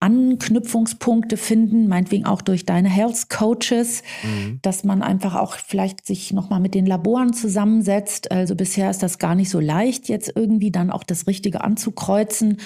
[0.00, 4.58] Anknüpfungspunkte finden, meinetwegen auch durch deine Health Coaches, mhm.
[4.60, 8.30] dass man einfach auch vielleicht sich nochmal mit den Laboren zusammensetzt.
[8.30, 12.58] Also bisher ist das gar nicht so leicht, jetzt irgendwie dann auch das Richtige anzukreuzen,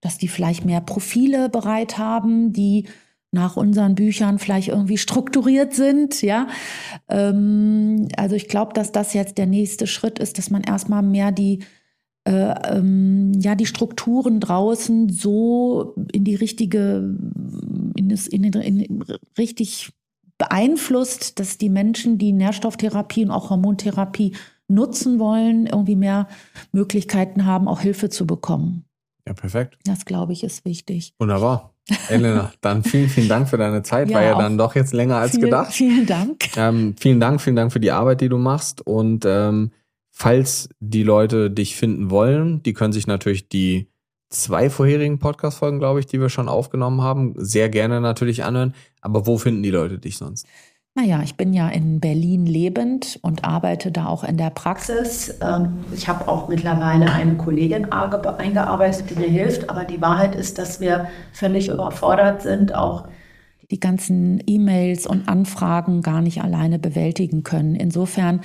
[0.00, 2.86] dass die vielleicht mehr Profile bereit haben, die
[3.32, 6.46] nach unseren Büchern vielleicht irgendwie strukturiert sind, ja.
[7.08, 11.32] Ähm, also ich glaube, dass das jetzt der nächste Schritt ist, dass man erstmal mehr
[11.32, 11.64] die
[12.24, 17.16] äh, ähm, ja die Strukturen draußen so in die richtige,
[17.96, 19.04] in, das, in, in, in
[19.38, 19.92] richtig
[20.38, 24.34] beeinflusst, dass die Menschen, die Nährstofftherapie und auch Hormontherapie
[24.68, 26.28] nutzen wollen, irgendwie mehr
[26.72, 28.84] Möglichkeiten haben, auch Hilfe zu bekommen.
[29.26, 29.78] Ja, perfekt.
[29.84, 31.14] Das glaube ich ist wichtig.
[31.18, 31.74] Wunderbar.
[32.08, 34.08] Elena, dann vielen, vielen Dank für deine Zeit.
[34.08, 35.72] Ja, War ja dann doch jetzt länger als viel, gedacht.
[35.72, 36.56] Vielen Dank.
[36.56, 38.86] Ähm, vielen Dank, vielen Dank für die Arbeit, die du machst.
[38.86, 39.70] Und ähm,
[40.16, 43.88] Falls die Leute dich finden wollen, die können sich natürlich die
[44.30, 48.74] zwei vorherigen Podcast-Folgen, glaube ich, die wir schon aufgenommen haben, sehr gerne natürlich anhören.
[49.00, 50.46] Aber wo finden die Leute dich sonst?
[50.94, 55.34] Naja, ich bin ja in Berlin lebend und arbeite da auch in der Praxis.
[55.42, 59.68] Ähm, ich habe auch mittlerweile eine Kollegin eingearbeitet, die mir hilft.
[59.68, 63.08] Aber die Wahrheit ist, dass wir völlig überfordert sind, auch
[63.72, 67.74] die ganzen E-Mails und Anfragen gar nicht alleine bewältigen können.
[67.74, 68.42] Insofern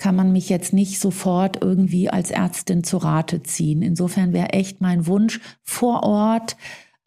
[0.00, 3.82] kann man mich jetzt nicht sofort irgendwie als Ärztin zu Rate ziehen.
[3.82, 6.56] Insofern wäre echt mein Wunsch vor Ort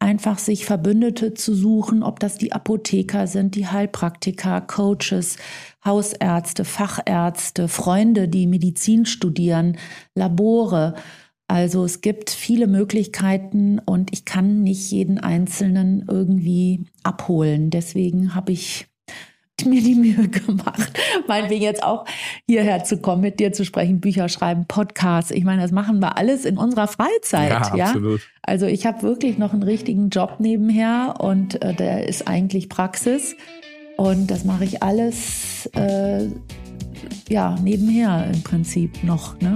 [0.03, 5.37] einfach sich Verbündete zu suchen, ob das die Apotheker sind, die Heilpraktiker, Coaches,
[5.83, 9.77] Hausärzte, Fachärzte, Freunde, die Medizin studieren,
[10.13, 10.95] Labore.
[11.47, 17.69] Also es gibt viele Möglichkeiten und ich kann nicht jeden Einzelnen irgendwie abholen.
[17.69, 18.87] Deswegen habe ich
[19.65, 22.05] mir die Mühe gemacht, meinetwegen jetzt auch
[22.47, 25.31] hierher zu kommen, mit dir zu sprechen, Bücher schreiben, Podcasts.
[25.31, 27.49] Ich meine, das machen wir alles in unserer Freizeit.
[27.49, 27.85] Ja, ja?
[27.85, 28.21] absolut.
[28.41, 33.35] Also ich habe wirklich noch einen richtigen Job nebenher und äh, der ist eigentlich Praxis.
[33.97, 36.27] Und das mache ich alles äh,
[37.29, 39.39] ja, nebenher im Prinzip noch.
[39.39, 39.53] Ne?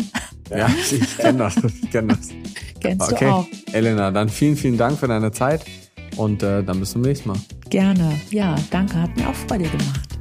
[0.49, 1.55] Ja, ich kenne das.
[1.57, 2.29] Ich kenn das.
[2.79, 3.25] Kennst okay.
[3.25, 3.47] du auch.
[3.73, 5.65] Elena, dann vielen, vielen Dank für deine Zeit
[6.17, 7.37] und äh, dann bis zum nächsten Mal.
[7.69, 8.19] Gerne.
[8.31, 9.01] Ja, danke.
[9.01, 10.16] Hat mir auch Freude gemacht.